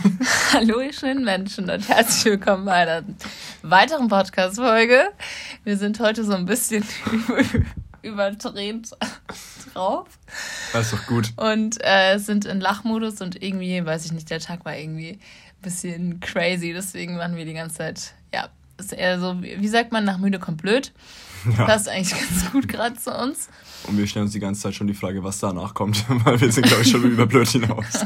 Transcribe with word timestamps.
Hallo, 0.52 0.80
ihr 0.80 0.92
schönen 0.92 1.24
Menschen 1.24 1.68
und 1.68 1.88
herzlich 1.88 2.24
willkommen 2.24 2.64
bei 2.64 2.72
einer 2.72 3.02
weiteren 3.62 4.08
Podcast-Folge. 4.08 5.10
Wir 5.64 5.76
sind 5.76 6.00
heute 6.00 6.24
so 6.24 6.32
ein 6.32 6.46
bisschen 6.46 6.84
überdreht 8.02 8.90
drauf. 9.74 10.06
Das 10.72 10.86
ist 10.86 10.92
doch 10.92 11.06
gut. 11.06 11.32
Und 11.36 11.78
äh, 11.80 12.18
sind 12.18 12.44
in 12.44 12.60
Lachmodus 12.60 13.20
und 13.20 13.42
irgendwie, 13.42 13.84
weiß 13.84 14.06
ich 14.06 14.12
nicht, 14.12 14.30
der 14.30 14.40
Tag 14.40 14.64
war 14.64 14.76
irgendwie 14.76 15.12
ein 15.12 15.62
bisschen 15.62 16.20
crazy. 16.20 16.72
Deswegen 16.72 17.18
waren 17.18 17.36
wir 17.36 17.44
die 17.44 17.54
ganze 17.54 17.76
Zeit, 17.76 18.14
ja, 18.32 18.48
ist 18.78 18.92
eher 18.92 19.20
so, 19.20 19.42
wie 19.42 19.68
sagt 19.68 19.92
man, 19.92 20.04
nach 20.04 20.18
müde 20.18 20.38
kommt 20.38 20.62
blöd. 20.62 20.92
Ja. 21.58 21.66
Passt 21.66 21.88
eigentlich 21.88 22.18
ganz 22.30 22.50
gut 22.52 22.68
gerade 22.68 22.96
zu 22.96 23.12
uns. 23.12 23.48
Und 23.86 23.96
wir 23.98 24.06
stellen 24.06 24.24
uns 24.24 24.32
die 24.32 24.40
ganze 24.40 24.60
Zeit 24.60 24.74
schon 24.74 24.86
die 24.86 24.94
Frage, 24.94 25.22
was 25.24 25.38
danach 25.38 25.74
kommt, 25.74 26.04
weil 26.24 26.40
wir 26.40 26.52
sind, 26.52 26.66
glaube 26.66 26.82
ich, 26.82 26.90
schon 26.90 27.02
über 27.02 27.26
blöd 27.26 27.48
hinaus. 27.48 28.04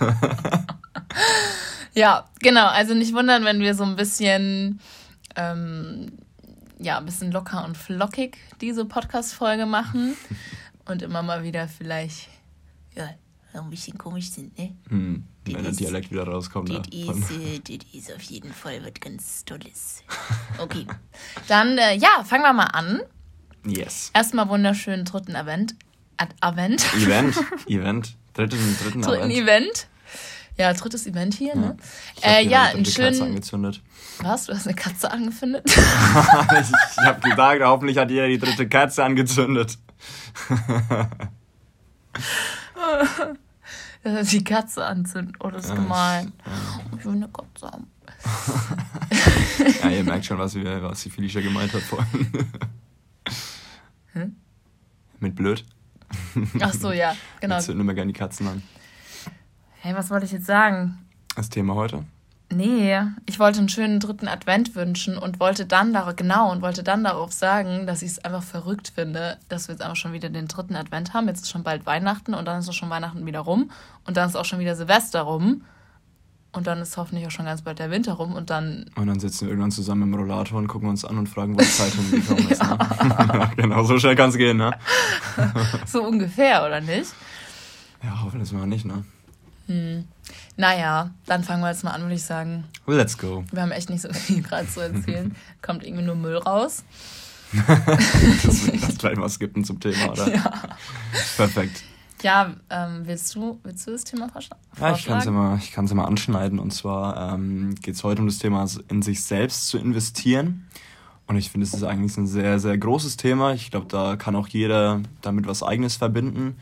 ja, 1.94 2.28
genau. 2.40 2.66
Also 2.66 2.94
nicht 2.94 3.14
wundern, 3.14 3.44
wenn 3.44 3.60
wir 3.60 3.74
so 3.74 3.84
ein 3.84 3.96
bisschen, 3.96 4.80
ähm, 5.36 6.12
ja, 6.78 6.98
ein 6.98 7.06
bisschen 7.06 7.32
locker 7.32 7.64
und 7.64 7.76
flockig 7.76 8.36
diese 8.60 8.84
Podcast-Folge 8.84 9.66
machen 9.66 10.16
und 10.84 11.02
immer 11.02 11.22
mal 11.22 11.42
wieder 11.42 11.68
vielleicht, 11.68 12.28
ja, 12.94 13.10
ein 13.54 13.70
bisschen 13.70 13.96
komisch 13.96 14.30
sind, 14.30 14.58
ne? 14.58 14.74
Hm, 14.88 15.24
wenn 15.44 15.62
der 15.62 15.72
Dialekt 15.72 16.10
wieder 16.10 16.26
rauskommt. 16.26 16.70
Das 16.70 16.88
ne? 16.88 17.10
ist, 17.10 17.68
äh, 17.70 17.78
ist 17.96 18.12
auf 18.12 18.22
jeden 18.22 18.52
Fall 18.52 18.82
was 18.82 18.94
ganz 19.00 19.44
Tolles. 19.44 20.02
Okay. 20.58 20.86
Dann, 21.46 21.78
äh, 21.78 21.96
ja, 21.96 22.24
fangen 22.24 22.42
wir 22.42 22.52
mal 22.52 22.64
an. 22.64 23.00
Yes. 23.66 24.10
Erstmal 24.14 24.48
wunderschönen 24.48 25.04
dritten 25.04 25.34
Event. 25.34 25.74
Ad 26.16 26.34
Event. 26.42 26.84
Event. 26.94 27.36
Event. 27.66 28.16
Dritten, 28.34 28.58
dritten, 28.82 29.02
dritten 29.02 29.30
Event. 29.30 29.32
Event. 29.32 29.88
Ja, 30.56 30.72
drittes 30.72 31.06
Event 31.06 31.34
hier, 31.34 31.56
ne? 31.56 31.76
Ja, 32.22 32.28
äh, 32.28 32.46
ja 32.46 32.62
ein 32.64 32.84
schön. 32.84 33.06
Katze 33.06 33.24
angezündet. 33.24 33.82
Was? 34.20 34.46
Du 34.46 34.54
hast 34.54 34.68
eine 34.68 34.76
Katze 34.76 35.10
angezündet? 35.10 35.64
ich 35.66 35.76
ich 35.76 37.04
habe 37.04 37.28
gesagt, 37.28 37.60
hoffentlich 37.62 37.98
hat 37.98 38.10
jeder 38.10 38.28
die 38.28 38.38
dritte 38.38 38.68
Katze 38.68 39.02
angezündet. 39.02 39.78
die 44.30 44.44
Katze 44.44 44.84
anzünden. 44.84 45.34
Oh, 45.40 45.48
das 45.48 45.64
ist 45.64 45.74
gemein. 45.74 46.32
Ich 46.98 47.04
will 47.04 47.14
eine 47.14 47.28
Katze 47.28 47.66
haben. 47.66 47.88
ja, 49.82 49.90
ihr 49.90 50.04
merkt 50.04 50.24
schon, 50.24 50.38
was, 50.38 50.54
wir, 50.54 50.82
was 50.82 51.02
die 51.02 51.10
Felicia 51.10 51.40
gemeint 51.40 51.72
hat 51.72 51.82
vorhin. 51.82 52.30
Hm? 54.14 54.36
Mit 55.20 55.36
blöd. 55.36 55.64
Ach 56.60 56.72
so, 56.72 56.92
ja, 56.92 57.14
genau. 57.40 57.56
Wir 57.56 57.60
zünden 57.60 57.82
immer 57.82 57.94
gerne 57.94 58.12
die 58.12 58.18
Katzen 58.18 58.48
an. 58.48 58.62
Hey, 59.80 59.94
was 59.94 60.10
wollte 60.10 60.26
ich 60.26 60.32
jetzt 60.32 60.46
sagen? 60.46 60.98
Das 61.36 61.50
Thema 61.50 61.74
heute? 61.74 62.04
Nee, 62.50 63.00
ich 63.26 63.38
wollte 63.40 63.58
einen 63.58 63.68
schönen 63.68 64.00
dritten 64.00 64.28
Advent 64.28 64.76
wünschen 64.76 65.18
und 65.18 65.40
wollte 65.40 65.66
dann 65.66 65.92
darauf, 65.92 66.14
genau, 66.14 66.52
und 66.52 66.62
wollte 66.62 66.82
dann 66.84 67.02
darauf 67.02 67.32
sagen, 67.32 67.86
dass 67.86 68.02
ich 68.02 68.12
es 68.12 68.24
einfach 68.24 68.42
verrückt 68.42 68.92
finde, 68.94 69.38
dass 69.48 69.66
wir 69.66 69.74
jetzt 69.74 69.82
einfach 69.82 69.96
schon 69.96 70.12
wieder 70.12 70.28
den 70.28 70.46
dritten 70.46 70.76
Advent 70.76 71.14
haben. 71.14 71.26
Jetzt 71.26 71.42
ist 71.42 71.50
schon 71.50 71.64
bald 71.64 71.84
Weihnachten 71.86 72.34
und 72.34 72.44
dann 72.44 72.60
ist 72.60 72.68
auch 72.68 72.74
schon 72.74 72.90
Weihnachten 72.90 73.26
wieder 73.26 73.40
rum 73.40 73.70
und 74.06 74.16
dann 74.16 74.28
ist 74.28 74.36
auch 74.36 74.44
schon 74.44 74.60
wieder 74.60 74.76
Silvester 74.76 75.22
rum. 75.22 75.62
Und 76.54 76.68
dann 76.68 76.80
ist 76.80 76.96
hoffentlich 76.96 77.26
auch 77.26 77.32
schon 77.32 77.46
ganz 77.46 77.62
bald 77.62 77.80
der 77.80 77.90
Winter 77.90 78.12
rum 78.12 78.34
und 78.34 78.48
dann. 78.48 78.86
Und 78.94 79.08
dann 79.08 79.18
sitzen 79.18 79.42
wir 79.42 79.48
irgendwann 79.48 79.72
zusammen 79.72 80.02
im 80.04 80.14
Rollator 80.14 80.56
und 80.58 80.68
gucken 80.68 80.88
uns 80.88 81.04
an 81.04 81.18
und 81.18 81.28
fragen, 81.28 81.54
wo 81.54 81.58
die 81.58 81.68
Zeit 81.68 81.92
hingekommen 81.92 82.48
ist. 82.48 82.62
Ne? 82.62 83.50
genau, 83.56 83.82
so 83.82 83.98
schnell 83.98 84.14
kann 84.14 84.30
es 84.30 84.36
gehen, 84.36 84.58
ne? 84.58 84.70
so 85.86 86.04
ungefähr, 86.04 86.64
oder 86.64 86.80
nicht? 86.80 87.12
Ja, 88.04 88.22
hoffentlich 88.22 88.52
mal 88.52 88.68
nicht, 88.68 88.84
ne? 88.84 89.04
Hm. 89.66 90.04
Naja, 90.56 91.10
dann 91.26 91.42
fangen 91.42 91.60
wir 91.62 91.70
jetzt 91.70 91.82
mal 91.82 91.90
an, 91.90 92.02
würde 92.02 92.14
ich 92.14 92.22
sagen. 92.22 92.64
Let's 92.86 93.18
go. 93.18 93.44
Wir 93.50 93.62
haben 93.62 93.72
echt 93.72 93.90
nicht 93.90 94.02
so 94.02 94.12
viel 94.12 94.42
gerade 94.42 94.68
zu 94.68 94.80
erzählen. 94.80 95.34
Kommt 95.62 95.84
irgendwie 95.84 96.04
nur 96.04 96.14
Müll 96.14 96.36
raus. 96.36 96.84
das, 97.66 98.70
das 98.80 98.98
gleich 98.98 99.16
mal 99.16 99.28
skippen 99.28 99.64
zum 99.64 99.80
Thema, 99.80 100.12
oder? 100.12 100.32
Ja. 100.32 100.52
Perfekt. 101.36 101.82
Ja, 102.22 102.54
ähm, 102.70 103.02
willst, 103.04 103.34
du, 103.34 103.58
willst 103.64 103.86
du 103.86 103.90
das 103.90 104.04
Thema 104.04 104.28
vorschlagen? 104.28 104.62
Ja, 104.80 104.94
ich 104.94 105.04
kann 105.04 105.18
es 105.84 105.90
ja 105.90 105.96
mal 105.96 106.04
anschneiden. 106.04 106.58
Und 106.58 106.72
zwar 106.72 107.34
ähm, 107.34 107.74
geht 107.76 107.94
es 107.94 108.04
heute 108.04 108.22
um 108.22 108.26
das 108.26 108.38
Thema, 108.38 108.66
in 108.88 109.02
sich 109.02 109.22
selbst 109.24 109.68
zu 109.68 109.78
investieren. 109.78 110.66
Und 111.26 111.36
ich 111.36 111.50
finde, 111.50 111.66
es 111.66 111.74
ist 111.74 111.82
eigentlich 111.82 112.16
ein 112.16 112.26
sehr, 112.26 112.58
sehr 112.58 112.76
großes 112.76 113.16
Thema. 113.16 113.52
Ich 113.52 113.70
glaube, 113.70 113.86
da 113.88 114.16
kann 114.16 114.36
auch 114.36 114.48
jeder 114.48 115.00
damit 115.22 115.46
was 115.46 115.62
Eigenes 115.62 115.96
verbinden. 115.96 116.56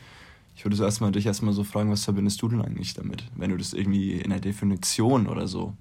Ich 0.55 0.65
würde 0.65 0.77
so 0.77 0.85
erstmal 0.85 1.11
dich 1.11 1.27
erstmal 1.27 1.55
so 1.55 1.65
fragen, 1.65 1.91
was 1.91 2.05
verbindest 2.05 2.41
du 2.43 2.49
denn 2.49 2.63
eigentlich 2.63 2.95
damit, 2.95 3.25
wenn 3.34 3.51
du 3.51 3.57
das 3.57 3.73
irgendwie 3.73 4.13
in 4.13 4.31
der 4.31 4.41
Definition 4.41 5.27
oder 5.27 5.49
so 5.49 5.75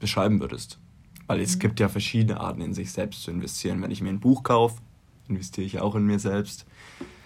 beschreiben 0.00 0.40
würdest? 0.40 0.78
Weil 1.26 1.40
es 1.40 1.56
mhm. 1.56 1.60
gibt 1.60 1.80
ja 1.80 1.88
verschiedene 1.88 2.40
Arten, 2.40 2.62
in 2.62 2.72
sich 2.72 2.92
selbst 2.92 3.22
zu 3.22 3.30
investieren. 3.30 3.82
Wenn 3.82 3.90
ich 3.90 4.00
mir 4.00 4.08
ein 4.08 4.20
Buch 4.20 4.42
kaufe, 4.42 4.80
investiere 5.28 5.66
ich 5.66 5.80
auch 5.80 5.94
in 5.94 6.06
mir 6.06 6.18
selbst. 6.18 6.64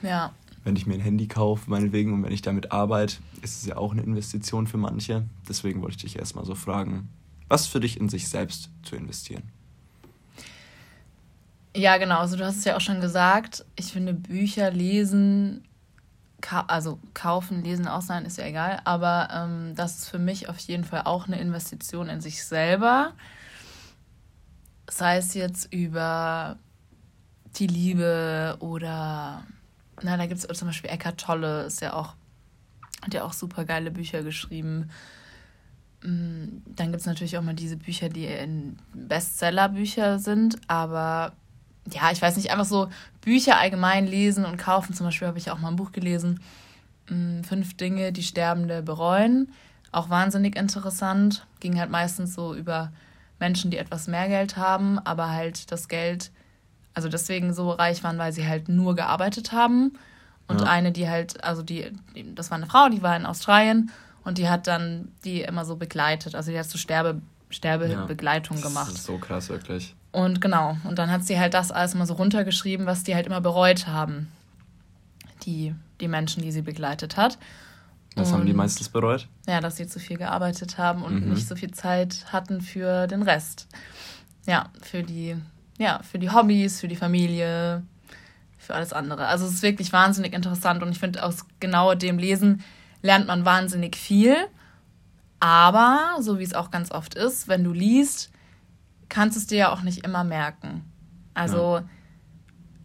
Ja. 0.02 0.32
Wenn 0.64 0.76
ich 0.76 0.86
mir 0.86 0.94
ein 0.94 1.00
Handy 1.00 1.26
kaufe, 1.26 1.68
meinetwegen, 1.68 2.12
und 2.12 2.22
wenn 2.22 2.32
ich 2.32 2.42
damit 2.42 2.70
arbeite, 2.70 3.16
ist 3.42 3.60
es 3.60 3.66
ja 3.66 3.76
auch 3.76 3.92
eine 3.92 4.02
Investition 4.02 4.66
für 4.66 4.78
manche. 4.78 5.24
Deswegen 5.48 5.82
wollte 5.82 5.96
ich 5.96 6.02
dich 6.02 6.18
erstmal 6.18 6.44
so 6.44 6.54
fragen, 6.54 7.08
was 7.48 7.66
für 7.66 7.80
dich 7.80 7.98
in 7.98 8.08
sich 8.08 8.28
selbst 8.28 8.70
zu 8.82 8.96
investieren? 8.96 9.42
Ja, 11.74 11.96
genau. 11.96 12.18
Also 12.18 12.36
du 12.36 12.44
hast 12.44 12.58
es 12.58 12.64
ja 12.64 12.76
auch 12.76 12.80
schon 12.80 13.00
gesagt. 13.00 13.64
Ich 13.76 13.92
finde 13.92 14.14
Bücher 14.14 14.70
lesen 14.70 15.64
also 16.50 16.98
kaufen, 17.14 17.62
lesen, 17.62 17.88
sein, 18.00 18.24
ist 18.24 18.38
ja 18.38 18.46
egal, 18.46 18.80
aber 18.84 19.28
ähm, 19.32 19.74
das 19.74 19.98
ist 19.98 20.08
für 20.08 20.18
mich 20.18 20.48
auf 20.48 20.58
jeden 20.58 20.84
Fall 20.84 21.02
auch 21.04 21.26
eine 21.26 21.38
Investition 21.38 22.08
in 22.08 22.20
sich 22.20 22.44
selber. 22.44 23.12
Sei 24.90 25.16
es 25.16 25.34
jetzt 25.34 25.72
über 25.72 26.56
die 27.56 27.66
Liebe 27.66 28.56
oder, 28.60 29.44
na, 30.02 30.16
da 30.16 30.26
gibt 30.26 30.44
es 30.44 30.58
zum 30.58 30.68
Beispiel 30.68 30.90
Eckart 30.90 31.20
Tolle, 31.20 31.64
ist 31.64 31.80
ja 31.80 31.94
auch, 31.94 32.14
hat 33.02 33.14
ja 33.14 33.24
auch 33.24 33.32
super 33.32 33.64
geile 33.64 33.90
Bücher 33.90 34.22
geschrieben. 34.22 34.90
Mm, 36.02 36.62
dann 36.66 36.88
gibt 36.90 37.00
es 37.00 37.06
natürlich 37.06 37.36
auch 37.38 37.42
mal 37.42 37.54
diese 37.54 37.76
Bücher, 37.76 38.08
die 38.08 38.26
in 38.26 38.78
Bestseller-Bücher 38.94 40.18
sind, 40.18 40.56
aber 40.68 41.32
ja, 41.90 42.10
ich 42.12 42.22
weiß 42.22 42.36
nicht, 42.36 42.50
einfach 42.50 42.64
so 42.64 42.88
Bücher 43.20 43.58
allgemein 43.58 44.06
lesen 44.06 44.44
und 44.44 44.56
kaufen. 44.56 44.94
Zum 44.94 45.06
Beispiel 45.06 45.28
habe 45.28 45.38
ich 45.38 45.50
auch 45.50 45.58
mal 45.58 45.68
ein 45.68 45.76
Buch 45.76 45.92
gelesen, 45.92 46.40
mm, 47.08 47.42
Fünf 47.42 47.76
Dinge, 47.76 48.12
die 48.12 48.22
Sterbende 48.22 48.82
bereuen. 48.82 49.52
Auch 49.90 50.08
wahnsinnig 50.08 50.56
interessant. 50.56 51.46
Ging 51.60 51.78
halt 51.78 51.90
meistens 51.90 52.34
so 52.34 52.54
über 52.54 52.92
Menschen, 53.38 53.70
die 53.70 53.78
etwas 53.78 54.06
mehr 54.06 54.28
Geld 54.28 54.56
haben, 54.56 54.98
aber 55.00 55.30
halt 55.30 55.70
das 55.72 55.88
Geld, 55.88 56.30
also 56.94 57.08
deswegen 57.08 57.54
so 57.54 57.70
reich 57.70 58.02
waren, 58.04 58.18
weil 58.18 58.32
sie 58.32 58.46
halt 58.46 58.68
nur 58.68 58.94
gearbeitet 58.94 59.52
haben. 59.52 59.92
Und 60.48 60.60
ja. 60.60 60.66
eine, 60.66 60.92
die 60.92 61.08
halt, 61.08 61.42
also 61.44 61.62
die, 61.62 61.92
das 62.34 62.50
war 62.50 62.58
eine 62.58 62.66
Frau, 62.66 62.88
die 62.88 63.02
war 63.02 63.16
in 63.16 63.26
Australien 63.26 63.90
und 64.24 64.38
die 64.38 64.48
hat 64.48 64.66
dann 64.66 65.08
die 65.24 65.42
immer 65.42 65.64
so 65.64 65.76
begleitet. 65.76 66.34
Also 66.34 66.50
die 66.50 66.58
hat 66.58 66.68
so 66.68 66.78
Sterbe, 66.78 67.22
Sterbebegleitung 67.50 68.58
ja, 68.58 68.62
gemacht. 68.64 68.90
Das 68.90 69.00
ist 69.00 69.06
so 69.06 69.18
krass, 69.18 69.48
wirklich. 69.48 69.94
Und 70.10 70.40
genau, 70.40 70.76
und 70.84 70.98
dann 70.98 71.10
hat 71.10 71.24
sie 71.24 71.38
halt 71.38 71.54
das 71.54 71.70
alles 71.70 71.94
mal 71.94 72.06
so 72.06 72.14
runtergeschrieben, 72.14 72.86
was 72.86 73.02
die 73.02 73.14
halt 73.14 73.26
immer 73.26 73.40
bereut 73.40 73.86
haben. 73.86 74.28
Die, 75.44 75.74
die 76.00 76.08
Menschen, 76.08 76.42
die 76.42 76.52
sie 76.52 76.62
begleitet 76.62 77.16
hat. 77.16 77.38
Was 78.14 78.28
und, 78.28 78.38
haben 78.38 78.46
die 78.46 78.52
meistens 78.52 78.90
bereut? 78.90 79.26
Ja, 79.46 79.60
dass 79.60 79.76
sie 79.76 79.86
zu 79.86 79.98
viel 79.98 80.18
gearbeitet 80.18 80.76
haben 80.76 81.02
und 81.02 81.24
mhm. 81.24 81.32
nicht 81.32 81.48
so 81.48 81.56
viel 81.56 81.70
Zeit 81.72 82.26
hatten 82.30 82.60
für 82.60 83.06
den 83.06 83.22
Rest. 83.22 83.68
Ja, 84.46 84.68
für 84.82 85.02
die, 85.02 85.36
ja, 85.82 86.00
für 86.02 86.18
die 86.18 86.30
Hobbys, 86.30 86.80
für 86.80 86.88
die 86.88 86.96
Familie, 86.96 87.82
für 88.56 88.74
alles 88.74 88.92
andere. 88.92 89.26
Also 89.26 89.46
es 89.46 89.54
ist 89.54 89.62
wirklich 89.62 89.92
wahnsinnig 89.92 90.32
interessant 90.32 90.82
und 90.82 90.92
ich 90.92 90.98
finde, 90.98 91.24
aus 91.24 91.44
genau 91.58 91.94
dem 91.94 92.18
Lesen 92.18 92.62
lernt 93.02 93.26
man 93.26 93.44
wahnsinnig 93.44 93.96
viel. 93.96 94.36
Aber, 95.40 96.16
so 96.20 96.38
wie 96.38 96.44
es 96.44 96.54
auch 96.54 96.70
ganz 96.70 96.92
oft 96.92 97.16
ist, 97.16 97.48
wenn 97.48 97.64
du 97.64 97.72
liest, 97.72 98.30
kannst 99.08 99.36
es 99.36 99.48
dir 99.48 99.58
ja 99.58 99.72
auch 99.72 99.82
nicht 99.82 100.04
immer 100.04 100.22
merken. 100.22 100.84
Also, 101.34 101.78
ja. 101.78 101.84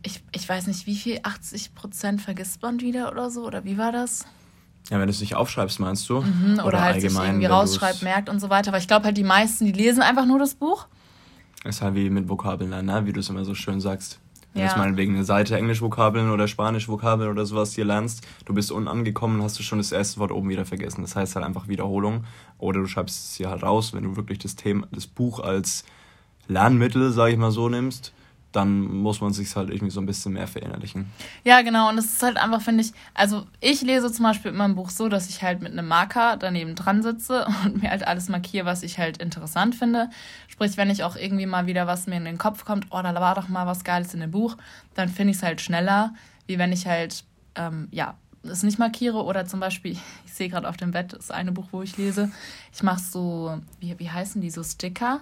ich, 0.02 0.24
ich 0.32 0.50
weiß 0.50 0.66
nicht, 0.66 0.88
wie 0.88 0.96
viel, 0.96 1.20
80 1.22 1.76
Prozent 1.76 2.20
vergisst 2.20 2.64
man 2.64 2.80
wieder 2.82 3.12
oder 3.12 3.30
so? 3.30 3.46
Oder 3.46 3.64
wie 3.64 3.78
war 3.78 3.92
das? 3.92 4.26
Ja, 4.90 4.98
wenn 4.98 5.06
du 5.06 5.12
es 5.12 5.20
nicht 5.20 5.36
aufschreibst, 5.36 5.80
meinst 5.80 6.10
du? 6.10 6.22
Mhm, 6.22 6.54
oder, 6.56 6.66
oder 6.66 6.82
halt 6.82 6.96
allgemein, 6.96 7.14
sich 7.14 7.30
irgendwie 7.30 7.46
rausschreibt, 7.46 8.02
merkt 8.02 8.28
und 8.28 8.40
so 8.40 8.50
weiter. 8.50 8.70
Aber 8.70 8.80
ich 8.80 8.88
glaube 8.88 9.06
halt, 9.06 9.18
die 9.18 9.24
meisten, 9.24 9.66
die 9.66 9.74
lesen 9.74 10.02
einfach 10.02 10.26
nur 10.26 10.40
das 10.40 10.56
Buch. 10.56 10.88
Ist 11.64 11.82
halt 11.82 11.96
wie 11.96 12.10
mit 12.10 12.30
Vokabeln, 12.30 12.70
ne? 12.70 13.02
wie 13.06 13.14
du 13.14 13.20
es 13.20 13.30
immer 13.30 13.46
so 13.46 13.56
schön 13.56 13.80
sagst. 13.80 14.20
Wenn 14.54 14.66
ja. 14.66 14.74
du 14.74 14.80
meinetwegen 14.80 15.14
eine 15.14 15.24
Seite 15.24 15.56
Englisch-Vokabeln 15.56 16.32
oder 16.32 16.48
Spanisch-Vokabeln 16.48 17.30
oder 17.30 17.46
sowas 17.46 17.74
hier 17.74 17.86
lernst, 17.86 18.26
du 18.46 18.54
bist 18.54 18.72
unangekommen, 18.72 19.44
hast 19.44 19.60
du 19.60 19.64
schon 19.64 19.78
das 19.78 19.92
erste 19.92 20.20
Wort 20.20 20.32
oben 20.32 20.50
wieder 20.50 20.66
vergessen. 20.66 21.02
Das 21.02 21.16
heißt 21.16 21.36
halt 21.36 21.46
einfach 21.46 21.68
Wiederholung. 21.68 22.24
Oder 22.58 22.80
du 22.80 22.88
schreibst 22.88 23.30
es 23.30 23.36
hier 23.36 23.50
halt 23.50 23.62
raus, 23.62 23.94
wenn 23.94 24.04
du 24.04 24.16
wirklich 24.16 24.40
das 24.40 24.56
Thema, 24.56 24.88
das 24.92 25.06
Buch 25.06 25.40
als 25.40 25.84
Lernmittel, 26.48 27.12
sage 27.12 27.34
ich 27.34 27.38
mal 27.38 27.52
so, 27.52 27.70
nimmst, 27.70 28.14
dann 28.52 28.80
muss 28.80 29.22
man 29.22 29.34
sich 29.34 29.56
halt 29.56 29.70
irgendwie 29.70 29.92
so 29.92 30.00
ein 30.00 30.06
bisschen 30.06 30.34
mehr 30.34 30.48
verinnerlichen. 30.48 31.12
Ja, 31.44 31.62
genau. 31.62 31.90
Und 31.90 31.98
es 31.98 32.06
ist 32.06 32.24
halt 32.24 32.38
einfach, 32.38 32.62
finde 32.62 32.84
ich, 32.84 32.94
also 33.14 33.46
ich 33.60 33.82
lese 33.82 34.12
zum 34.12 34.24
Beispiel 34.24 34.52
immer 34.52 34.64
ein 34.64 34.76
Buch 34.76 34.90
so, 34.90 35.10
dass 35.10 35.30
ich 35.30 35.44
halt 35.44 35.62
mit 35.62 35.74
einem 35.74 35.88
Marker 35.88 36.38
daneben 36.38 36.76
dran 36.76 37.04
sitze 37.04 37.46
und 37.66 37.82
mir 37.82 37.92
halt 37.92 38.08
alles 38.08 38.30
markiere, 38.30 38.66
was 38.66 38.84
ich 38.84 38.98
halt 38.98 39.18
interessant 39.18 39.76
finde. 39.76 40.10
Sprich, 40.48 40.78
wenn 40.78 40.90
ich 40.90 41.04
auch 41.04 41.16
irgendwie 41.16 41.46
mal 41.46 41.68
wieder 41.68 41.88
was 41.88 42.08
mir 42.08 42.16
in 42.16 42.26
den 42.26 42.38
Kopf 42.38 42.66
kommt, 42.66 42.88
oh, 42.90 43.02
da 43.02 43.14
war 43.16 43.36
doch 43.36 43.50
mal 43.50 43.68
was 43.68 43.84
Geiles 43.84 44.14
in 44.14 44.22
dem 44.22 44.32
Buch, 44.32 44.58
dann 44.96 45.10
finde 45.10 45.32
ich 45.32 45.38
es 45.38 45.44
halt 45.44 45.62
schneller, 45.62 46.14
wie 46.48 46.58
wenn 46.58 46.72
ich 46.72 46.88
halt, 46.88 47.26
ähm, 47.56 47.90
ja, 47.92 48.16
es 48.44 48.64
nicht 48.64 48.80
markiere 48.80 49.24
oder 49.24 49.46
zum 49.46 49.60
Beispiel, 49.60 49.98
ich 50.26 50.34
sehe 50.34 50.50
gerade 50.50 50.70
auf 50.70 50.78
dem 50.78 50.92
Bett, 50.92 51.14
das 51.14 51.32
eine 51.32 51.52
Buch, 51.52 51.68
wo 51.72 51.82
ich 51.82 51.98
lese, 51.98 52.32
ich 52.74 52.82
mache 52.82 53.02
so, 53.02 53.60
wie, 53.80 54.00
wie 54.00 54.10
heißen 54.10 54.42
die, 54.42 54.50
so 54.50 54.64
Sticker? 54.64 55.22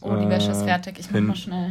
Oh, 0.00 0.16
die 0.16 0.28
Wäsche 0.28 0.50
ist 0.50 0.62
äh, 0.62 0.64
fertig. 0.64 0.98
Ich 0.98 1.10
mach 1.10 1.20
mal 1.20 1.36
schnell. 1.36 1.70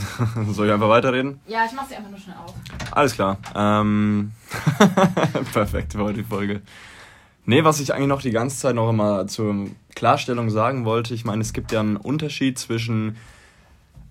Soll 0.50 0.66
ich 0.66 0.72
einfach 0.72 0.88
weiterreden? 0.88 1.40
Ja, 1.46 1.64
ich 1.66 1.72
mach 1.72 1.86
sie 1.88 1.94
einfach 1.94 2.10
nur 2.10 2.18
schnell 2.18 2.36
auf. 2.36 2.54
Alles 2.90 3.14
klar. 3.14 3.38
Ähm 3.54 4.32
Perfekt 5.52 5.96
war 5.98 6.12
die 6.12 6.22
Folge. 6.22 6.62
Nee, 7.46 7.64
was 7.64 7.80
ich 7.80 7.94
eigentlich 7.94 8.08
noch 8.08 8.22
die 8.22 8.30
ganze 8.30 8.58
Zeit 8.58 8.74
noch 8.74 8.90
immer 8.90 9.26
zur 9.26 9.68
Klarstellung 9.94 10.50
sagen 10.50 10.84
wollte, 10.84 11.14
ich 11.14 11.24
meine, 11.24 11.42
es 11.42 11.52
gibt 11.52 11.72
ja 11.72 11.80
einen 11.80 11.96
Unterschied 11.96 12.58
zwischen 12.58 13.16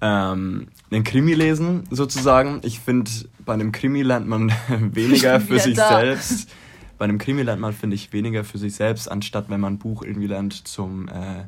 ähm, 0.01 0.67
einen 0.91 1.03
Krimi 1.03 1.33
lesen, 1.33 1.83
sozusagen. 1.89 2.61
Ich 2.63 2.79
finde, 2.79 3.09
bei 3.45 3.53
einem 3.53 3.71
Krimi 3.71 4.01
lernt 4.01 4.27
man 4.27 4.51
weniger 4.79 5.39
für 5.39 5.59
sich 5.59 5.75
da. 5.75 5.99
selbst. 5.99 6.49
Bei 6.97 7.05
einem 7.05 7.17
Krimi 7.17 7.43
lernt 7.43 7.61
man, 7.61 7.73
finde 7.73 7.95
ich, 7.95 8.11
weniger 8.11 8.43
für 8.43 8.57
sich 8.57 8.75
selbst, 8.75 9.09
anstatt 9.09 9.49
wenn 9.49 9.61
man 9.61 9.73
ein 9.73 9.79
Buch 9.79 10.03
irgendwie 10.03 10.27
lernt 10.27 10.67
zum 10.67 11.07
äh, 11.07 11.45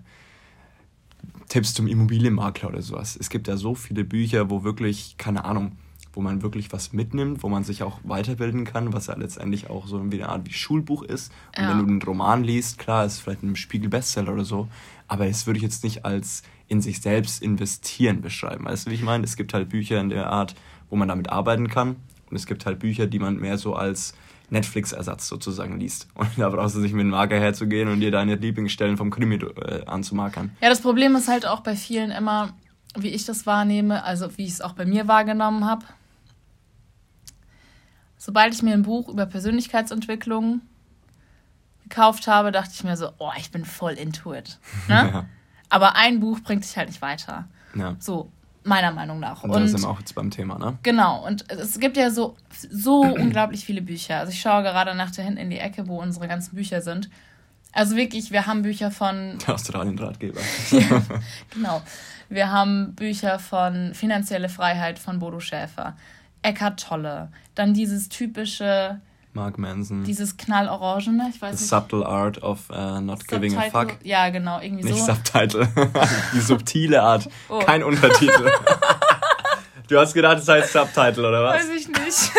Tipps 1.51 1.73
zum 1.73 1.87
Immobilienmakler 1.87 2.69
oder 2.69 2.81
sowas. 2.81 3.17
Es 3.19 3.29
gibt 3.29 3.49
ja 3.49 3.57
so 3.57 3.75
viele 3.75 4.05
Bücher, 4.05 4.49
wo 4.49 4.63
wirklich, 4.63 5.15
keine 5.17 5.43
Ahnung, 5.43 5.73
wo 6.13 6.21
man 6.21 6.41
wirklich 6.43 6.71
was 6.71 6.93
mitnimmt, 6.93 7.43
wo 7.43 7.49
man 7.49 7.65
sich 7.65 7.83
auch 7.83 7.99
weiterbilden 8.05 8.63
kann, 8.63 8.93
was 8.93 9.07
ja 9.07 9.17
letztendlich 9.17 9.69
auch 9.69 9.85
so 9.85 9.99
eine 9.99 10.29
Art 10.29 10.47
wie 10.47 10.53
Schulbuch 10.53 11.03
ist. 11.03 11.33
Und 11.57 11.63
ja. 11.63 11.69
wenn 11.71 11.79
du 11.79 11.91
einen 11.91 12.01
Roman 12.01 12.45
liest, 12.45 12.77
klar, 12.77 13.05
ist 13.05 13.19
vielleicht 13.19 13.43
ein 13.43 13.57
Spiegel-Bestseller 13.57 14.31
oder 14.31 14.45
so, 14.45 14.69
aber 15.09 15.27
das 15.27 15.45
würde 15.45 15.57
ich 15.57 15.63
jetzt 15.63 15.83
nicht 15.83 16.05
als 16.05 16.43
in 16.69 16.79
sich 16.79 17.01
selbst 17.01 17.41
investieren 17.41 18.21
beschreiben. 18.21 18.63
Weißt 18.63 18.87
du, 18.87 18.91
wie 18.91 18.95
ich 18.95 19.03
meine? 19.03 19.25
Es 19.25 19.35
gibt 19.35 19.53
halt 19.53 19.67
Bücher 19.67 19.99
in 19.99 20.07
der 20.07 20.31
Art, 20.31 20.55
wo 20.89 20.95
man 20.95 21.09
damit 21.09 21.29
arbeiten 21.29 21.67
kann. 21.67 21.97
Und 22.29 22.37
es 22.37 22.45
gibt 22.45 22.65
halt 22.65 22.79
Bücher, 22.79 23.07
die 23.07 23.19
man 23.19 23.41
mehr 23.41 23.57
so 23.57 23.75
als 23.75 24.13
Netflix-Ersatz 24.51 25.27
sozusagen 25.27 25.79
liest. 25.79 26.07
Und 26.15 26.29
da 26.37 26.49
brauchst 26.49 26.75
du 26.75 26.79
nicht 26.79 26.93
mit 26.93 27.01
dem 27.01 27.09
Marker 27.09 27.39
herzugehen 27.39 27.87
und 27.89 28.01
dir 28.01 28.11
deine 28.11 28.35
Lieblingsstellen 28.35 28.97
vom 28.97 29.09
Krimi 29.09 29.35
äh, 29.35 29.85
anzumarkern. 29.85 30.51
Ja, 30.61 30.69
das 30.69 30.81
Problem 30.81 31.15
ist 31.15 31.27
halt 31.27 31.45
auch 31.45 31.61
bei 31.61 31.75
vielen 31.75 32.11
immer, 32.11 32.53
wie 32.95 33.09
ich 33.09 33.25
das 33.25 33.45
wahrnehme, 33.45 34.03
also 34.03 34.37
wie 34.37 34.45
ich 34.45 34.51
es 34.51 34.61
auch 34.61 34.73
bei 34.73 34.85
mir 34.85 35.07
wahrgenommen 35.07 35.65
habe. 35.65 35.85
Sobald 38.17 38.53
ich 38.53 38.61
mir 38.61 38.73
ein 38.73 38.83
Buch 38.83 39.09
über 39.09 39.25
Persönlichkeitsentwicklung 39.25 40.61
gekauft 41.83 42.27
habe, 42.27 42.51
dachte 42.51 42.71
ich 42.73 42.83
mir 42.83 42.95
so, 42.95 43.09
oh, 43.17 43.31
ich 43.37 43.51
bin 43.51 43.65
voll 43.65 43.93
into 43.93 44.33
it. 44.33 44.59
Ne? 44.87 45.09
Ja. 45.13 45.25
Aber 45.69 45.95
ein 45.95 46.19
Buch 46.19 46.41
bringt 46.41 46.65
dich 46.65 46.75
halt 46.75 46.89
nicht 46.89 47.01
weiter. 47.01 47.47
Ja. 47.75 47.95
So, 47.97 48.29
Meiner 48.63 48.91
Meinung 48.91 49.19
nach. 49.19 49.43
Und 49.43 49.55
da 49.55 49.67
sind 49.67 49.81
wir 49.81 49.89
auch 49.89 49.99
jetzt 49.99 50.13
beim 50.13 50.29
Thema, 50.29 50.59
ne? 50.59 50.77
Genau. 50.83 51.25
Und 51.25 51.49
es 51.49 51.79
gibt 51.79 51.97
ja 51.97 52.11
so, 52.11 52.35
so 52.69 53.01
unglaublich 53.19 53.65
viele 53.65 53.81
Bücher. 53.81 54.19
Also 54.19 54.31
ich 54.31 54.39
schaue 54.39 54.61
gerade 54.61 54.93
nach 54.93 55.11
da 55.11 55.23
hinten 55.23 55.39
in 55.39 55.49
die 55.49 55.57
Ecke, 55.57 55.87
wo 55.87 55.99
unsere 55.99 56.27
ganzen 56.27 56.55
Bücher 56.55 56.81
sind. 56.81 57.09
Also 57.73 57.95
wirklich, 57.95 58.31
wir 58.31 58.45
haben 58.45 58.61
Bücher 58.61 58.91
von. 58.91 59.37
Der 59.47 59.55
Australien-Ratgeber. 59.55 60.41
ja, 60.71 60.79
genau. 61.53 61.81
Wir 62.29 62.51
haben 62.51 62.93
Bücher 62.95 63.39
von 63.39 63.93
Finanzielle 63.93 64.49
Freiheit 64.49 64.99
von 64.99 65.19
Bodo 65.19 65.39
Schäfer. 65.39 65.97
Eckart 66.43 66.79
Tolle. 66.81 67.31
Dann 67.55 67.73
dieses 67.73 68.09
typische 68.09 68.99
Mark 69.33 69.57
Manson. 69.57 70.03
Dieses 70.03 70.37
knallorangene, 70.37 71.29
ich 71.33 71.41
weiß 71.41 71.57
The 71.57 71.63
nicht. 71.63 71.69
Subtle 71.69 72.05
Art 72.05 72.43
of 72.43 72.69
uh, 72.69 72.99
Not 72.99 73.19
Subtitle, 73.19 73.39
Giving 73.39 73.57
a 73.57 73.69
Fuck. 73.69 73.97
Ja, 74.03 74.29
genau, 74.29 74.59
irgendwie 74.59 74.83
nicht 74.83 74.97
so. 74.97 75.11
Nicht 75.11 75.25
Subtitle. 75.25 75.67
Die 76.33 76.39
subtile 76.39 77.01
Art. 77.01 77.29
Oh. 77.49 77.59
Kein 77.59 77.83
Untertitel. 77.83 78.51
du 79.87 79.99
hast 79.99 80.13
gedacht, 80.13 80.39
es 80.39 80.47
heißt 80.47 80.73
Subtitle, 80.73 81.27
oder 81.27 81.43
was? 81.43 81.63
Weiß 81.63 81.69
ich 81.69 81.87
nicht. 81.87 82.31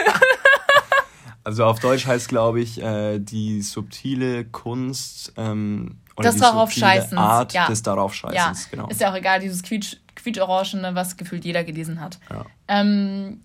also 1.45 1.65
auf 1.65 1.81
Deutsch 1.81 2.07
heißt, 2.07 2.29
glaube 2.29 2.61
ich, 2.61 2.83
äh, 2.83 3.19
die 3.19 3.63
subtile 3.63 4.45
Kunst 4.45 5.33
ähm, 5.37 5.99
oder 6.17 6.27
das 6.27 6.35
die 6.37 6.41
darauf 6.43 6.73
scheißens. 6.73 7.19
Art 7.19 7.55
ja. 7.55 7.67
des 7.67 7.83
darauf 7.83 8.15
scheißens, 8.15 8.65
ja. 8.65 8.71
genau. 8.71 8.89
Ist 8.89 9.01
ja 9.01 9.11
auch 9.11 9.17
egal, 9.17 9.41
dieses 9.41 9.63
Quietsch, 9.63 9.97
Quietschorangene, 10.15 10.95
was 10.95 11.17
gefühlt 11.17 11.45
jeder 11.45 11.65
gelesen 11.65 12.01
hat. 12.01 12.19
Ja. 12.31 12.45
Ähm, 12.69 13.41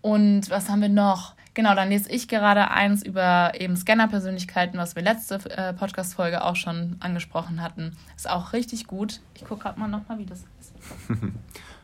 und 0.00 0.50
was 0.50 0.68
haben 0.68 0.80
wir 0.80 0.88
noch? 0.88 1.34
Genau, 1.54 1.74
dann 1.74 1.88
lese 1.88 2.10
ich 2.10 2.28
gerade 2.28 2.70
eins 2.70 3.02
über 3.02 3.52
eben 3.58 3.76
Scanner-Persönlichkeiten, 3.76 4.78
was 4.78 4.94
wir 4.96 5.02
letzte 5.02 5.36
äh, 5.50 5.72
Podcast-Folge 5.72 6.44
auch 6.44 6.56
schon 6.56 6.96
angesprochen 7.00 7.62
hatten. 7.62 7.96
Ist 8.16 8.30
auch 8.30 8.52
richtig 8.52 8.86
gut. 8.86 9.20
Ich 9.34 9.44
gucke 9.44 9.62
gerade 9.62 9.80
mal 9.80 9.88
nochmal, 9.88 10.18
wie 10.18 10.26
das 10.26 10.44
ist. 10.60 10.74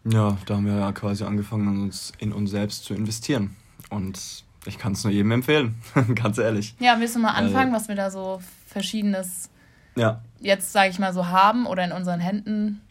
Ja, 0.06 0.38
da 0.46 0.56
haben 0.56 0.66
wir 0.66 0.76
ja 0.76 0.92
quasi 0.92 1.24
angefangen, 1.24 1.84
uns 1.84 2.12
in 2.18 2.34
uns 2.34 2.52
selbst 2.52 2.84
zu 2.84 2.94
investieren. 2.94 3.56
Und 3.90 4.44
ich 4.66 4.78
kann 4.78 4.94
es 4.94 5.04
nur 5.04 5.14
jedem 5.14 5.32
empfehlen, 5.32 5.76
ganz 6.16 6.38
ehrlich. 6.38 6.76
Ja, 6.80 7.00
willst 7.00 7.16
du 7.16 7.20
mal 7.20 7.32
anfangen, 7.32 7.72
Weil, 7.72 7.80
was 7.80 7.88
wir 7.88 7.96
da 7.96 8.12
so 8.12 8.42
verschiedenes 8.68 9.50
ja. 9.96 10.22
jetzt, 10.40 10.74
sage 10.74 10.90
ich 10.90 11.00
mal, 11.00 11.14
so 11.14 11.28
haben 11.28 11.66
oder 11.66 11.86
in 11.86 11.92
unseren 11.92 12.20
Händen 12.20 12.82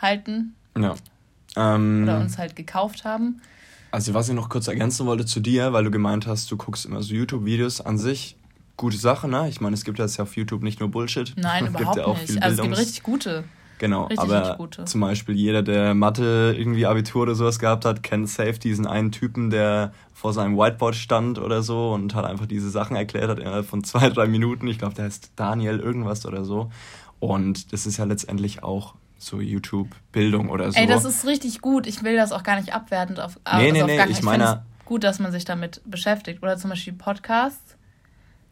halten? 0.00 0.54
Ja. 0.82 0.94
Ähm, 1.56 2.04
oder 2.04 2.20
uns 2.20 2.38
halt 2.38 2.56
gekauft 2.56 3.04
haben? 3.04 3.40
Also 3.90 4.14
was 4.14 4.28
ich 4.28 4.34
noch 4.34 4.48
kurz 4.48 4.68
ergänzen 4.68 5.06
wollte 5.06 5.24
zu 5.24 5.40
dir, 5.40 5.72
weil 5.72 5.84
du 5.84 5.90
gemeint 5.90 6.26
hast, 6.26 6.50
du 6.50 6.56
guckst 6.56 6.84
immer 6.84 7.02
so 7.02 7.14
YouTube-Videos 7.14 7.80
an 7.80 7.98
sich. 7.98 8.36
Gute 8.76 8.96
Sache, 8.96 9.26
ne? 9.26 9.48
Ich 9.48 9.60
meine, 9.60 9.74
es 9.74 9.84
gibt 9.84 9.98
jetzt 9.98 10.18
ja 10.18 10.24
auf 10.24 10.36
YouTube 10.36 10.62
nicht 10.62 10.78
nur 10.78 10.90
Bullshit. 10.90 11.34
Nein, 11.36 11.64
es 11.64 11.70
überhaupt 11.70 11.96
gibt 11.96 12.06
ja 12.06 12.12
auch 12.12 12.20
nicht. 12.20 12.42
also 12.42 12.62
es 12.62 12.68
gibt 12.68 12.78
richtig 12.78 13.02
gute. 13.02 13.44
Genau, 13.78 14.04
richtig, 14.04 14.18
aber 14.18 14.40
richtig 14.40 14.58
gute. 14.58 14.84
zum 14.84 15.00
Beispiel 15.00 15.36
jeder, 15.36 15.62
der 15.62 15.94
Mathe 15.94 16.54
irgendwie 16.56 16.84
Abitur 16.86 17.22
oder 17.22 17.34
sowas 17.34 17.58
gehabt 17.58 17.84
hat, 17.84 18.02
kennt 18.02 18.28
safe 18.28 18.58
diesen 18.58 18.86
einen 18.86 19.12
Typen, 19.12 19.50
der 19.50 19.92
vor 20.12 20.32
seinem 20.32 20.56
Whiteboard 20.56 20.96
stand 20.96 21.38
oder 21.38 21.62
so 21.62 21.92
und 21.92 22.14
hat 22.14 22.24
einfach 22.24 22.46
diese 22.46 22.70
Sachen 22.70 22.96
erklärt 22.96 23.30
hat 23.30 23.38
innerhalb 23.38 23.66
von 23.66 23.84
zwei, 23.84 24.10
drei 24.10 24.26
Minuten. 24.26 24.66
Ich 24.66 24.78
glaube, 24.78 24.94
der 24.94 25.04
heißt 25.04 25.32
Daniel 25.36 25.78
irgendwas 25.78 26.26
oder 26.26 26.44
so. 26.44 26.70
Und 27.20 27.72
das 27.72 27.86
ist 27.86 27.96
ja 27.96 28.04
letztendlich 28.04 28.62
auch 28.62 28.94
so 29.18 29.40
YouTube-Bildung 29.40 30.48
oder 30.48 30.72
so. 30.72 30.78
Ey, 30.78 30.86
das 30.86 31.04
ist 31.04 31.26
richtig 31.26 31.60
gut. 31.60 31.86
Ich 31.86 32.02
will 32.02 32.16
das 32.16 32.32
auch 32.32 32.42
gar 32.42 32.56
nicht 32.56 32.74
abwertend 32.74 33.20
auf. 33.20 33.38
Also 33.44 33.64
nee, 33.64 33.72
nee, 33.72 33.82
nee, 33.82 34.02
ich, 34.04 34.18
ich 34.18 34.22
meine. 34.22 34.64
gut, 34.84 35.04
dass 35.04 35.18
man 35.18 35.32
sich 35.32 35.44
damit 35.44 35.80
beschäftigt. 35.84 36.42
Oder 36.42 36.56
zum 36.56 36.70
Beispiel 36.70 36.92
Podcasts 36.92 37.76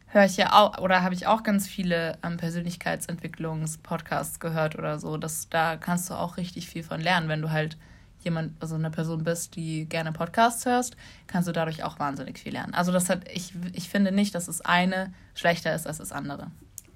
höre 0.07 0.25
ich 0.25 0.37
ja 0.37 0.53
auch, 0.53 0.77
oder 0.79 1.01
habe 1.03 1.15
ich 1.15 1.27
auch 1.27 1.43
ganz 1.43 1.67
viele 1.67 2.17
ähm, 2.23 2.37
Persönlichkeitsentwicklungs-Podcasts 2.37 4.39
gehört 4.39 4.77
oder 4.77 4.99
so. 4.99 5.17
Das, 5.17 5.49
da 5.49 5.77
kannst 5.77 6.09
du 6.09 6.13
auch 6.13 6.37
richtig 6.37 6.67
viel 6.67 6.83
von 6.83 7.01
lernen, 7.01 7.29
wenn 7.29 7.41
du 7.41 7.51
halt 7.51 7.77
jemand, 8.23 8.53
also 8.61 8.75
eine 8.75 8.89
Person 8.89 9.23
bist, 9.23 9.55
die 9.55 9.85
gerne 9.85 10.11
Podcasts 10.11 10.65
hörst, 10.65 10.97
kannst 11.27 11.47
du 11.47 11.51
dadurch 11.53 11.83
auch 11.83 11.99
wahnsinnig 11.99 12.39
viel 12.39 12.53
lernen. 12.53 12.73
Also 12.73 12.91
das 12.91 13.09
hat, 13.09 13.29
ich, 13.31 13.53
ich 13.73 13.89
finde 13.89 14.11
nicht, 14.11 14.33
dass 14.35 14.47
das 14.47 14.61
eine 14.61 15.13
schlechter 15.35 15.73
ist 15.75 15.87
als 15.87 15.99
das 15.99 16.11
andere. 16.11 16.47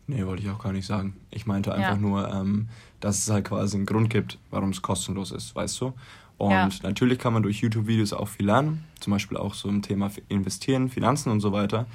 Nee, 0.08 0.26
wollte 0.26 0.44
ich 0.44 0.50
auch 0.50 0.62
gar 0.62 0.74
nicht 0.74 0.88
sagen. 0.88 1.16
Ich 1.30 1.46
meinte 1.46 1.74
einfach 1.74 1.92
Ja. 1.94 1.98
nur, 1.98 2.28
ähm, 2.30 2.70
dass 3.02 3.20
es 3.20 3.30
halt 3.30 3.46
quasi 3.46 3.76
einen 3.78 3.86
Grund 3.86 4.10
gibt, 4.10 4.38
warum 4.50 4.70
es 4.70 4.82
kostenlos 4.82 5.32
ist, 5.32 5.56
weißt 5.56 5.82
du? 5.82 5.94
Und 6.38 6.52
Ja. 6.52 6.70
natürlich 6.84 7.20
kann 7.20 7.34
man 7.34 7.44
durch 7.44 7.60
YouTube-Videos 7.62 8.14
auch 8.14 8.28
viel 8.28 8.46
lernen, 8.48 8.86
zum 9.00 9.12
Beispiel 9.12 9.38
auch 9.38 9.54
so 9.54 9.70
im 9.70 9.82
Thema 9.82 10.10
Investieren, 10.30 10.90
Finanzen 10.90 11.30
und 11.32 11.40
so 11.42 11.52
weiter. 11.52 11.86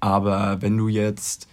Aber 0.00 0.60
wenn 0.62 0.76
du 0.76 0.88
jetzt 0.88 1.46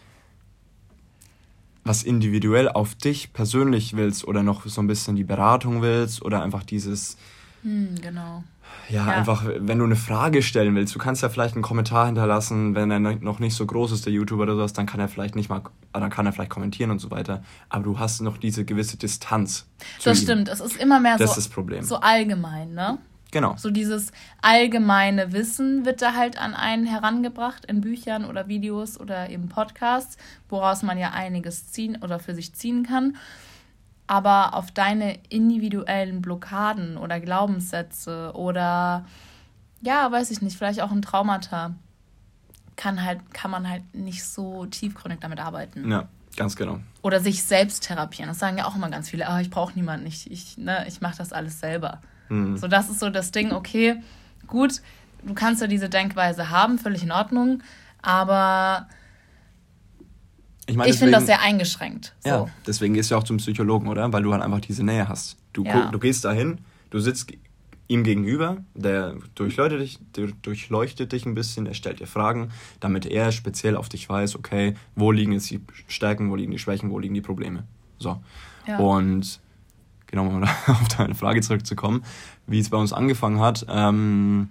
was 1.83 2.03
individuell 2.03 2.69
auf 2.69 2.95
dich 2.95 3.33
persönlich 3.33 3.95
willst 3.95 4.27
oder 4.27 4.43
noch 4.43 4.65
so 4.65 4.81
ein 4.81 4.87
bisschen 4.87 5.15
die 5.15 5.23
Beratung 5.23 5.81
willst 5.81 6.21
oder 6.23 6.41
einfach 6.43 6.63
dieses, 6.63 7.17
Hm, 7.63 7.95
genau. 8.01 8.43
Ja, 8.89 9.05
Ja. 9.05 9.11
einfach, 9.13 9.43
wenn 9.59 9.77
du 9.79 9.85
eine 9.85 9.95
Frage 9.95 10.41
stellen 10.41 10.75
willst, 10.75 10.95
du 10.95 10.99
kannst 10.99 11.21
ja 11.21 11.29
vielleicht 11.29 11.55
einen 11.55 11.61
Kommentar 11.63 12.05
hinterlassen, 12.07 12.75
wenn 12.75 12.89
er 12.91 12.99
noch 12.99 13.39
nicht 13.39 13.55
so 13.55 13.65
groß 13.65 13.91
ist, 13.91 14.05
der 14.05 14.13
YouTuber 14.13 14.43
oder 14.43 14.55
sowas, 14.55 14.73
dann 14.73 14.85
kann 14.85 14.99
er 14.99 15.07
vielleicht 15.07 15.35
nicht 15.35 15.49
mal, 15.49 15.61
dann 15.93 16.09
kann 16.09 16.25
er 16.25 16.33
vielleicht 16.33 16.51
kommentieren 16.51 16.91
und 16.91 16.99
so 16.99 17.11
weiter. 17.11 17.43
Aber 17.69 17.83
du 17.83 17.99
hast 17.99 18.21
noch 18.21 18.37
diese 18.37 18.65
gewisse 18.65 18.97
Distanz. 18.97 19.67
Das 20.03 20.21
stimmt. 20.21 20.49
Es 20.49 20.59
ist 20.59 20.77
immer 20.77 20.99
mehr 20.99 21.17
Das 21.17 21.35
so, 21.35 21.39
ist 21.39 21.49
Problem. 21.49 21.83
so 21.83 21.97
allgemein, 21.97 22.73
ne? 22.73 22.97
Genau. 23.31 23.53
So 23.57 23.69
dieses 23.69 24.11
allgemeine 24.41 25.33
Wissen 25.33 25.85
wird 25.85 26.01
da 26.01 26.15
halt 26.15 26.41
an 26.41 26.55
einen 26.55 26.87
herangebracht 26.87 27.63
in 27.65 27.79
Büchern 27.81 28.25
oder 28.25 28.47
Videos 28.47 28.99
oder 28.99 29.29
eben 29.29 29.49
Podcasts, 29.49 30.17
woraus 30.49 30.81
man 30.81 30.97
ja 30.97 31.11
einiges 31.11 31.71
ziehen 31.71 31.99
oder 32.01 32.17
für 32.19 32.33
sich 32.33 32.53
ziehen 32.53 32.83
kann. 32.83 33.17
Aber 34.09 34.55
auf 34.55 34.71
deine 34.71 35.19
individuellen 35.29 36.23
Blockaden 36.23 36.97
oder 36.97 37.19
Glaubenssätze 37.19 38.31
oder 38.33 39.05
ja, 39.81 40.11
weiß 40.11 40.31
ich 40.31 40.41
nicht, 40.41 40.57
vielleicht 40.57 40.81
auch 40.81 40.89
ein 40.89 41.03
Traumata, 41.03 41.75
kann 42.75 43.05
halt, 43.05 43.35
kann 43.35 43.51
man 43.51 43.69
halt 43.69 43.83
nicht 43.93 44.23
so 44.23 44.65
tiefgründig 44.65 45.19
damit 45.19 45.39
arbeiten. 45.39 45.91
Ja, 45.91 46.07
ganz 46.35 46.55
genau. 46.55 46.79
Oder 47.03 47.19
sich 47.19 47.43
selbst 47.43 47.83
therapieren. 47.83 48.29
Das 48.29 48.39
sagen 48.39 48.57
ja 48.57 48.65
auch 48.65 48.75
immer 48.75 48.89
ganz 48.89 49.11
viele, 49.11 49.27
ah, 49.27 49.41
ich 49.41 49.51
brauche 49.51 49.75
niemanden, 49.75 50.07
ich, 50.07 50.31
ich, 50.31 50.57
ne, 50.57 50.85
ich 50.87 51.01
mache 51.01 51.17
das 51.19 51.31
alles 51.31 51.59
selber. 51.59 52.01
Mhm. 52.29 52.57
So, 52.57 52.67
das 52.67 52.89
ist 52.89 52.99
so 52.99 53.11
das 53.11 53.29
Ding, 53.29 53.51
okay, 53.51 54.01
gut, 54.47 54.81
du 55.21 55.35
kannst 55.35 55.61
ja 55.61 55.67
diese 55.67 55.87
Denkweise 55.87 56.49
haben, 56.49 56.79
völlig 56.79 57.03
in 57.03 57.11
Ordnung, 57.11 57.61
aber 58.01 58.87
Ich 60.69 60.75
meine, 60.77 60.91
ich 60.91 60.97
finde 60.97 61.13
das 61.13 61.25
sehr 61.25 61.41
eingeschränkt. 61.41 62.15
So. 62.19 62.29
Ja, 62.29 62.45
deswegen 62.67 62.93
gehst 62.93 63.11
du 63.11 63.15
auch 63.15 63.23
zum 63.23 63.37
Psychologen, 63.37 63.87
oder? 63.87 64.11
Weil 64.13 64.23
du 64.23 64.31
halt 64.31 64.43
einfach 64.43 64.61
diese 64.61 64.83
Nähe 64.83 65.07
hast. 65.07 65.37
Du, 65.53 65.63
Ja. 65.63 65.89
du 65.91 65.99
gehst 65.99 66.25
dahin, 66.25 66.59
du 66.91 66.99
sitzt 66.99 67.31
ihm 67.87 68.03
gegenüber, 68.03 68.57
der 68.75 69.15
durchleuchtet 69.33 69.81
dich, 69.81 69.99
der 70.15 70.27
durchleuchtet 70.43 71.11
dich 71.11 71.25
ein 71.25 71.33
bisschen, 71.33 71.65
er 71.65 71.73
stellt 71.73 71.99
dir 71.99 72.05
Fragen, 72.07 72.51
damit 72.79 73.07
er 73.07 73.31
speziell 73.31 73.75
auf 73.75 73.89
dich 73.89 74.07
weiß, 74.07 74.35
okay, 74.35 74.75
wo 74.95 75.11
liegen 75.11 75.31
jetzt 75.31 75.49
die 75.49 75.59
Stärken, 75.87 76.29
wo 76.29 76.35
liegen 76.35 76.51
die 76.51 76.59
Schwächen, 76.59 76.91
wo 76.91 76.99
liegen 76.99 77.15
die 77.15 77.21
Probleme. 77.21 77.63
So. 77.97 78.21
Ja. 78.67 78.77
Und 78.77 79.39
genau, 80.05 80.27
um 80.27 80.43
auf 80.67 80.87
deine 80.95 81.15
Frage 81.15 81.41
zurückzukommen, 81.41 82.03
wie 82.45 82.59
es 82.59 82.69
bei 82.69 82.77
uns 82.77 82.93
angefangen 82.93 83.39
hat. 83.39 83.65
Ähm, 83.67 84.49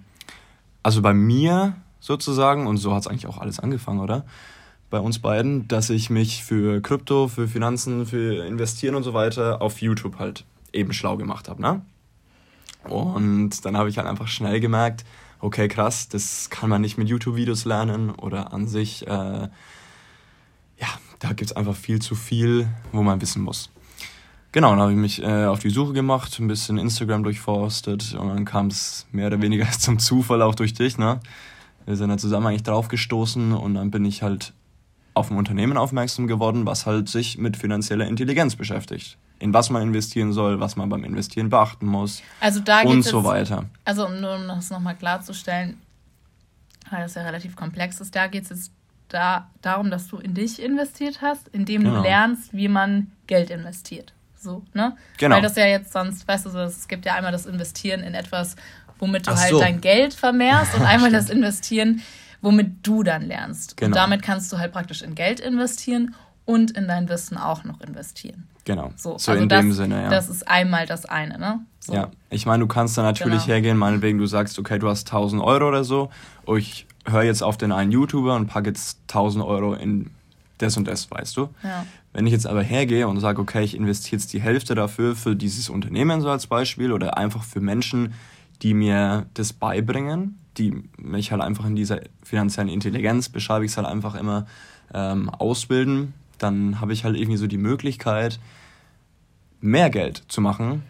also 0.83 1.01
bei 1.01 1.13
mir 1.13 1.75
sozusagen, 2.01 2.67
und 2.67 2.77
so 2.77 2.93
hat 2.93 3.01
es 3.01 3.07
eigentlich 3.07 3.27
auch 3.27 3.37
alles 3.37 3.59
angefangen, 3.59 3.99
oder? 3.99 4.25
Bei 4.89 4.99
uns 4.99 5.19
beiden, 5.19 5.67
dass 5.67 5.89
ich 5.89 6.09
mich 6.09 6.43
für 6.43 6.81
Krypto, 6.81 7.27
für 7.27 7.47
Finanzen, 7.47 8.05
für 8.05 8.45
Investieren 8.45 8.95
und 8.95 9.03
so 9.03 9.13
weiter 9.13 9.61
auf 9.61 9.81
YouTube 9.81 10.17
halt 10.17 10.45
eben 10.73 10.93
schlau 10.93 11.17
gemacht 11.17 11.47
habe, 11.49 11.61
ne? 11.61 11.81
Und 12.85 13.65
dann 13.65 13.77
habe 13.77 13.89
ich 13.89 13.97
halt 13.97 14.07
einfach 14.07 14.27
schnell 14.27 14.59
gemerkt, 14.59 15.03
okay, 15.39 15.67
krass, 15.67 16.07
das 16.09 16.49
kann 16.49 16.69
man 16.69 16.81
nicht 16.81 16.97
mit 16.97 17.09
YouTube-Videos 17.09 17.65
lernen 17.65 18.11
oder 18.11 18.53
an 18.53 18.67
sich, 18.67 19.05
äh, 19.07 19.49
ja, 20.77 20.87
da 21.19 21.29
gibt 21.29 21.51
es 21.51 21.55
einfach 21.55 21.75
viel 21.75 22.01
zu 22.01 22.15
viel, 22.15 22.67
wo 22.91 23.03
man 23.03 23.21
wissen 23.21 23.41
muss. 23.41 23.69
Genau, 24.51 24.71
dann 24.71 24.79
habe 24.79 24.91
ich 24.93 24.97
mich 24.97 25.21
äh, 25.21 25.45
auf 25.45 25.59
die 25.59 25.69
Suche 25.69 25.93
gemacht, 25.93 26.39
ein 26.39 26.47
bisschen 26.47 26.77
Instagram 26.79 27.23
durchforstet 27.23 28.15
und 28.15 28.29
dann 28.29 28.45
kam 28.45 28.67
es 28.67 29.05
mehr 29.11 29.27
oder 29.27 29.41
weniger 29.41 29.69
zum 29.79 29.99
Zufall 29.99 30.41
auch 30.41 30.55
durch 30.55 30.73
dich, 30.73 30.97
ne? 30.97 31.19
Wir 31.85 31.95
sind 31.95 32.09
da 32.09 32.17
zusammen 32.17 32.47
eigentlich 32.47 32.63
draufgestoßen 32.63 33.53
und 33.53 33.73
dann 33.73 33.91
bin 33.91 34.05
ich 34.05 34.21
halt 34.21 34.53
auf 35.19 35.29
ein 35.31 35.37
Unternehmen 35.37 35.77
aufmerksam 35.77 36.27
geworden, 36.27 36.65
was 36.65 36.85
halt 36.85 37.07
sich 37.09 37.37
mit 37.37 37.55
finanzieller 37.57 38.07
Intelligenz 38.07 38.55
beschäftigt. 38.55 39.17
In 39.39 39.53
was 39.53 39.69
man 39.69 39.81
investieren 39.83 40.33
soll, 40.33 40.59
was 40.59 40.75
man 40.75 40.89
beim 40.89 41.03
Investieren 41.05 41.49
beachten 41.49 41.85
muss 41.85 42.21
Also 42.41 42.59
da 42.59 42.81
und 42.81 43.03
so 43.03 43.17
jetzt- 43.19 43.25
weiter. 43.27 43.65
Also 43.85 44.05
um 44.07 44.19
nur 44.19 44.35
um 44.35 44.47
das 44.47 44.69
nochmal 44.69 44.95
klarzustellen, 44.95 45.77
weil 46.91 47.01
das 47.03 47.15
ja 47.15 47.21
relativ 47.21 47.55
komplex 47.55 48.01
ist, 48.01 48.15
da 48.15 48.27
geht 48.27 48.43
es 48.43 48.49
jetzt 48.49 48.71
da, 49.09 49.49
darum, 49.61 49.89
dass 49.91 50.07
du 50.07 50.17
in 50.17 50.33
dich 50.33 50.61
investiert 50.61 51.21
hast, 51.21 51.47
indem 51.49 51.83
Genau. 51.83 51.97
du 51.97 52.01
lernst, 52.03 52.53
wie 52.53 52.67
man 52.67 53.11
Geld 53.27 53.49
investiert. 53.49 54.13
So, 54.37 54.63
ne? 54.73 54.95
Genau. 55.17 55.35
Weil 55.35 55.41
das 55.41 55.55
ja 55.55 55.65
jetzt 55.65 55.91
sonst, 55.91 56.27
weißt 56.27 56.45
du, 56.45 56.49
es 56.59 56.87
gibt 56.87 57.05
ja 57.05 57.15
einmal 57.15 57.31
das 57.31 57.45
Investieren 57.45 58.01
in 58.01 58.13
etwas, 58.13 58.55
womit 58.99 59.25
du 59.27 59.31
Ach 59.31 59.37
halt 59.39 59.51
so. 59.51 59.59
dein 59.59 59.81
Geld 59.81 60.13
vermehrst 60.13 60.75
und 60.75 60.81
einmal 60.85 61.11
das 61.11 61.29
Investieren, 61.29 62.01
womit 62.41 62.85
du 62.87 63.03
dann 63.03 63.23
lernst. 63.23 63.71
Und 63.73 63.77
Genau. 63.77 63.95
damit 63.95 64.21
kannst 64.21 64.51
du 64.51 64.57
halt 64.57 64.71
praktisch 64.71 65.01
in 65.01 65.15
Geld 65.15 65.39
investieren 65.39 66.15
und 66.45 66.71
in 66.71 66.87
dein 66.87 67.09
Wissen 67.09 67.37
auch 67.37 67.63
noch 67.63 67.79
investieren. 67.81 68.47
Genau. 68.65 68.91
So, 68.95 69.17
So, 69.17 69.31
also 69.31 69.43
in 69.43 69.49
das, 69.49 69.61
dem 69.61 69.73
Sinne, 69.73 70.03
ja. 70.03 70.09
Das 70.09 70.29
ist 70.29 70.47
einmal 70.47 70.85
das 70.85 71.05
eine, 71.05 71.37
ne? 71.39 71.59
So. 71.79 71.93
Ja, 71.93 72.09
ich 72.29 72.45
meine, 72.45 72.61
du 72.61 72.67
kannst 72.67 72.97
da 72.97 73.03
natürlich 73.03 73.43
Genau. 73.43 73.53
hergehen, 73.53 73.77
meinetwegen, 73.77 74.17
du 74.17 74.25
sagst, 74.25 74.57
okay, 74.59 74.77
du 74.79 74.87
hast 74.89 75.07
1000 75.11 75.41
Euro 75.41 75.67
oder 75.67 75.83
so, 75.83 76.09
oh, 76.45 76.55
ich 76.55 76.85
höre 77.05 77.23
jetzt 77.23 77.41
auf 77.41 77.57
den 77.57 77.71
einen 77.71 77.91
YouTuber 77.91 78.35
und 78.35 78.47
packe 78.47 78.69
jetzt 78.69 78.99
1000 79.07 79.43
Euro 79.43 79.73
in 79.73 80.11
das 80.59 80.75
und 80.75 80.87
das, 80.87 81.09
weißt 81.09 81.37
du? 81.37 81.49
Ja. 81.63 81.85
Wenn 82.13 82.27
ich 82.27 82.33
jetzt 82.33 82.45
aber 82.45 82.61
hergehe 82.61 83.07
und 83.07 83.19
sage, 83.19 83.41
okay, 83.41 83.63
ich 83.63 83.75
investiere 83.75 84.19
jetzt 84.19 84.33
die 84.33 84.41
Hälfte 84.41 84.75
dafür 84.75 85.15
für 85.15 85.35
dieses 85.35 85.69
Unternehmen 85.69 86.19
so 86.21 86.29
als 86.29 86.47
Beispiel 86.47 86.91
oder 86.91 87.17
einfach 87.17 87.43
für 87.43 87.61
Menschen, 87.61 88.13
die 88.61 88.73
mir 88.73 89.25
das 89.35 89.53
beibringen, 89.53 90.37
die 90.59 90.83
mich 90.97 91.31
halt 91.31 91.41
einfach 91.41 91.65
in 91.65 91.75
dieser 91.75 92.01
finanziellen 92.21 92.69
Intelligenz, 92.69 93.29
beschreibe 93.29 93.65
ich 93.65 93.71
es 93.71 93.77
halt 93.77 93.87
einfach 93.87 94.15
immer, 94.15 94.45
ähm, 94.93 95.29
ausbilden, 95.29 96.13
dann 96.37 96.81
habe 96.81 96.93
ich 96.93 97.03
halt 97.03 97.17
irgendwie 97.17 97.37
so 97.37 97.47
die 97.47 97.57
Möglichkeit, 97.57 98.39
mehr 99.61 99.89
Geld 99.89 100.23
zu 100.27 100.41
machen, 100.41 100.83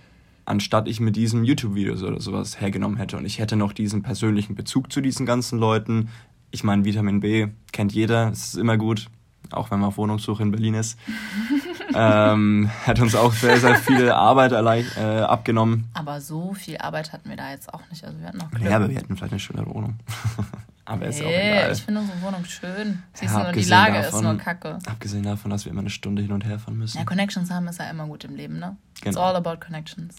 anstatt 0.46 0.88
ich 0.88 1.00
mit 1.00 1.16
diesem 1.16 1.44
YouTube-Video 1.44 1.94
oder 1.94 2.20
sowas 2.20 2.60
hergenommen 2.60 2.98
hätte. 2.98 3.18
Und 3.18 3.26
ich 3.26 3.40
hätte 3.40 3.56
noch 3.56 3.74
diesen 3.74 4.04
persönlichen 4.04 4.56
Bezug 4.56 4.92
zu 4.92 5.02
diesen 5.02 5.26
ganzen 5.26 5.60
Leuten. 5.60 6.10
Ich 6.52 6.64
meine, 6.64 6.86
Vitamin 6.86 7.20
B 7.20 7.48
kennt 7.72 7.94
jeder, 7.94 8.30
es 8.30 8.50
ist 8.50 8.58
immer 8.58 8.78
gut, 8.78 9.08
auch 9.52 9.72
wenn 9.72 9.80
man 9.80 9.90
auf 9.90 9.98
Wohnungssuche 9.98 10.44
in 10.44 10.52
Berlin 10.52 10.76
ist. 10.76 10.98
ähm, 11.94 12.70
hat 12.86 13.00
uns 13.00 13.16
auch 13.16 13.34
sehr, 13.34 13.60
sehr 13.60 13.76
viel 13.76 14.10
Arbeit 14.12 14.54
allein, 14.54 14.86
äh, 14.98 15.02
abgenommen. 15.22 15.90
Aber 15.94 16.22
so 16.22 16.54
viel 16.54 16.78
Arbeit 16.78 17.12
hatten 17.14 17.30
wir 17.30 17.38
da 17.38 17.52
jetzt 17.52 17.74
auch 17.74 17.82
nicht. 17.90 18.04
Also 18.04 18.20
wir 18.20 18.28
hatten 18.28 18.38
noch 18.38 18.52
Glück. 18.52 18.64
Ja, 18.64 18.76
aber 18.78 18.90
wir 18.90 18.98
hätten 18.98 19.16
vielleicht 19.16 19.34
eine 19.34 19.40
schönere 19.40 19.68
Wohnung. 19.74 19.96
aber 20.86 21.06
ist 21.08 21.22
auch 21.22 21.26
Nee, 21.26 21.52
egal. 21.60 21.72
ich 21.74 21.82
finde 21.82 22.02
unsere 22.02 22.22
Wohnung 22.22 22.46
schön. 22.46 23.04
Siehst 23.14 23.34
Ja, 23.34 23.40
du, 23.40 23.44
nur, 23.46 23.54
die 23.54 23.64
Lage 23.70 23.98
ist 24.00 24.06
davon- 24.08 24.24
nur 24.24 24.38
kacke. 24.38 24.80
Abgesehen 24.86 25.24
davon, 25.24 25.52
dass 25.52 25.66
wir 25.66 25.72
immer 25.72 25.82
eine 25.82 25.90
Stunde 25.90 26.22
hin 26.22 26.32
und 26.32 26.46
her 26.46 26.60
fahren 26.60 26.78
müssen. 26.78 26.98
Ja, 26.98 27.04
Connections 27.06 27.50
haben 27.52 27.68
ist 27.68 27.80
ja 27.80 27.90
immer 27.90 28.06
gut 28.08 28.24
im 28.24 28.36
Leben, 28.36 28.60
ne? 28.60 28.76
It's 28.96 29.02
Genau. 29.02 29.22
all 29.22 29.36
about 29.36 29.58
connections. 29.66 30.18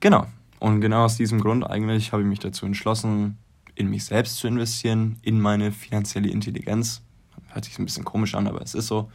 Genau. 0.00 0.26
Und 0.58 0.80
genau 0.80 1.04
aus 1.04 1.16
diesem 1.16 1.40
Grund 1.40 1.68
eigentlich 1.68 2.12
habe 2.12 2.22
ich 2.22 2.28
mich 2.28 2.38
dazu 2.38 2.66
entschlossen, 2.66 3.38
in 3.74 3.88
mich 3.88 4.04
selbst 4.04 4.36
zu 4.36 4.46
investieren, 4.46 5.16
in 5.22 5.40
meine 5.40 5.72
finanzielle 5.72 6.28
Intelligenz. 6.28 7.00
Hört 7.48 7.64
sich 7.64 7.78
ein 7.78 7.84
bisschen 7.86 8.04
komisch 8.04 8.34
an, 8.34 8.46
aber 8.46 8.60
es 8.60 8.74
ist 8.74 8.86
so. 8.88 9.10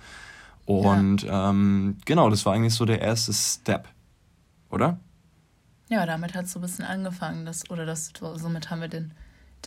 Und 0.66 1.26
ähm, 1.30 1.98
genau, 2.06 2.30
das 2.30 2.46
war 2.46 2.54
eigentlich 2.54 2.74
so 2.74 2.86
der 2.86 3.02
erste 3.02 3.34
Step. 3.34 3.88
Oder? 4.70 5.00
Ja, 5.90 6.06
damit 6.06 6.34
hat 6.34 6.46
es 6.46 6.54
so 6.54 6.60
ein 6.60 6.64
bisschen 6.64 6.86
angefangen. 6.86 7.46
Das, 7.46 7.70
oder 7.70 7.86
das, 7.86 8.12
somit 8.36 8.70
haben 8.70 8.82
wir 8.82 8.88
den, 8.88 9.12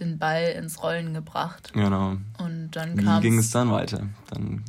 den 0.01 0.19
Ball 0.19 0.55
ins 0.57 0.83
Rollen 0.83 1.15
gebracht. 1.15 1.73
Genau. 1.73 2.17
Und 2.39 2.71
dann 2.73 2.99
Wie 2.99 3.05
kam 3.05 3.23
ging 3.23 3.39
es 3.39 3.51
dann 3.51 3.71
weiter? 3.71 4.09
Dann 4.31 4.65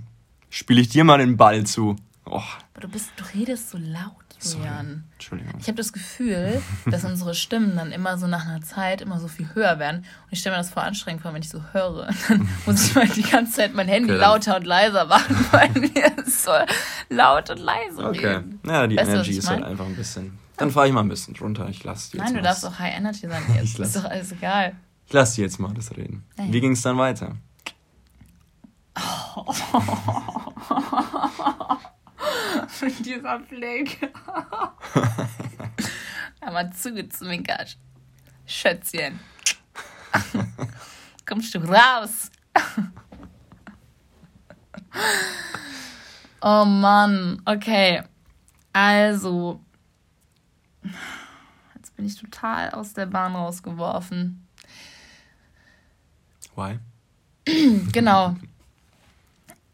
spiele 0.49 0.81
ich 0.81 0.89
dir 0.89 1.03
mal 1.03 1.17
den 1.17 1.37
Ball 1.37 1.65
zu. 1.65 1.95
Oh, 2.25 2.41
Aber 2.73 2.81
du, 2.81 2.87
bist, 2.87 3.11
du 3.17 3.23
redest 3.33 3.71
so 3.71 3.79
laut, 3.79 4.28
sorry. 4.39 4.63
Julian. 4.63 5.03
Entschuldigung. 5.13 5.53
Ich 5.59 5.67
habe 5.67 5.75
das 5.77 5.93
Gefühl, 5.93 6.61
dass 6.85 7.03
unsere 7.05 7.35
Stimmen 7.35 7.75
dann 7.75 7.91
immer 7.91 8.17
so 8.17 8.27
nach 8.27 8.45
einer 8.47 8.61
Zeit 8.61 9.01
immer 9.01 9.19
so 9.19 9.27
viel 9.27 9.49
höher 9.53 9.79
werden. 9.79 9.97
Und 9.99 10.05
ich 10.31 10.39
stelle 10.39 10.55
mir 10.55 10.61
das 10.61 10.69
vor 10.71 10.83
anstrengend 10.83 11.21
vor, 11.21 11.33
wenn 11.33 11.41
ich 11.41 11.49
so 11.49 11.61
höre. 11.73 12.09
Dann 12.27 12.47
muss 12.65 12.87
ich 12.87 12.95
mal 12.95 13.07
die 13.07 13.21
ganze 13.23 13.53
Zeit 13.53 13.73
mein 13.75 13.87
Handy 13.87 14.11
Okay, 14.11 14.19
lauter 14.21 14.55
und 14.57 14.65
leiser 14.65 15.05
machen, 15.05 15.35
weil 15.51 15.73
wir 15.75 16.23
so 16.25 16.51
laut 17.09 17.49
und 17.49 17.59
leise 17.59 18.03
Okay. 18.05 18.27
reden. 18.27 18.59
Ja, 18.65 18.87
die 18.87 18.97
Weißt 18.97 19.09
Energy 19.09 19.31
ist 19.37 19.49
halt 19.49 19.63
einfach 19.63 19.85
ein 19.85 19.95
bisschen. 19.95 20.37
Dann 20.57 20.71
fahre 20.71 20.87
ich 20.87 20.93
mal 20.93 21.01
ein 21.01 21.09
bisschen 21.09 21.33
drunter. 21.33 21.69
Ich 21.69 21.83
lasse 21.83 22.11
die 22.11 22.17
jetzt 22.17 22.25
Nein, 22.27 22.35
du 22.35 22.41
darfst 22.41 22.65
auch 22.65 22.79
High 22.79 22.97
Energy 22.97 23.27
sein 23.27 23.41
jetzt. 23.55 23.77
Lass- 23.77 23.95
ist 23.95 24.03
doch 24.03 24.09
alles 24.09 24.31
egal. 24.31 24.73
Ich 25.07 25.13
lasse 25.13 25.35
die 25.35 25.41
jetzt 25.41 25.59
mal 25.59 25.73
das 25.73 25.95
reden. 25.95 26.23
Nein. 26.37 26.51
Wie 26.53 26.61
ging 26.61 26.73
es 26.73 26.81
dann 26.81 26.97
weiter? 26.97 27.35
Mit 32.81 33.05
dieser 33.05 33.39
Blick. 33.39 33.99
Einmal 36.41 36.71
zugezwinkert. 36.73 37.77
Schätzchen. 38.45 39.19
Kommst 41.25 41.53
du 41.53 41.59
raus? 41.59 42.31
Oh 46.41 46.65
Mann, 46.65 47.41
okay. 47.45 48.03
Also, 48.73 49.61
jetzt 51.75 51.95
bin 51.95 52.05
ich 52.05 52.15
total 52.15 52.71
aus 52.71 52.93
der 52.93 53.05
Bahn 53.05 53.35
rausgeworfen. 53.35 54.47
Why? 56.55 56.79
genau. 57.91 58.35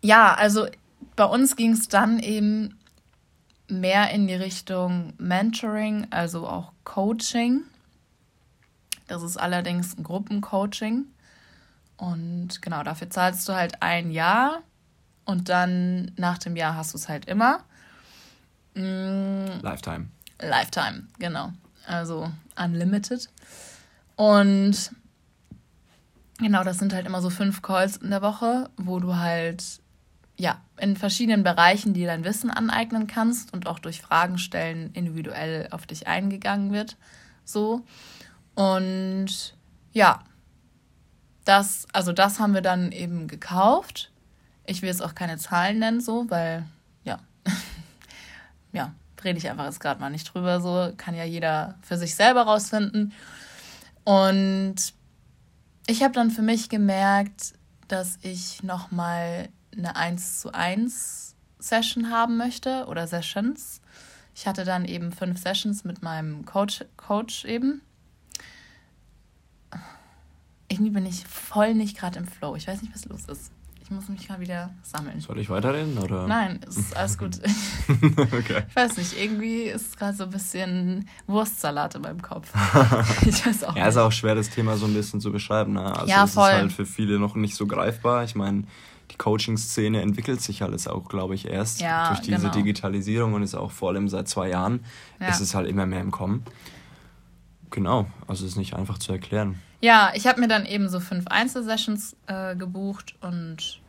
Ja, 0.02 0.34
also 0.34 0.68
bei 1.16 1.26
uns 1.26 1.56
ging 1.56 1.72
es 1.72 1.88
dann 1.88 2.20
eben 2.20 2.78
mehr 3.68 4.12
in 4.12 4.28
die 4.28 4.36
Richtung 4.36 5.14
Mentoring, 5.18 6.08
also 6.12 6.48
auch 6.48 6.72
Coaching. 6.84 7.64
Das 9.08 9.24
ist 9.24 9.38
allerdings 9.38 9.98
ein 9.98 10.04
Gruppencoaching. 10.04 11.06
Und 11.98 12.62
genau, 12.62 12.84
dafür 12.84 13.10
zahlst 13.10 13.48
du 13.48 13.54
halt 13.54 13.82
ein 13.82 14.12
Jahr 14.12 14.62
und 15.24 15.50
dann 15.50 16.12
nach 16.18 16.38
dem 16.38 16.56
Jahr 16.56 16.76
hast 16.76 16.94
du 16.94 16.98
es 16.98 17.08
halt 17.08 17.26
immer. 17.26 17.64
Mm, 18.74 19.62
Lifetime. 19.62 20.08
Lifetime, 20.42 21.08
genau. 21.20 21.54
Also 21.88 22.32
unlimited. 22.58 23.30
Und 24.16 24.92
genau, 26.40 26.64
das 26.64 26.80
sind 26.80 26.94
halt 26.94 27.06
immer 27.06 27.22
so 27.22 27.30
fünf 27.30 27.62
Calls 27.62 27.98
in 27.98 28.10
der 28.10 28.22
Woche, 28.22 28.70
wo 28.78 29.00
du 29.00 29.16
halt 29.16 29.82
ja 30.38 30.62
in 30.78 30.96
verschiedenen 30.96 31.44
Bereichen 31.44 31.94
dir 31.94 32.08
dein 32.08 32.26
Wissen 32.26 32.50
aneignen 32.50 33.08
kannst 33.08 33.54
und 33.54 33.68
auch 33.68 33.80
durch 33.80 34.02
Fragen 34.02 34.38
stellen 34.38 34.92
individuell 34.94 35.68
auf 35.72 35.86
dich 35.86 36.08
eingegangen 36.08 36.74
wird. 36.74 36.98
So. 37.46 37.86
Und 38.56 39.56
ja, 39.94 40.24
das, 41.46 41.88
also 41.94 42.12
das 42.12 42.40
haben 42.40 42.54
wir 42.54 42.62
dann 42.62 42.92
eben 42.92 43.28
gekauft. 43.28 44.12
Ich 44.66 44.82
will 44.82 44.90
jetzt 44.90 45.04
auch 45.04 45.16
keine 45.16 45.38
Zahlen 45.38 45.80
nennen, 45.80 46.02
so, 46.02 46.30
weil, 46.30 46.66
ja, 47.04 47.20
ja, 48.74 48.94
rede 49.24 49.38
ich 49.38 49.50
einfach 49.50 49.66
jetzt 49.66 49.80
gerade 49.80 50.02
mal 50.02 50.10
nicht 50.10 50.34
drüber, 50.34 50.60
so, 50.60 50.92
kann 50.98 51.16
ja 51.16 51.24
jeder 51.24 51.76
für 51.82 51.98
sich 51.98 52.16
selber 52.16 52.42
rausfinden. 52.42 53.14
Und 54.04 54.76
ich 55.88 56.04
habe 56.04 56.14
dann 56.14 56.32
für 56.32 56.42
mich 56.42 56.70
gemerkt, 56.70 57.54
dass 57.88 58.18
ich 58.24 58.64
nochmal 58.64 59.50
eine 59.78 59.96
1 59.96 60.40
zu 60.42 60.54
1 60.54 61.36
Session 61.60 62.10
haben 62.12 62.38
möchte 62.38 62.86
oder 62.88 63.08
Sessions. 63.08 63.82
Ich 64.36 64.48
hatte 64.48 64.66
dann 64.66 64.86
eben 64.86 65.12
fünf 65.12 65.40
Sessions 65.42 65.84
mit 65.86 66.02
meinem 66.04 66.46
Coach, 66.46 66.84
Coach 66.98 67.46
eben. 67.46 67.82
Irgendwie 70.68 70.92
bin 70.92 71.06
ich 71.06 71.26
voll 71.26 71.74
nicht 71.76 71.98
gerade 71.98 72.20
im 72.20 72.26
Flow. 72.28 72.56
Ich 72.56 72.68
weiß 72.68 72.82
nicht, 72.82 72.94
was 72.94 73.06
los 73.06 73.26
ist. 73.26 73.52
Ich 73.82 73.92
muss 73.92 74.10
mich 74.10 74.28
mal 74.30 74.40
wieder 74.40 74.72
sammeln. 74.82 75.20
Soll 75.22 75.38
ich 75.38 75.48
weiterreden? 75.52 76.00
Oder? 76.00 76.26
Nein, 76.28 76.60
es 76.68 76.76
ist 76.78 76.98
alles 76.98 77.18
gut. 77.20 77.40
okay. 77.88 78.64
Ich 78.70 78.76
weiß 78.76 78.98
nicht, 78.98 79.16
irgendwie 79.18 79.62
ist 79.66 79.90
es 79.90 79.96
gerade 79.96 80.18
so 80.18 80.24
ein 80.24 80.32
bisschen 80.32 81.08
Wurstsalat 81.28 81.94
in 81.96 82.02
meinem 82.02 82.22
Kopf. 82.22 82.52
ich 83.28 83.46
weiß 83.46 83.64
auch 83.64 83.76
Ja, 83.76 83.84
nicht. 83.84 83.92
ist 83.92 83.98
auch 83.98 84.12
schwer, 84.12 84.34
das 84.34 84.50
Thema 84.50 84.76
so 84.76 84.88
ein 84.88 84.94
bisschen 84.96 85.22
zu 85.22 85.32
beschreiben. 85.32 85.74
Ne? 85.74 85.84
Also 85.96 86.08
ja, 86.08 86.24
es 86.24 86.34
voll. 86.34 86.50
ist 86.50 86.56
halt 86.56 86.74
für 86.74 86.86
viele 86.88 87.20
noch 87.20 87.36
nicht 87.36 87.56
so 87.56 87.68
greifbar. 87.68 88.24
Ich 88.24 88.34
meine, 88.34 88.64
die 89.12 89.18
Coaching-Szene 89.18 90.02
entwickelt 90.02 90.42
sich 90.42 90.64
alles 90.64 90.88
auch, 90.88 91.08
glaube 91.08 91.36
ich, 91.36 91.48
erst 91.48 91.82
ja, 91.82 92.10
durch 92.10 92.22
diese 92.22 92.38
genau. 92.38 92.54
Digitalisierung 92.54 93.34
und 93.34 93.44
ist 93.44 93.56
auch 93.56 93.72
vor 93.72 93.90
allem 93.90 94.08
seit 94.08 94.28
zwei 94.28 94.50
Jahren 94.50 94.84
ja. 95.20 95.30
ist 95.30 95.40
es 95.40 95.56
halt 95.56 95.68
immer 95.68 95.86
mehr 95.86 96.02
im 96.02 96.12
Kommen. 96.12 96.44
Genau, 97.72 98.08
also 98.28 98.46
es 98.46 98.52
ist 98.52 98.58
nicht 98.58 98.74
einfach 98.74 98.98
zu 98.98 99.12
erklären. 99.12 99.60
Ja, 99.82 100.12
ich 100.16 100.28
habe 100.28 100.40
mir 100.40 100.48
dann 100.48 100.66
eben 100.66 100.90
so 100.90 101.00
fünf 101.00 101.28
Einzelsessions 101.28 102.16
äh, 102.28 102.56
gebucht 102.56 103.16
und 103.22 103.82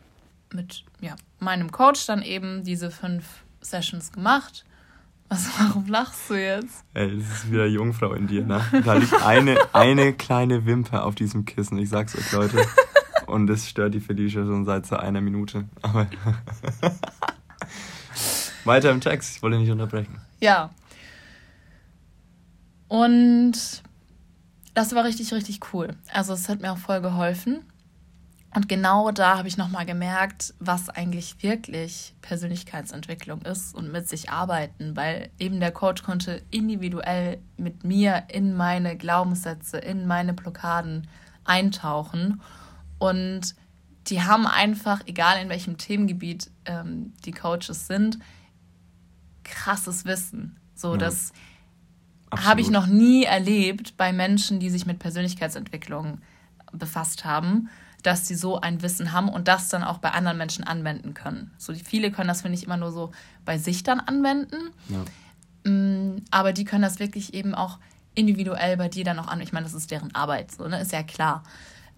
mit 0.53 0.85
ja, 1.01 1.17
meinem 1.39 1.71
Coach 1.71 2.07
dann 2.07 2.23
eben 2.23 2.65
diese 2.65 2.91
fünf 2.91 3.25
Sessions 3.61 4.13
gemacht. 4.13 4.65
Was, 5.29 5.49
warum 5.59 5.87
lachst 5.87 6.31
du 6.31 6.35
jetzt? 6.35 6.85
Ey, 6.95 7.17
das 7.17 7.27
ist 7.27 7.51
wieder 7.51 7.67
Jungfrau 7.67 8.13
in 8.13 8.29
dir, 8.29 8.45
ne? 8.45 8.63
Da 8.85 8.95
liegt 8.95 9.13
eine, 9.25 9.59
eine 9.73 10.13
kleine 10.13 10.67
Wimper 10.67 11.05
auf 11.05 11.17
diesem 11.17 11.45
Kissen. 11.45 11.79
Ich 11.79 11.89
sag's 11.89 12.15
euch, 12.17 12.31
Leute. 12.31 12.65
Und 13.26 13.47
das 13.47 13.68
stört 13.68 13.95
die 13.95 14.00
Felicia 14.00 14.45
schon 14.45 14.64
seit 14.64 14.87
so 14.87 14.97
einer 14.97 15.21
Minute. 15.21 15.64
Aber 15.83 16.06
weiter 18.64 18.90
im 18.90 19.00
Text, 19.00 19.37
ich 19.37 19.42
wollte 19.42 19.59
nicht 19.59 19.71
unterbrechen. 19.71 20.21
Ja. 20.40 20.71
Und 22.89 23.82
das 24.75 24.95
war 24.95 25.04
richtig, 25.04 25.32
richtig 25.32 25.60
cool. 25.73 25.97
Also 26.12 26.34
es 26.34 26.49
hat 26.49 26.60
mir 26.60 26.73
auch 26.73 26.78
voll 26.78 27.00
geholfen. 27.00 27.65
Und 28.54 28.71
genau 28.71 29.10
da 29.10 29.36
habe 29.36 29.49
ich 29.49 29.58
nochmal 29.58 29.84
gemerkt, 29.84 30.54
was 30.60 30.89
eigentlich 30.89 31.43
wirklich 31.43 32.15
Persönlichkeitsentwicklung 32.23 33.43
ist 33.43 33.75
und 33.75 33.93
mit 33.93 34.08
sich 34.08 34.30
arbeiten, 34.30 34.97
weil 34.97 35.28
eben 35.39 35.60
der 35.60 35.73
Coach 35.73 36.02
konnte 36.02 36.41
individuell 36.50 37.39
mit 37.58 37.84
mir 37.84 38.25
in 38.28 38.56
meine 38.56 38.97
Glaubenssätze, 38.97 39.76
in 39.76 40.06
meine 40.06 40.32
Blockaden 40.32 41.06
eintauchen. 41.45 42.41
Und 42.99 43.54
die 44.09 44.23
haben 44.23 44.47
einfach, 44.47 45.02
egal 45.06 45.41
in 45.43 45.49
welchem 45.49 45.78
Themengebiet 45.78 46.50
ähm, 46.65 47.13
die 47.25 47.32
Coaches 47.32 47.87
sind, 47.87 48.19
krasses 49.45 50.04
Wissen. 50.04 50.56
So, 50.75 50.93
ja. 50.93 50.99
dass 50.99 51.32
habe 52.35 52.61
ich 52.61 52.71
noch 52.71 52.87
nie 52.87 53.25
erlebt 53.25 53.97
bei 53.97 54.13
Menschen, 54.13 54.59
die 54.61 54.71
sich 54.71 54.87
mit 54.87 54.99
Persönlichkeitsentwicklung 54.99 56.21
befasst 56.73 57.25
haben, 57.25 57.69
dass 58.02 58.28
sie 58.28 58.35
so 58.35 58.61
ein 58.61 58.82
Wissen 58.82 59.13
haben 59.13 59.28
und 59.28 59.49
das 59.49 59.69
dann 59.69 59.82
auch 59.82 59.99
bei 59.99 60.11
anderen 60.11 60.39
Menschen 60.39 60.65
anwenden 60.65 61.15
können. 61.15 61.52
So 61.59 61.75
viele 61.75 62.11
können 62.11 62.28
das, 62.28 62.43
finde 62.43 62.59
ich, 62.59 62.65
immer 62.65 62.76
nur 62.76 62.93
so 62.93 63.13
bei 63.45 63.59
sich 63.59 63.82
dann 63.82 64.00
anwenden. 64.00 64.71
Ja. 64.89 65.71
Mm, 65.71 66.23
aber 66.30 66.52
die 66.52 66.65
können 66.65 66.82
das 66.82 66.99
wirklich 66.99 67.35
eben 67.35 67.54
auch 67.54 67.78
individuell 68.15 68.76
bei 68.76 68.89
dir 68.89 69.04
dann 69.04 69.19
auch 69.19 69.28
an. 69.28 69.41
Ich 69.41 69.52
meine, 69.52 69.65
das 69.65 69.75
ist 69.75 69.91
deren 69.91 70.15
Arbeit, 70.15 70.52
so, 70.52 70.69
ne? 70.69 70.80
Ist 70.80 70.93
ja 70.93 71.02
klar. 71.02 71.43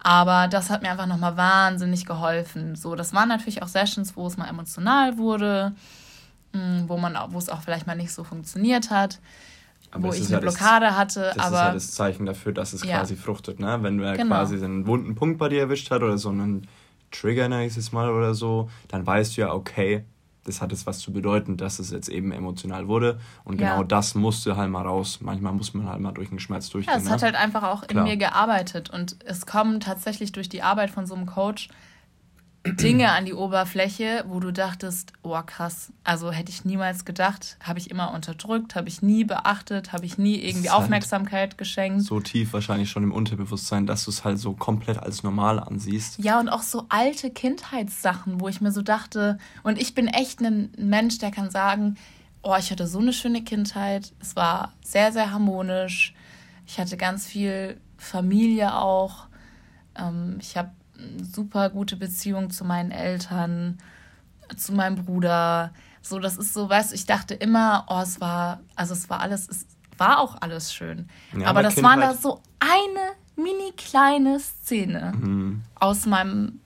Aber 0.00 0.48
das 0.48 0.70
hat 0.70 0.82
mir 0.82 0.90
einfach 0.90 1.06
nochmal 1.06 1.37
wahnsinnig 1.37 2.06
geholfen. 2.06 2.76
So, 2.76 2.94
das 2.94 3.12
waren 3.12 3.28
natürlich 3.28 3.62
auch 3.62 3.68
Sessions, 3.68 4.16
wo 4.16 4.26
es 4.26 4.37
mal 4.37 4.48
emotional 4.48 5.18
wurde, 5.18 5.74
mm, 6.52 6.84
wo 6.87 6.96
man, 6.96 7.16
wo 7.30 7.38
es 7.38 7.48
auch 7.48 7.62
vielleicht 7.62 7.87
mal 7.87 7.96
nicht 7.96 8.12
so 8.12 8.24
funktioniert 8.24 8.90
hat. 8.90 9.18
Aber 9.90 10.08
wo 10.08 10.12
ich 10.12 10.22
eine 10.22 10.30
ja 10.30 10.40
Blockade 10.40 10.87
das, 10.87 10.96
hatte. 10.96 11.32
Das 11.34 11.46
aber, 11.46 11.56
ist 11.56 11.62
ja 11.62 11.72
das 11.72 11.90
Zeichen 11.92 12.26
dafür, 12.26 12.52
dass 12.52 12.72
es 12.72 12.84
ja. 12.84 12.98
quasi 12.98 13.16
fruchtet, 13.16 13.58
ne? 13.58 13.78
Wenn 13.82 13.98
du 13.98 14.12
genau. 14.12 14.37
quasi 14.37 14.62
einen 14.62 14.87
wunden 14.87 15.14
Punkt 15.14 15.38
bei 15.38 15.48
dir 15.48 15.61
erwischt 15.61 15.90
hat 15.90 16.02
oder 16.02 16.18
so 16.18 16.28
einen 16.28 16.68
Trigger, 17.11 17.48
nächstes 17.48 17.92
Mal 17.92 18.11
oder 18.11 18.34
so, 18.34 18.68
dann 18.88 19.06
weißt 19.06 19.37
du 19.37 19.40
ja, 19.40 19.52
okay, 19.52 20.04
das 20.48 20.61
hat 20.62 20.72
jetzt 20.72 20.87
was 20.87 20.98
zu 20.98 21.12
bedeuten, 21.12 21.56
dass 21.56 21.78
es 21.78 21.90
jetzt 21.90 22.08
eben 22.08 22.32
emotional 22.32 22.88
wurde. 22.88 23.20
Und 23.44 23.61
ja. 23.61 23.70
genau 23.70 23.84
das 23.84 24.14
musste 24.14 24.56
halt 24.56 24.70
mal 24.70 24.82
raus. 24.82 25.18
Manchmal 25.20 25.52
muss 25.52 25.74
man 25.74 25.88
halt 25.88 26.00
mal 26.00 26.12
durch 26.12 26.30
den 26.30 26.40
Schmerz 26.40 26.70
durchgehen. 26.70 26.94
Ja, 26.94 26.98
es 26.98 27.04
ne? 27.04 27.11
hat 27.11 27.22
halt 27.22 27.34
einfach 27.34 27.62
auch 27.62 27.87
Klar. 27.87 28.04
in 28.04 28.11
mir 28.11 28.16
gearbeitet. 28.16 28.90
Und 28.90 29.16
es 29.24 29.46
kommen 29.46 29.80
tatsächlich 29.80 30.32
durch 30.32 30.48
die 30.48 30.62
Arbeit 30.62 30.90
von 30.90 31.06
so 31.06 31.14
einem 31.14 31.26
Coach 31.26 31.68
Dinge 32.72 33.12
an 33.12 33.24
die 33.24 33.35
Oberfläche, 33.35 34.24
wo 34.28 34.40
du 34.40 34.52
dachtest, 34.52 35.12
oh 35.22 35.38
krass, 35.44 35.92
also 36.04 36.31
hätte 36.31 36.50
ich 36.50 36.64
niemals 36.64 37.04
gedacht, 37.04 37.57
habe 37.62 37.78
ich 37.78 37.90
immer 37.90 38.12
unterdrückt, 38.12 38.74
habe 38.74 38.88
ich 38.88 39.02
nie 39.02 39.24
beachtet, 39.24 39.92
habe 39.92 40.07
ich 40.07 40.18
nie 40.18 40.37
irgendwie 40.37 40.70
halt 40.70 40.83
Aufmerksamkeit 40.83 41.59
geschenkt. 41.59 42.02
So 42.02 42.20
tief 42.20 42.52
wahrscheinlich 42.52 42.90
schon 42.90 43.02
im 43.02 43.12
Unterbewusstsein, 43.12 43.87
dass 43.87 44.04
du 44.04 44.11
es 44.11 44.24
halt 44.24 44.38
so 44.38 44.52
komplett 44.52 44.98
als 44.98 45.22
normal 45.22 45.61
ansiehst. 45.61 46.18
Ja, 46.22 46.40
und 46.40 46.48
auch 46.48 46.62
so 46.62 46.87
alte 46.88 47.31
Kindheitssachen, 47.31 48.40
wo 48.40 48.48
ich 48.48 48.61
mir 48.61 48.72
so 48.72 48.83
dachte, 48.83 49.38
und 49.62 49.81
ich 49.81 49.94
bin 49.94 50.07
echt 50.07 50.40
ein 50.40 50.70
Mensch, 50.78 51.18
der 51.18 51.31
kann 51.31 51.50
sagen, 51.50 51.96
oh, 52.42 52.57
ich 52.59 52.70
hatte 52.70 52.87
so 52.87 52.98
eine 52.98 53.12
schöne 53.12 53.42
Kindheit, 53.42 54.12
es 54.20 54.37
war 54.37 54.72
sehr, 54.83 55.12
sehr 55.12 55.33
harmonisch, 55.33 56.14
ich 56.66 56.78
hatte 56.78 56.96
ganz 56.96 57.26
viel 57.26 57.81
Familie 57.96 58.76
auch, 58.76 59.26
ähm, 59.96 60.38
ich 60.40 60.57
habe 60.57 60.70
super 61.32 61.70
gute 61.70 61.96
Beziehung 61.96 62.50
zu 62.50 62.64
meinen 62.64 62.90
Eltern, 62.90 63.78
zu 64.56 64.72
meinem 64.72 65.04
Bruder. 65.04 65.72
So, 66.02 66.18
das 66.18 66.37
ist 66.37 66.54
so, 66.54 66.68
weißt 66.68 66.90
du, 66.90 66.94
ich 66.94 67.06
dachte 67.06 67.34
immer, 67.34 67.84
oh, 67.88 68.00
es 68.00 68.20
war, 68.20 68.61
also 68.76 68.94
es 68.94 69.11
war 69.11 69.20
alles, 69.20 69.48
es 69.48 69.66
war 69.96 70.20
auch 70.20 70.40
alles 70.40 70.72
schön. 70.72 71.08
Ja, 71.37 71.48
aber 71.48 71.62
das 71.62 71.74
Kindheit... 71.74 71.98
war 71.98 72.06
da 72.06 72.14
so 72.14 72.42
eine 72.61 73.16
mini 73.37 73.72
kleine 73.76 74.40
Szene 74.40 75.12
mhm. 75.16 75.62
aus 75.74 76.06
meinem, 76.06 76.61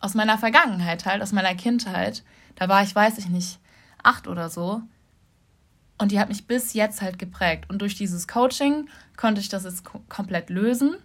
aus 0.00 0.14
meiner 0.14 0.38
Vergangenheit 0.38 1.06
halt, 1.06 1.22
aus 1.22 1.32
meiner 1.32 1.54
Kindheit. 1.54 2.22
Da 2.54 2.68
war 2.68 2.82
ich, 2.82 2.94
weiß 2.94 3.18
ich 3.18 3.28
nicht, 3.28 3.58
acht 4.02 4.28
oder 4.28 4.48
so. 4.50 4.82
Und 5.98 6.12
die 6.12 6.20
hat 6.20 6.28
mich 6.28 6.46
bis 6.46 6.74
jetzt 6.74 7.00
halt 7.00 7.18
geprägt. 7.18 7.70
Und 7.70 7.80
durch 7.80 7.94
dieses 7.94 8.28
Coaching 8.28 8.88
konnte 9.16 9.40
ich 9.40 9.48
das 9.48 9.64
jetzt 9.64 9.84
komplett 10.08 10.50
lösen 10.50 10.96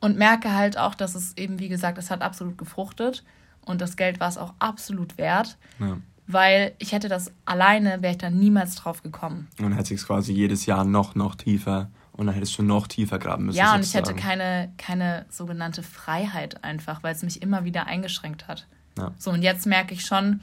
und 0.00 0.16
merke 0.16 0.54
halt 0.54 0.78
auch, 0.78 0.94
dass 0.94 1.14
es 1.14 1.36
eben, 1.36 1.58
wie 1.58 1.68
gesagt, 1.68 1.98
es 1.98 2.10
hat 2.10 2.22
absolut 2.22 2.58
gefruchtet 2.58 3.24
und 3.60 3.80
das 3.80 3.96
Geld 3.96 4.20
war 4.20 4.28
es 4.28 4.38
auch 4.38 4.54
absolut 4.58 5.18
wert. 5.18 5.58
Ja. 5.78 5.98
Weil 6.26 6.74
ich 6.78 6.92
hätte 6.92 7.08
das 7.08 7.32
alleine, 7.44 8.02
wäre 8.02 8.12
ich 8.12 8.18
da 8.18 8.30
niemals 8.30 8.76
drauf 8.76 9.02
gekommen. 9.02 9.48
Und 9.58 9.64
dann 9.64 9.72
hätte 9.72 9.94
es 9.94 10.06
quasi 10.06 10.32
jedes 10.32 10.64
Jahr 10.64 10.84
noch, 10.84 11.16
noch 11.16 11.34
tiefer 11.34 11.90
und 12.12 12.26
dann 12.26 12.34
hättest 12.34 12.56
du 12.56 12.62
noch 12.62 12.86
tiefer 12.86 13.18
graben 13.18 13.46
müssen. 13.46 13.58
Ja, 13.58 13.74
und 13.74 13.84
ich 13.84 13.94
hätte 13.94 14.14
keine, 14.14 14.72
keine 14.78 15.26
sogenannte 15.28 15.82
Freiheit 15.82 16.62
einfach, 16.62 17.02
weil 17.02 17.14
es 17.14 17.22
mich 17.22 17.42
immer 17.42 17.64
wieder 17.64 17.86
eingeschränkt 17.86 18.46
hat. 18.46 18.68
Ja. 18.96 19.12
So, 19.18 19.30
und 19.30 19.42
jetzt 19.42 19.66
merke 19.66 19.94
ich 19.94 20.04
schon, 20.04 20.40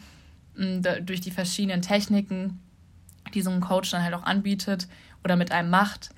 durch 0.58 1.22
die 1.22 1.32
verschiedenen 1.32 1.82
Techniken, 1.82 2.60
die 3.34 3.42
so 3.42 3.52
ein 3.52 3.62
Coach 3.62 3.92
dann 3.92 4.04
halt 4.04 4.16
auch 4.16 4.24
anbietet 4.24 4.88
oder 5.24 5.36
mit 5.36 5.52
einem 5.52 5.70
macht, 5.70 6.10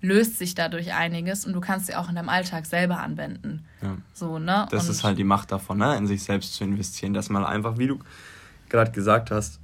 löst 0.00 0.38
sich 0.38 0.54
dadurch 0.54 0.92
einiges 0.92 1.46
und 1.46 1.52
du 1.52 1.60
kannst 1.60 1.86
sie 1.86 1.94
auch 1.94 2.08
in 2.08 2.14
deinem 2.14 2.28
Alltag 2.28 2.66
selber 2.66 2.98
anwenden. 2.98 3.64
Ja. 3.82 3.96
So, 4.12 4.38
ne? 4.38 4.66
Das 4.70 4.84
und 4.84 4.90
ist 4.90 5.04
halt 5.04 5.18
die 5.18 5.24
Macht 5.24 5.52
davon, 5.52 5.78
ne? 5.78 5.96
in 5.96 6.06
sich 6.06 6.22
selbst 6.22 6.54
zu 6.54 6.64
investieren, 6.64 7.14
dass 7.14 7.28
man 7.28 7.44
einfach, 7.44 7.78
wie 7.78 7.88
du 7.88 7.98
gerade 8.68 8.90
gesagt 8.92 9.30
hast, 9.30 9.60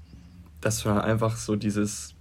dass 0.60 0.82
du 0.82 0.90
einfach 0.90 1.36
so 1.36 1.56
dieses, 1.56 2.14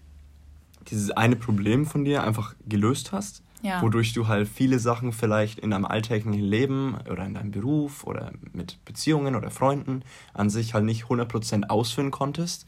dieses 0.89 1.12
eine 1.12 1.36
Problem 1.36 1.86
von 1.86 2.04
dir 2.06 2.24
einfach 2.24 2.56
gelöst 2.67 3.12
hast, 3.12 3.43
ja. 3.62 3.82
wodurch 3.82 4.13
du 4.13 4.28
halt 4.28 4.47
viele 4.47 4.80
Sachen 4.80 5.13
vielleicht 5.13 5.60
in 5.60 5.71
deinem 5.71 5.86
alltäglichen 5.86 6.43
Leben 6.43 6.97
oder 7.10 7.26
in 7.26 7.36
deinem 7.36 7.52
Beruf 7.52 8.04
oder 8.04 8.32
mit 8.54 8.84
Beziehungen 8.86 9.36
oder 9.36 9.52
Freunden 9.52 10.04
an 10.34 10.50
sich 10.50 10.74
halt 10.74 10.86
nicht 10.86 11.06
100% 11.06 11.69
ausführen 11.69 12.12
konntest. 12.12 12.65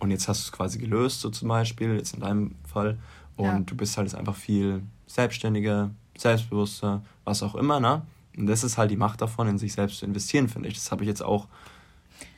Und 0.00 0.10
jetzt 0.10 0.26
hast 0.26 0.42
du 0.42 0.46
es 0.46 0.52
quasi 0.52 0.78
gelöst, 0.78 1.20
so 1.20 1.30
zum 1.30 1.48
Beispiel, 1.48 1.94
jetzt 1.94 2.14
in 2.14 2.20
deinem 2.20 2.56
Fall. 2.66 2.98
Und 3.42 3.48
ja. 3.48 3.60
du 3.60 3.76
bist 3.76 3.96
halt 3.96 4.08
jetzt 4.08 4.18
einfach 4.18 4.36
viel 4.36 4.82
selbstständiger, 5.06 5.90
selbstbewusster, 6.16 7.02
was 7.24 7.42
auch 7.42 7.54
immer, 7.54 7.80
ne? 7.80 8.02
Und 8.36 8.46
das 8.46 8.64
ist 8.64 8.78
halt 8.78 8.90
die 8.90 8.96
Macht 8.96 9.20
davon, 9.20 9.46
in 9.46 9.58
sich 9.58 9.74
selbst 9.74 9.98
zu 9.98 10.06
investieren, 10.06 10.48
finde 10.48 10.68
ich. 10.68 10.74
Das 10.74 10.90
habe 10.90 11.02
ich 11.02 11.08
jetzt 11.08 11.22
auch 11.22 11.48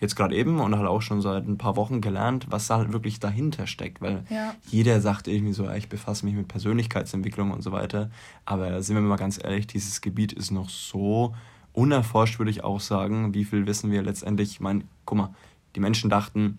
jetzt 0.01 0.17
gerade 0.17 0.35
eben 0.35 0.61
und 0.61 0.77
halt 0.77 0.88
auch 0.88 1.03
schon 1.03 1.21
seit 1.21 1.47
ein 1.47 1.59
paar 1.59 1.77
Wochen 1.77 2.01
gelernt, 2.01 2.47
was 2.51 2.67
da 2.67 2.79
halt 2.79 2.93
wirklich 2.93 3.21
dahinter 3.21 3.67
steckt. 3.67 4.01
Weil 4.01 4.25
ja. 4.31 4.55
jeder 4.67 5.01
sagt 5.01 5.29
irgendwie 5.29 5.53
so, 5.53 5.71
ich 5.71 5.88
befasse 5.88 6.25
mich 6.25 6.35
mit 6.35 6.49
Persönlichkeitsentwicklung 6.49 7.51
und 7.51 7.62
so 7.62 7.71
weiter. 7.71 8.11
Aber 8.45 8.83
sind 8.83 8.97
wir 8.97 9.03
mal 9.03 9.17
ganz 9.17 9.43
ehrlich, 9.43 9.67
dieses 9.67 10.01
Gebiet 10.01 10.33
ist 10.33 10.51
noch 10.51 10.69
so 10.69 11.35
unerforscht, 11.73 12.38
würde 12.38 12.51
ich 12.51 12.64
auch 12.64 12.81
sagen. 12.81 13.35
Wie 13.35 13.45
viel 13.45 13.67
wissen 13.67 13.90
wir 13.90 14.03
letztendlich? 14.03 14.53
Ich 14.53 14.61
meine, 14.61 14.83
guck 15.05 15.19
mal, 15.19 15.35
die 15.77 15.81
Menschen 15.81 16.11
dachten 16.11 16.59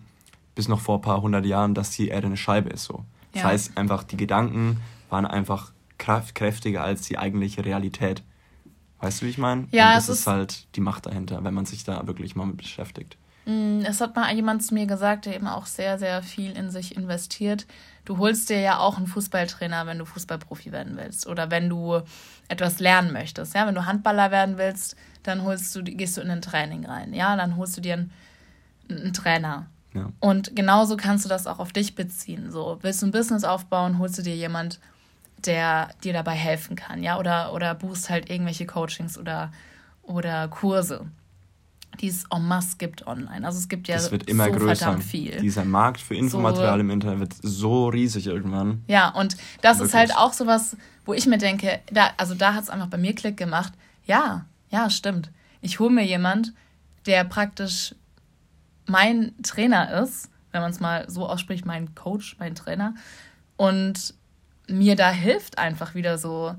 bis 0.54 0.68
noch 0.68 0.80
vor 0.80 0.98
ein 0.98 1.02
paar 1.02 1.20
hundert 1.20 1.46
Jahren, 1.46 1.74
dass 1.74 1.90
die 1.90 2.08
Erde 2.08 2.26
eine 2.26 2.36
Scheibe 2.36 2.70
ist. 2.70 2.84
So. 2.84 3.04
Das 3.36 3.42
ja. 3.42 3.50
heißt 3.50 3.76
einfach, 3.76 4.02
die 4.02 4.16
Gedanken 4.16 4.80
waren 5.10 5.26
einfach 5.26 5.72
kräftiger 5.98 6.82
als 6.82 7.02
die 7.02 7.18
eigentliche 7.18 7.64
Realität. 7.64 8.22
Weißt 9.00 9.20
du, 9.20 9.26
wie 9.26 9.30
ich 9.30 9.38
meine? 9.38 9.68
Ja, 9.72 9.90
Und 9.90 9.96
das 9.96 10.08
ist, 10.08 10.20
ist 10.20 10.26
halt 10.26 10.74
die 10.74 10.80
Macht 10.80 11.04
dahinter, 11.04 11.44
wenn 11.44 11.52
man 11.52 11.66
sich 11.66 11.84
da 11.84 12.06
wirklich 12.06 12.34
mal 12.34 12.46
mit 12.46 12.56
beschäftigt. 12.56 13.18
Mm, 13.44 13.80
es 13.84 14.00
hat 14.00 14.16
mal 14.16 14.34
jemand 14.34 14.64
zu 14.64 14.72
mir 14.72 14.86
gesagt, 14.86 15.26
der 15.26 15.36
eben 15.36 15.48
auch 15.48 15.66
sehr, 15.66 15.98
sehr 15.98 16.22
viel 16.22 16.52
in 16.52 16.70
sich 16.70 16.96
investiert. 16.96 17.66
Du 18.06 18.16
holst 18.16 18.48
dir 18.48 18.60
ja 18.60 18.78
auch 18.78 18.96
einen 18.96 19.06
Fußballtrainer, 19.06 19.84
wenn 19.86 19.98
du 19.98 20.06
Fußballprofi 20.06 20.72
werden 20.72 20.96
willst 20.96 21.26
oder 21.26 21.50
wenn 21.50 21.68
du 21.68 22.00
etwas 22.48 22.80
lernen 22.80 23.12
möchtest. 23.12 23.54
Ja, 23.54 23.66
wenn 23.66 23.74
du 23.74 23.84
Handballer 23.84 24.30
werden 24.30 24.56
willst, 24.56 24.96
dann 25.24 25.42
holst 25.42 25.76
du, 25.76 25.84
gehst 25.84 26.16
du 26.16 26.22
in 26.22 26.30
ein 26.30 26.40
Training 26.40 26.86
rein. 26.86 27.12
Ja, 27.12 27.36
dann 27.36 27.56
holst 27.56 27.76
du 27.76 27.82
dir 27.82 27.94
einen, 27.94 28.12
einen 28.88 29.12
Trainer. 29.12 29.66
Ja. 29.96 30.12
Und 30.20 30.54
genauso 30.54 30.96
kannst 30.96 31.24
du 31.24 31.28
das 31.28 31.46
auch 31.46 31.58
auf 31.58 31.72
dich 31.72 31.94
beziehen. 31.94 32.50
So, 32.50 32.78
willst 32.82 33.02
du 33.02 33.06
ein 33.06 33.12
Business 33.12 33.44
aufbauen, 33.44 33.98
holst 33.98 34.18
du 34.18 34.22
dir 34.22 34.36
jemand, 34.36 34.80
der 35.44 35.90
dir 36.02 36.12
dabei 36.12 36.32
helfen 36.32 36.76
kann, 36.76 37.02
ja, 37.02 37.18
oder, 37.18 37.52
oder 37.52 37.74
buchst 37.74 38.10
halt 38.10 38.30
irgendwelche 38.30 38.66
Coachings 38.66 39.18
oder, 39.18 39.52
oder 40.02 40.48
Kurse, 40.48 41.06
die 42.00 42.08
es 42.08 42.24
en 42.30 42.46
masse 42.46 42.76
gibt 42.78 43.06
online. 43.06 43.46
Also 43.46 43.58
es 43.58 43.68
gibt 43.68 43.88
ja 43.88 43.96
das 43.96 44.10
wird 44.10 44.28
immer 44.28 44.46
so 44.46 44.52
größer. 44.52 44.98
viel. 44.98 45.40
Dieser 45.40 45.64
Markt 45.64 46.00
für 46.00 46.14
Infomaterial 46.14 46.74
so, 46.74 46.80
im 46.80 46.90
Internet 46.90 47.20
wird 47.20 47.34
so 47.42 47.88
riesig 47.88 48.26
irgendwann. 48.26 48.82
Ja, 48.86 49.10
und 49.10 49.36
das 49.62 49.78
Wirklich. 49.78 49.88
ist 49.88 49.94
halt 49.94 50.16
auch 50.16 50.32
sowas, 50.32 50.76
wo 51.04 51.14
ich 51.14 51.26
mir 51.26 51.38
denke, 51.38 51.80
da, 51.92 52.10
also 52.16 52.34
da 52.34 52.54
hat 52.54 52.64
es 52.64 52.70
einfach 52.70 52.88
bei 52.88 52.98
mir 52.98 53.14
Klick 53.14 53.36
gemacht. 53.36 53.72
Ja, 54.04 54.46
ja, 54.70 54.90
stimmt. 54.90 55.30
Ich 55.60 55.80
hole 55.80 55.90
mir 55.90 56.04
jemand, 56.04 56.52
der 57.06 57.24
praktisch 57.24 57.94
mein 58.86 59.34
Trainer 59.42 60.02
ist, 60.02 60.30
wenn 60.52 60.60
man 60.60 60.70
es 60.70 60.80
mal 60.80 61.08
so 61.08 61.26
ausspricht, 61.28 61.66
mein 61.66 61.94
Coach, 61.94 62.36
mein 62.38 62.54
Trainer. 62.54 62.94
Und 63.56 64.14
mir 64.68 64.96
da 64.96 65.10
hilft, 65.10 65.58
einfach 65.58 65.94
wieder 65.94 66.18
so 66.18 66.54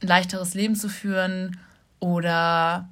ein 0.00 0.08
leichteres 0.08 0.54
Leben 0.54 0.74
zu 0.74 0.88
führen 0.88 1.58
oder 2.00 2.88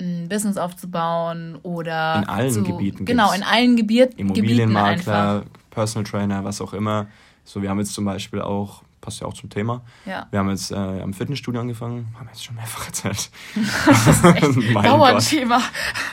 ein 0.00 0.28
Business 0.28 0.56
aufzubauen 0.56 1.56
oder 1.62 2.16
in 2.22 2.28
allen 2.28 2.50
zu, 2.50 2.62
Gebieten 2.62 3.04
genau 3.04 3.32
in 3.32 3.42
allen 3.42 3.76
Gebiet, 3.76 4.14
Immobilienmakler, 4.16 5.44
Personal 5.70 6.08
Trainer, 6.08 6.44
was 6.44 6.60
auch 6.60 6.72
immer. 6.72 7.06
So, 7.44 7.62
wir 7.62 7.70
haben 7.70 7.78
jetzt 7.78 7.94
zum 7.94 8.04
Beispiel 8.04 8.40
auch 8.40 8.82
passt 9.00 9.20
ja 9.20 9.26
auch 9.26 9.34
zum 9.34 9.50
Thema. 9.50 9.82
Ja. 10.06 10.26
Wir 10.30 10.40
haben 10.40 10.50
jetzt 10.50 10.70
äh, 10.70 10.74
am 10.74 11.12
Fitnessstudio 11.12 11.60
angefangen, 11.60 12.14
haben 12.18 12.28
jetzt 12.28 12.44
schon 12.44 12.56
mehrfach 12.56 12.86
erzählt. 12.86 13.30
Das 13.86 14.06
ist 14.06 14.24
echt 14.24 14.74
Dauerthema. 14.74 15.60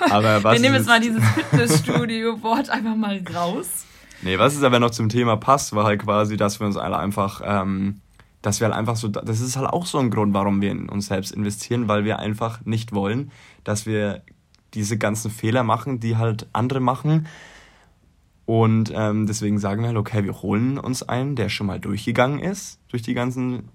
Aber 0.09 0.43
was 0.43 0.53
wir 0.53 0.61
nehmen 0.61 0.75
jetzt 0.75 0.87
mal 0.87 0.99
dieses 0.99 1.23
Fitnessstudio-Wort 1.23 2.69
einfach 2.69 2.95
mal 2.95 3.21
raus. 3.33 3.85
Nee, 4.21 4.39
was 4.39 4.55
es 4.55 4.63
aber 4.63 4.79
noch 4.79 4.91
zum 4.91 5.09
Thema 5.09 5.37
passt, 5.37 5.75
war 5.75 5.85
halt 5.85 6.01
quasi, 6.01 6.37
dass 6.37 6.59
wir 6.59 6.67
uns 6.67 6.77
alle 6.77 6.97
einfach, 6.97 7.41
ähm, 7.43 8.01
dass 8.41 8.59
wir 8.59 8.67
halt 8.67 8.75
einfach 8.75 8.95
so, 8.95 9.07
das 9.07 9.39
ist 9.39 9.57
halt 9.57 9.67
auch 9.67 9.85
so 9.85 9.99
ein 9.99 10.09
Grund, 10.09 10.33
warum 10.33 10.61
wir 10.61 10.71
in 10.71 10.89
uns 10.89 11.07
selbst 11.07 11.31
investieren, 11.31 11.87
weil 11.87 12.05
wir 12.05 12.19
einfach 12.19 12.63
nicht 12.65 12.93
wollen, 12.93 13.31
dass 13.63 13.85
wir 13.85 14.23
diese 14.73 14.97
ganzen 14.97 15.31
Fehler 15.31 15.63
machen, 15.63 15.99
die 15.99 16.17
halt 16.17 16.47
andere 16.53 16.79
machen. 16.79 17.27
Und 18.45 18.91
ähm, 18.93 19.25
deswegen 19.25 19.57
sagen 19.57 19.81
wir 19.81 19.87
halt, 19.87 19.97
okay, 19.97 20.23
wir 20.23 20.41
holen 20.41 20.77
uns 20.77 21.03
einen, 21.03 21.35
der 21.35 21.49
schon 21.49 21.67
mal 21.67 21.79
durchgegangen 21.79 22.39
ist, 22.39 22.79
durch 22.89 23.01
die 23.01 23.15
ganzen 23.15 23.69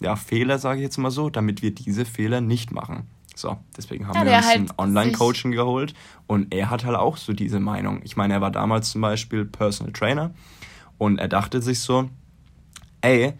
ja, 0.00 0.16
Fehler, 0.16 0.58
sage 0.58 0.80
ich 0.80 0.84
jetzt 0.84 0.98
mal 0.98 1.10
so, 1.10 1.30
damit 1.30 1.62
wir 1.62 1.74
diese 1.74 2.04
Fehler 2.04 2.40
nicht 2.40 2.72
machen. 2.72 3.08
So, 3.36 3.56
deswegen 3.76 4.06
haben 4.08 4.16
ja, 4.16 4.24
wir 4.24 4.36
uns 4.36 4.46
halt 4.46 4.58
ein 4.58 4.72
Online-Coaching 4.76 5.52
geholt 5.52 5.94
und 6.26 6.52
er 6.52 6.70
hat 6.70 6.84
halt 6.84 6.96
auch 6.96 7.16
so 7.16 7.32
diese 7.32 7.60
Meinung. 7.60 8.00
Ich 8.04 8.16
meine, 8.16 8.34
er 8.34 8.40
war 8.40 8.50
damals 8.50 8.90
zum 8.90 9.00
Beispiel 9.00 9.44
Personal 9.44 9.92
Trainer 9.92 10.34
und 10.98 11.18
er 11.18 11.28
dachte 11.28 11.62
sich 11.62 11.80
so, 11.80 12.10
ey, 13.00 13.34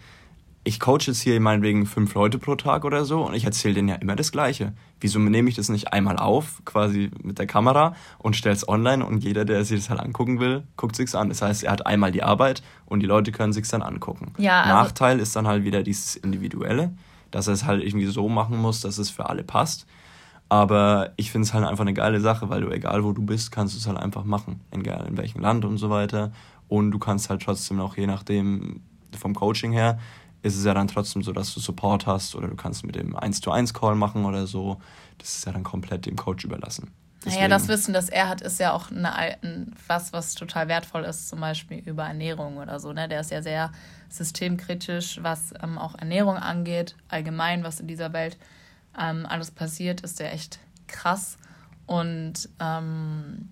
ich 0.63 0.79
coache 0.79 1.07
jetzt 1.07 1.21
hier 1.21 1.41
meinetwegen 1.41 1.87
fünf 1.87 2.15
Leute 2.15 2.39
pro 2.39 2.55
Tag 2.55 2.85
oder 2.85 3.05
so 3.05 3.27
und 3.27 3.35
ich 3.35 3.45
erzähle 3.45 3.75
denen 3.75 3.89
ja 3.89 3.95
immer 3.97 4.15
das 4.15 4.31
Gleiche. 4.31 4.75
Wieso 5.01 5.19
nehme 5.19 5.49
ich 5.49 5.57
das 5.57 5.71
nicht 5.71 5.93
einmal 5.93 6.19
auf, 6.19 6.63
quasi 6.65 7.11
mit 7.23 7.39
der 7.39 7.47
Kamera 7.47 7.95
und 8.19 8.37
stelle 8.37 8.55
es 8.55 8.69
online 8.69 9.05
und 9.05 9.25
jeder, 9.25 9.45
der 9.45 9.65
sich 9.65 9.81
das 9.81 9.91
halt 9.91 10.01
angucken 10.01 10.39
will, 10.39 10.65
guckt 10.77 10.97
sich's 10.97 11.15
an. 11.15 11.31
Das 11.31 11.41
heißt, 11.41 11.65
er 11.65 11.73
hat 11.73 11.87
einmal 11.87 12.13
die 12.13 12.23
Arbeit 12.23 12.63
und 12.85 13.01
die 13.01 13.07
Leute 13.07 13.33
können 13.33 13.53
sich's 13.53 13.71
dann 13.71 13.83
angucken. 13.83 14.33
Ja, 14.37 14.63
also 14.63 14.75
Nachteil 14.75 15.19
ist 15.19 15.35
dann 15.35 15.47
halt 15.47 15.65
wieder 15.65 15.83
dieses 15.83 16.17
Individuelle 16.17 16.93
dass 17.31 17.47
er 17.47 17.55
es 17.55 17.65
halt 17.65 17.83
irgendwie 17.83 18.07
so 18.07 18.29
machen 18.29 18.57
muss, 18.59 18.81
dass 18.81 18.99
es 18.99 19.11
für 19.11 19.29
alle 19.29 19.45
passt. 19.45 19.87
Aber 20.49 21.13
ich 21.17 21.31
finde 21.31 21.47
es 21.47 21.55
halt 21.55 21.65
einfach 21.65 21.83
eine 21.83 21.95
geile 21.95 22.21
Sache, 22.21 22.49
weil 22.49 22.63
du, 22.63 22.71
egal 22.71 23.05
wo 23.05 23.13
du 23.13 23.23
bist, 23.23 23.53
kannst 23.53 23.75
du 23.75 23.79
es 23.79 23.87
halt 23.87 23.99
einfach 23.99 24.25
machen. 24.25 24.61
Egal 24.73 25.07
in 25.07 25.17
welchem 25.17 25.41
Land 25.41 25.65
und 25.65 25.79
so 25.79 25.91
weiter. 25.91 26.33
Und 26.69 26.91
du 26.91 26.99
kannst 26.99 27.31
halt 27.31 27.43
trotzdem 27.43 27.81
auch, 27.81 27.97
je 27.97 28.07
nachdem, 28.07 28.81
vom 29.17 29.35
Coaching 29.35 29.73
her, 29.73 29.99
ist 30.43 30.57
es 30.57 30.65
ja 30.65 30.75
dann 30.75 30.89
trotzdem 30.89 31.23
so, 31.23 31.33
dass 31.33 31.53
du 31.55 31.61
Support 31.61 32.07
hast 32.07 32.35
oder 32.35 32.49
du 32.49 32.57
kannst 32.57 32.85
mit 32.85 32.95
dem 32.95 33.15
1 33.17 33.41
zu 33.41 33.51
1 33.51 33.75
Call 33.75 33.95
machen 33.95 34.25
oder 34.25 34.47
so. 34.47 34.81
Das 35.19 35.37
ist 35.37 35.47
ja 35.47 35.53
dann 35.53 35.65
komplett 35.65 36.07
dem 36.07 36.17
Coach 36.17 36.45
überlassen. 36.45 36.91
Deswegen. 37.25 37.37
Naja, 37.37 37.49
das 37.49 37.69
Wissen, 37.69 37.93
das 37.93 38.09
er 38.09 38.29
hat, 38.31 38.41
ist 38.41 38.59
ja 38.59 38.73
auch 38.73 38.91
eine, 38.91 39.15
ein, 39.15 39.75
was, 39.87 40.15
was 40.15 40.35
total 40.35 40.69
wertvoll 40.69 41.05
ist, 41.05 41.29
zum 41.29 41.41
Beispiel 41.41 41.79
über 41.81 42.05
Ernährung 42.05 42.57
oder 42.57 42.81
so. 42.81 42.95
Ne? 42.95 43.09
Der 43.09 43.21
ist 43.21 43.31
ja 43.31 43.43
sehr 43.43 43.73
systemkritisch, 44.09 45.19
was 45.23 45.53
ähm, 45.63 45.77
auch 45.77 45.95
Ernährung 45.99 46.37
angeht, 46.37 46.97
allgemein, 47.09 47.63
was 47.63 47.81
in 47.81 47.89
dieser 47.89 48.15
Welt 48.15 48.39
ähm, 48.99 49.27
alles 49.27 49.51
passiert, 49.51 50.01
ist 50.01 50.19
der 50.19 50.33
echt 50.33 50.61
krass. 50.87 51.37
Und 51.85 52.49
ähm, 52.59 53.51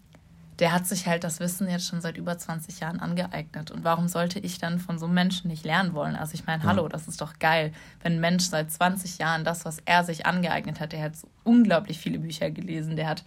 der 0.59 0.73
hat 0.73 0.87
sich 0.87 1.07
halt 1.07 1.23
das 1.23 1.39
Wissen 1.39 1.69
jetzt 1.71 1.87
schon 1.87 2.01
seit 2.01 2.17
über 2.17 2.37
20 2.37 2.81
Jahren 2.81 2.99
angeeignet. 2.99 3.71
Und 3.71 3.85
warum 3.85 4.09
sollte 4.09 4.41
ich 4.41 4.59
dann 4.59 4.81
von 4.81 4.99
so 4.99 5.07
einem 5.07 5.15
Menschen 5.15 5.49
nicht 5.49 5.65
lernen 5.65 5.95
wollen? 5.95 6.17
Also 6.17 6.35
ich 6.35 6.47
meine, 6.47 6.65
ja. 6.65 6.69
hallo, 6.69 6.89
das 6.89 7.07
ist 7.07 7.21
doch 7.21 7.39
geil, 7.39 7.73
wenn 8.03 8.15
ein 8.15 8.21
Mensch 8.21 8.45
seit 8.45 8.71
20 8.71 9.19
Jahren 9.19 9.45
das, 9.45 9.65
was 9.65 9.79
er 9.85 10.03
sich 10.03 10.27
angeeignet 10.27 10.81
hat, 10.81 10.93
der 10.93 11.03
hat 11.03 11.17
so 11.17 11.29
unglaublich 11.45 11.99
viele 11.99 12.19
Bücher 12.19 12.51
gelesen, 12.51 12.97
der 12.97 13.09
hat 13.09 13.23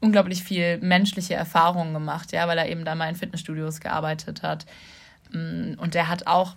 unglaublich 0.00 0.42
viel 0.42 0.78
menschliche 0.78 1.34
Erfahrungen 1.34 1.92
gemacht, 1.92 2.32
ja, 2.32 2.48
weil 2.48 2.58
er 2.58 2.68
eben 2.68 2.84
da 2.84 2.94
mal 2.94 3.08
in 3.08 3.16
Fitnessstudios 3.16 3.80
gearbeitet 3.80 4.42
hat. 4.42 4.66
Mm, 5.32 5.74
und 5.78 5.94
der 5.94 6.08
hat 6.08 6.26
auch 6.26 6.56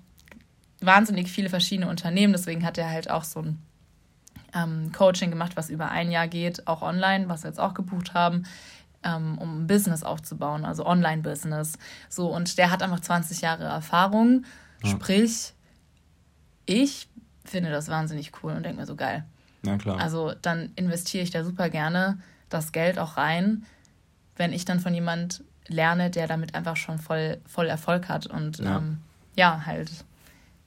wahnsinnig 0.80 1.32
viele 1.32 1.50
verschiedene 1.50 1.90
Unternehmen, 1.90 2.34
deswegen 2.34 2.66
hat 2.66 2.78
er 2.80 2.90
halt 2.90 3.10
auch 3.10 3.24
so 3.24 3.42
ein 3.42 3.60
ähm, 4.54 4.92
Coaching 4.92 5.30
gemacht, 5.30 5.56
was 5.56 5.70
über 5.70 5.90
ein 5.90 6.12
Jahr 6.12 6.28
geht, 6.28 6.68
auch 6.68 6.82
online, 6.82 7.30
was 7.30 7.44
wir 7.44 7.50
jetzt 7.50 7.60
auch 7.60 7.74
gebucht 7.74 8.14
haben, 8.14 8.44
ähm, 9.04 9.38
um 9.38 9.64
ein 9.64 9.68
Business 9.68 10.04
aufzubauen, 10.04 10.66
also 10.66 10.86
Online-Business. 10.86 11.78
So, 12.10 12.34
und 12.34 12.58
der 12.58 12.72
hat 12.72 12.84
einfach 12.84 13.00
20 13.00 13.42
Jahre 13.42 13.66
Erfahrung, 13.66 14.46
ja. 14.84 14.92
sprich, 14.92 15.54
ich 16.66 17.08
finde 17.44 17.72
das 17.72 17.88
wahnsinnig 17.88 18.32
cool 18.44 18.54
und 18.54 18.64
denke 18.64 18.80
mir 18.80 18.86
so 18.86 18.96
geil. 18.96 19.26
Ja, 19.64 19.78
klar. 19.78 20.00
Also 20.00 20.34
dann 20.42 20.72
investiere 20.76 21.24
ich 21.24 21.32
da 21.32 21.44
super 21.44 21.70
gerne 21.70 22.20
das 22.50 22.72
Geld 22.72 23.00
auch 23.00 23.18
rein, 23.18 23.66
wenn 24.36 24.54
ich 24.54 24.66
dann 24.66 24.80
von 24.80 24.94
jemand 24.94 25.44
lerne, 25.68 26.10
der 26.10 26.28
damit 26.28 26.56
einfach 26.56 26.76
schon 26.76 27.00
voll, 27.00 27.40
voll 27.46 27.68
Erfolg 27.68 28.10
hat 28.10 28.28
und 28.28 28.60
ja. 28.60 28.78
Ähm, 28.78 29.00
ja, 29.36 29.66
halt 29.66 29.90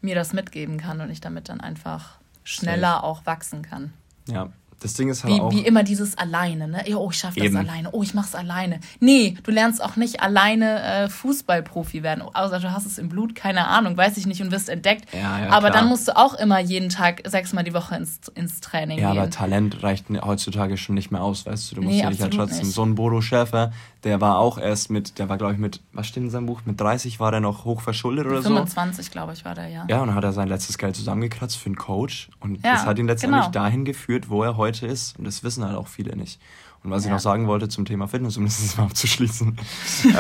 mir 0.01 0.15
das 0.15 0.33
mitgeben 0.33 0.79
kann 0.79 1.01
und 1.01 1.11
ich 1.11 1.21
damit 1.21 1.49
dann 1.49 1.61
einfach 1.61 2.19
schneller 2.45 2.93
Safe. 2.93 3.05
auch 3.05 3.27
wachsen 3.27 3.63
kann. 3.63 3.93
Ja, 4.27 4.51
das 4.81 4.95
Ding 4.95 5.09
ist 5.09 5.25
halt 5.25 5.35
wie, 5.35 5.41
auch. 5.41 5.53
wie 5.53 5.61
immer 5.61 5.83
dieses 5.83 6.17
alleine, 6.19 6.69
ne? 6.69 6.85
Oh, 6.97 7.09
ich 7.11 7.19
schaffe 7.19 7.41
das 7.41 7.55
alleine. 7.55 7.91
Oh, 7.93 8.03
ich 8.03 8.15
mach's 8.15 8.35
alleine. 8.35 8.81
Nee, 9.01 9.37
du 9.43 9.51
lernst 9.51 9.83
auch 9.83 9.97
nicht 9.97 10.21
alleine 10.23 10.83
äh, 10.83 11.09
Fußballprofi 11.09 12.03
werden. 12.03 12.23
Außer 12.23 12.61
du 12.61 12.73
hast 12.73 12.87
es 12.87 12.99
im 12.99 13.09
Blut, 13.09 13.35
keine 13.35 13.67
Ahnung, 13.67 13.97
weiß 13.97 14.17
ich 14.17 14.27
nicht 14.27 14.41
und 14.43 14.51
wirst 14.51 14.69
entdeckt. 14.69 15.07
Ja, 15.15 15.39
ja, 15.41 15.49
aber 15.51 15.71
klar. 15.71 15.81
dann 15.83 15.89
musst 15.89 16.09
du 16.09 16.17
auch 16.17 16.35
immer 16.35 16.59
jeden 16.61 16.89
Tag 16.91 17.23
sechsmal 17.27 17.65
die 17.65 17.75
Woche 17.75 17.95
ins, 17.97 18.21
ins 18.35 18.61
Training 18.61 18.99
Ja, 18.99 19.11
gehen. 19.13 19.21
aber 19.21 19.31
Talent 19.31 19.83
reicht 19.83 20.07
heutzutage 20.23 20.77
schon 20.77 20.95
nicht 20.95 21.11
mehr 21.11 21.23
aus, 21.23 21.47
weißt 21.47 21.71
du. 21.73 21.77
Du 21.77 21.83
musst 21.83 21.95
Nee, 21.97 22.03
ja 22.03 22.11
dich 22.11 22.21
halt 22.21 22.35
trotzdem. 22.35 22.59
nicht. 22.67 22.73
So 22.75 22.85
ein 22.85 22.95
Bodo 22.95 23.21
Schäfer, 23.21 23.73
der 24.05 24.21
war 24.21 24.39
auch 24.39 24.59
erst 24.59 24.91
mit, 24.91 25.19
der 25.19 25.29
war 25.29 25.39
glaube 25.39 25.55
ich 25.55 25.59
mit, 25.59 25.81
was 25.93 26.07
steht 26.07 26.23
in 26.23 26.31
seinem 26.31 26.47
Buch? 26.47 26.61
Mit 26.65 26.81
30 26.81 27.21
war 27.21 27.31
der 27.31 27.41
noch 27.41 27.65
hochverschuldet 27.65 28.27
oder 28.27 28.43
so. 28.43 28.49
25, 28.51 29.11
glaube 29.11 29.33
ich, 29.33 29.45
war 29.45 29.55
der, 29.55 29.69
ja. 29.69 29.87
Ja, 29.89 30.01
und 30.03 30.09
dann 30.09 30.15
hat 30.17 30.25
er 30.25 30.33
sein 30.33 30.49
letztes 30.49 30.79
Geld 30.79 30.95
zusammengekratzt 30.97 31.57
für 31.57 31.67
einen 31.67 31.77
Coach. 31.77 32.29
Und 32.41 32.63
Ja, 32.65 32.73
das 32.73 32.87
hat 32.87 32.99
ihn 32.99 33.07
letztendlich 33.07 33.41
genau. 33.43 33.53
dahin 33.53 33.85
geführt, 33.85 34.29
wo 34.29 34.43
er 34.43 34.57
heute 34.57 34.87
ist. 34.87 35.19
Und 35.19 35.25
das 35.25 35.43
wissen 35.43 35.65
halt 35.65 35.77
auch 35.77 35.89
viele 35.89 36.15
nicht. 36.17 36.39
Und 36.83 36.91
was 36.91 37.03
ich 37.05 37.09
Ja. 37.09 37.15
noch 37.15 37.21
sagen 37.21 37.47
wollte 37.47 37.69
zum 37.69 37.85
Thema 37.87 38.07
Fitness, 38.09 38.37
um 38.37 38.45
das 38.45 38.61
jetzt 38.63 38.77
mal 38.79 38.85
abzuschließen. 38.85 39.57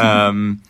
ähm, 0.00 0.60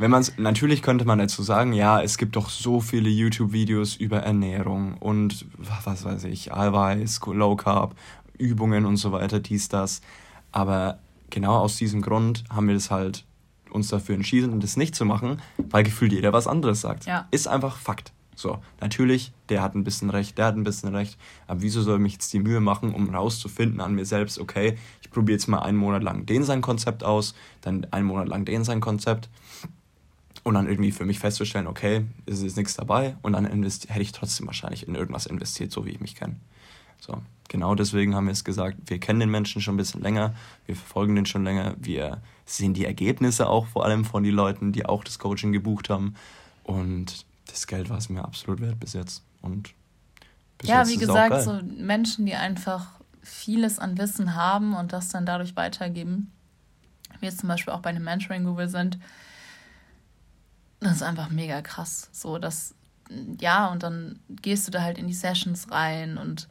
wenn 0.00 0.10
man 0.10 0.24
natürlich 0.36 0.82
könnte 0.82 1.04
man 1.04 1.18
dazu 1.18 1.42
sagen, 1.42 1.72
ja, 1.72 2.00
es 2.02 2.18
gibt 2.18 2.36
doch 2.36 2.50
so 2.50 2.80
viele 2.80 3.08
YouTube-Videos 3.08 3.96
über 3.96 4.18
Ernährung 4.18 4.94
und 4.98 5.46
was 5.56 6.04
weiß 6.04 6.24
ich, 6.24 6.52
Eiweiß, 6.54 7.20
Low 7.32 7.56
Carb, 7.56 7.96
Übungen 8.38 8.84
und 8.86 8.96
so 8.96 9.10
weiter, 9.10 9.40
dies, 9.40 9.68
das. 9.68 10.00
Aber 10.52 10.98
genau 11.30 11.58
aus 11.58 11.76
diesem 11.76 12.02
Grund 12.02 12.44
haben 12.50 12.68
wir 12.68 12.74
das 12.74 12.90
halt 12.90 13.24
uns 13.70 13.88
dafür 13.88 14.14
entschieden, 14.14 14.60
das 14.60 14.76
nicht 14.76 14.94
zu 14.94 15.04
machen, 15.04 15.40
weil 15.58 15.84
gefühlt 15.84 16.12
jeder 16.12 16.32
was 16.32 16.46
anderes 16.46 16.80
sagt. 16.80 17.06
Ja. 17.06 17.28
Ist 17.30 17.48
einfach 17.48 17.76
Fakt. 17.76 18.12
So, 18.34 18.62
natürlich, 18.80 19.32
der 19.48 19.62
hat 19.62 19.74
ein 19.74 19.82
bisschen 19.82 20.10
recht, 20.10 20.38
der 20.38 20.46
hat 20.46 20.54
ein 20.54 20.62
bisschen 20.62 20.94
recht, 20.94 21.18
aber 21.48 21.60
wieso 21.60 21.82
soll 21.82 21.96
ich 21.96 22.02
mich 22.02 22.12
jetzt 22.12 22.32
die 22.32 22.38
Mühe 22.38 22.60
machen, 22.60 22.94
um 22.94 23.12
rauszufinden 23.12 23.80
an 23.80 23.96
mir 23.96 24.04
selbst, 24.04 24.38
okay, 24.38 24.78
ich 25.02 25.10
probiere 25.10 25.34
jetzt 25.34 25.48
mal 25.48 25.58
einen 25.58 25.76
Monat 25.76 26.04
lang 26.04 26.24
den 26.24 26.44
sein 26.44 26.60
Konzept 26.60 27.02
aus, 27.02 27.34
dann 27.62 27.84
einen 27.90 28.06
Monat 28.06 28.28
lang 28.28 28.44
den 28.44 28.62
sein 28.62 28.80
Konzept 28.80 29.28
und 30.44 30.54
dann 30.54 30.68
irgendwie 30.68 30.92
für 30.92 31.04
mich 31.04 31.18
festzustellen, 31.18 31.66
okay, 31.66 32.04
es 32.26 32.40
ist 32.42 32.56
nichts 32.56 32.74
dabei 32.74 33.16
und 33.22 33.32
dann 33.32 33.44
hätte 33.44 34.00
ich 34.00 34.12
trotzdem 34.12 34.46
wahrscheinlich 34.46 34.86
in 34.86 34.94
irgendwas 34.94 35.26
investiert, 35.26 35.72
so 35.72 35.84
wie 35.84 35.90
ich 35.90 36.00
mich 36.00 36.14
kenne. 36.14 36.36
So, 37.00 37.20
genau 37.48 37.74
deswegen 37.74 38.14
haben 38.14 38.26
wir 38.26 38.32
es 38.32 38.44
gesagt, 38.44 38.78
wir 38.86 38.98
kennen 38.98 39.20
den 39.20 39.30
Menschen 39.30 39.62
schon 39.62 39.74
ein 39.74 39.78
bisschen 39.78 40.02
länger, 40.02 40.34
wir 40.66 40.76
verfolgen 40.76 41.14
den 41.14 41.26
schon 41.26 41.44
länger, 41.44 41.74
wir 41.78 42.20
sehen 42.44 42.74
die 42.74 42.84
Ergebnisse 42.84 43.48
auch 43.48 43.66
vor 43.66 43.84
allem 43.84 44.04
von 44.04 44.22
den 44.22 44.34
Leuten, 44.34 44.72
die 44.72 44.86
auch 44.86 45.04
das 45.04 45.18
Coaching 45.18 45.52
gebucht 45.52 45.90
haben 45.90 46.14
und 46.64 47.24
das 47.46 47.66
Geld 47.66 47.88
war 47.88 47.98
es 47.98 48.08
mir 48.08 48.24
absolut 48.24 48.60
wert 48.60 48.78
bis 48.80 48.92
jetzt 48.92 49.22
und 49.42 49.74
bis 50.58 50.68
ja, 50.68 50.80
jetzt 50.80 50.90
wie 50.90 50.94
ist 50.94 51.00
gesagt, 51.00 51.42
so 51.42 51.60
Menschen, 51.62 52.26
die 52.26 52.34
einfach 52.34 52.98
vieles 53.22 53.78
an 53.78 53.98
Wissen 53.98 54.34
haben 54.34 54.74
und 54.74 54.92
das 54.92 55.08
dann 55.08 55.26
dadurch 55.26 55.56
weitergeben. 55.56 56.32
Wie 57.20 57.26
jetzt 57.26 57.40
zum 57.40 57.48
Beispiel 57.48 57.72
auch 57.72 57.80
bei 57.80 57.90
einem 57.90 58.04
Mentoring, 58.04 58.46
wo 58.46 58.56
wir 58.56 58.68
sind. 58.68 58.98
Das 60.80 60.96
ist 60.96 61.02
einfach 61.02 61.30
mega 61.30 61.60
krass. 61.62 62.08
So, 62.12 62.38
dass, 62.38 62.74
ja, 63.40 63.66
und 63.66 63.82
dann 63.82 64.20
gehst 64.28 64.66
du 64.66 64.70
da 64.70 64.82
halt 64.82 64.98
in 64.98 65.06
die 65.06 65.14
Sessions 65.14 65.70
rein 65.70 66.18
und 66.18 66.48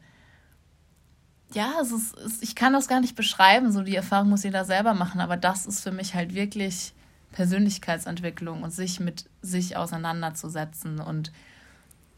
ja, 1.54 1.74
es 1.80 1.92
ist, 1.92 2.16
es, 2.18 2.42
ich 2.42 2.54
kann 2.54 2.72
das 2.72 2.88
gar 2.88 3.00
nicht 3.00 3.16
beschreiben, 3.16 3.72
so 3.72 3.82
die 3.82 3.96
Erfahrung 3.96 4.28
muss 4.28 4.42
jeder 4.42 4.64
selber 4.64 4.94
machen, 4.94 5.20
aber 5.20 5.36
das 5.36 5.66
ist 5.66 5.80
für 5.80 5.92
mich 5.92 6.14
halt 6.14 6.34
wirklich 6.34 6.92
Persönlichkeitsentwicklung 7.32 8.62
und 8.62 8.70
sich 8.70 9.00
mit 9.00 9.24
sich 9.42 9.76
auseinanderzusetzen 9.76 11.00
und 11.00 11.32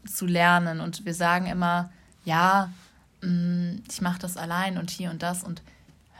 zu 0.05 0.25
lernen. 0.25 0.79
Und 0.79 1.05
wir 1.05 1.13
sagen 1.13 1.45
immer, 1.45 1.91
ja, 2.25 2.71
mh, 3.21 3.79
ich 3.89 4.01
mache 4.01 4.19
das 4.19 4.37
allein 4.37 4.77
und 4.77 4.89
hier 4.89 5.11
und 5.11 5.21
das 5.23 5.43
und 5.43 5.61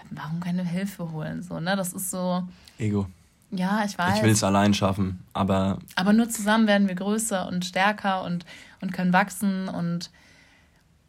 warum 0.09 0.39
keine 0.39 0.63
Hilfe 0.63 1.11
holen? 1.11 1.41
So, 1.43 1.59
ne? 1.59 1.75
Das 1.75 1.93
ist 1.93 2.11
so, 2.11 2.47
Ego. 2.77 3.07
ja, 3.51 3.83
ich 3.85 3.97
weiß. 3.97 4.17
Ich 4.17 4.23
will 4.23 4.31
es 4.31 4.43
allein 4.43 4.73
schaffen, 4.73 5.23
aber 5.33 5.79
Aber 5.95 6.13
nur 6.13 6.29
zusammen 6.29 6.67
werden 6.67 6.87
wir 6.87 6.95
größer 6.95 7.47
und 7.47 7.65
stärker 7.65 8.23
und, 8.23 8.45
und 8.81 8.91
können 8.93 9.13
wachsen. 9.13 9.67
Und 9.69 10.11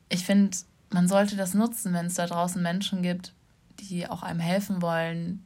ich 0.09 0.25
finde, 0.25 0.57
man 0.93 1.09
sollte 1.09 1.37
das 1.37 1.55
nutzen, 1.55 1.93
wenn 1.95 2.07
es 2.07 2.15
da 2.15 2.27
draußen 2.27 2.63
Menschen 2.63 3.03
gibt, 3.03 3.33
die 3.81 4.09
auch 4.09 4.23
einem 4.23 4.41
helfen 4.41 4.83
wollen 4.83 5.43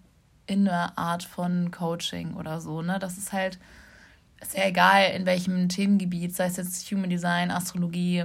in 0.46 0.68
einer 0.68 0.96
Art 0.96 1.24
von 1.24 1.70
Coaching 1.70 2.35
oder 2.35 2.61
so. 2.61 2.82
Ne? 2.82 2.98
Das 2.98 3.18
ist 3.18 3.32
halt, 3.32 3.59
ist 4.40 4.56
ja 4.56 4.66
egal, 4.66 5.11
in 5.12 5.26
welchem 5.26 5.68
Themengebiet, 5.68 6.35
sei 6.35 6.46
es 6.46 6.56
jetzt 6.56 6.90
Human 6.90 7.11
Design, 7.11 7.50
Astrologie, 7.50 8.24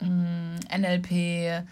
mh, 0.00 0.76
NLP, 0.76 1.64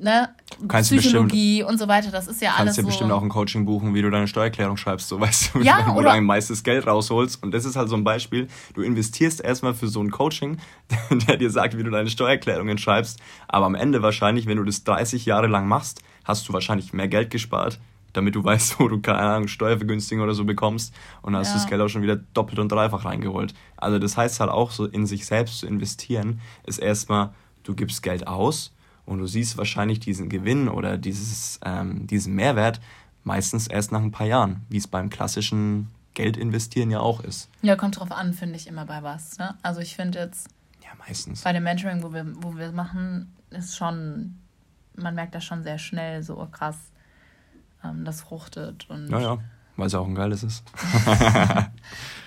ne? 0.00 0.28
Kannst 0.68 0.90
du 0.90 0.96
Psychologie 0.96 1.62
und 1.62 1.78
so 1.78 1.88
weiter. 1.88 2.10
Das 2.10 2.26
ist 2.28 2.40
ja 2.40 2.50
alles 2.50 2.58
kannst 2.58 2.78
dir 2.78 2.82
so. 2.82 2.88
bestimmt 2.88 3.12
auch 3.12 3.22
ein 3.22 3.28
Coaching 3.28 3.64
buchen, 3.66 3.94
wie 3.94 4.02
du 4.02 4.10
deine 4.10 4.26
Steuererklärung 4.28 4.76
schreibst, 4.76 5.08
so 5.08 5.20
weißt 5.20 5.54
du, 5.54 5.60
Ja, 5.60 5.84
wo 5.88 5.92
oder- 5.98 6.10
du 6.10 6.10
ein 6.16 6.24
meistes 6.24 6.62
Geld 6.62 6.86
rausholst. 6.86 7.42
Und 7.42 7.52
das 7.52 7.64
ist 7.64 7.76
halt 7.76 7.88
so 7.88 7.96
ein 7.96 8.04
Beispiel. 8.04 8.48
Du 8.74 8.82
investierst 8.82 9.40
erstmal 9.40 9.74
für 9.74 9.88
so 9.88 10.00
ein 10.00 10.10
Coaching, 10.10 10.58
der 11.28 11.36
dir 11.36 11.50
sagt, 11.50 11.76
wie 11.76 11.82
du 11.82 11.90
deine 11.90 12.08
Steuererklärungen 12.10 12.78
schreibst. 12.78 13.18
Aber 13.48 13.66
am 13.66 13.74
Ende 13.74 14.02
wahrscheinlich, 14.02 14.46
wenn 14.46 14.56
du 14.56 14.64
das 14.64 14.84
30 14.84 15.26
Jahre 15.26 15.46
lang 15.46 15.68
machst, 15.68 16.02
hast 16.24 16.48
du 16.48 16.52
wahrscheinlich 16.52 16.92
mehr 16.92 17.08
Geld 17.08 17.30
gespart, 17.30 17.78
damit 18.12 18.34
du 18.34 18.42
weißt, 18.42 18.80
wo 18.80 18.88
du, 18.88 19.00
keine 19.00 19.18
Ahnung, 19.18 19.46
Steuervergünstigung 19.48 20.24
oder 20.24 20.34
so 20.34 20.44
bekommst. 20.44 20.94
Und 21.22 21.34
dann 21.34 21.40
hast 21.40 21.50
du 21.50 21.56
Ja. 21.56 21.62
das 21.62 21.68
Geld 21.68 21.80
auch 21.82 21.88
schon 21.88 22.02
wieder 22.02 22.16
doppelt 22.16 22.58
und 22.58 22.72
dreifach 22.72 23.04
reingeholt. 23.04 23.52
Also 23.76 23.98
das 23.98 24.16
heißt 24.16 24.40
halt 24.40 24.50
auch 24.50 24.70
so, 24.70 24.86
in 24.86 25.06
sich 25.06 25.26
selbst 25.26 25.58
zu 25.58 25.66
investieren, 25.66 26.40
ist 26.64 26.78
erstmal, 26.78 27.34
du 27.62 27.74
gibst 27.74 28.02
Geld 28.02 28.26
aus 28.26 28.72
und 29.06 29.18
du 29.18 29.26
siehst 29.26 29.56
wahrscheinlich 29.56 30.00
diesen 30.00 30.28
Gewinn 30.28 30.68
oder 30.68 30.98
dieses, 30.98 31.58
ähm, 31.64 32.06
diesen 32.06 32.34
Mehrwert 32.34 32.80
meistens 33.24 33.66
erst 33.66 33.90
nach 33.92 34.02
ein 34.02 34.12
paar 34.12 34.26
Jahren, 34.26 34.66
wie 34.68 34.76
es 34.76 34.86
beim 34.86 35.08
klassischen 35.10 35.88
Geld 36.14 36.36
investieren 36.36 36.90
ja 36.90 37.00
auch 37.00 37.20
ist. 37.20 37.48
Ja, 37.62 37.76
kommt 37.76 37.98
drauf 37.98 38.10
an, 38.12 38.32
finde 38.34 38.56
ich 38.56 38.66
immer 38.66 38.84
bei 38.86 39.02
was. 39.02 39.38
Ne? 39.38 39.54
Also 39.62 39.80
ich 39.80 39.96
finde 39.96 40.18
jetzt 40.18 40.48
Ja, 40.82 40.90
meistens. 40.98 41.42
bei 41.42 41.52
dem 41.52 41.62
Mentoring, 41.64 42.02
wo 42.02 42.12
wir, 42.12 42.24
wo 42.42 42.56
wir 42.56 42.72
machen, 42.72 43.32
ist 43.50 43.76
schon, 43.76 44.36
man 44.96 45.14
merkt 45.14 45.34
das 45.34 45.44
schon 45.44 45.62
sehr 45.62 45.78
schnell, 45.78 46.22
so 46.22 46.40
oh, 46.40 46.46
krass, 46.46 46.76
ähm, 47.84 48.04
das 48.04 48.20
fruchtet. 48.22 48.88
Und 48.88 49.08
Ja, 49.10 49.20
ja, 49.20 49.38
weil 49.76 49.86
es 49.86 49.94
auch 49.94 50.06
ein 50.06 50.14
geiles 50.14 50.42
ist. 50.42 50.64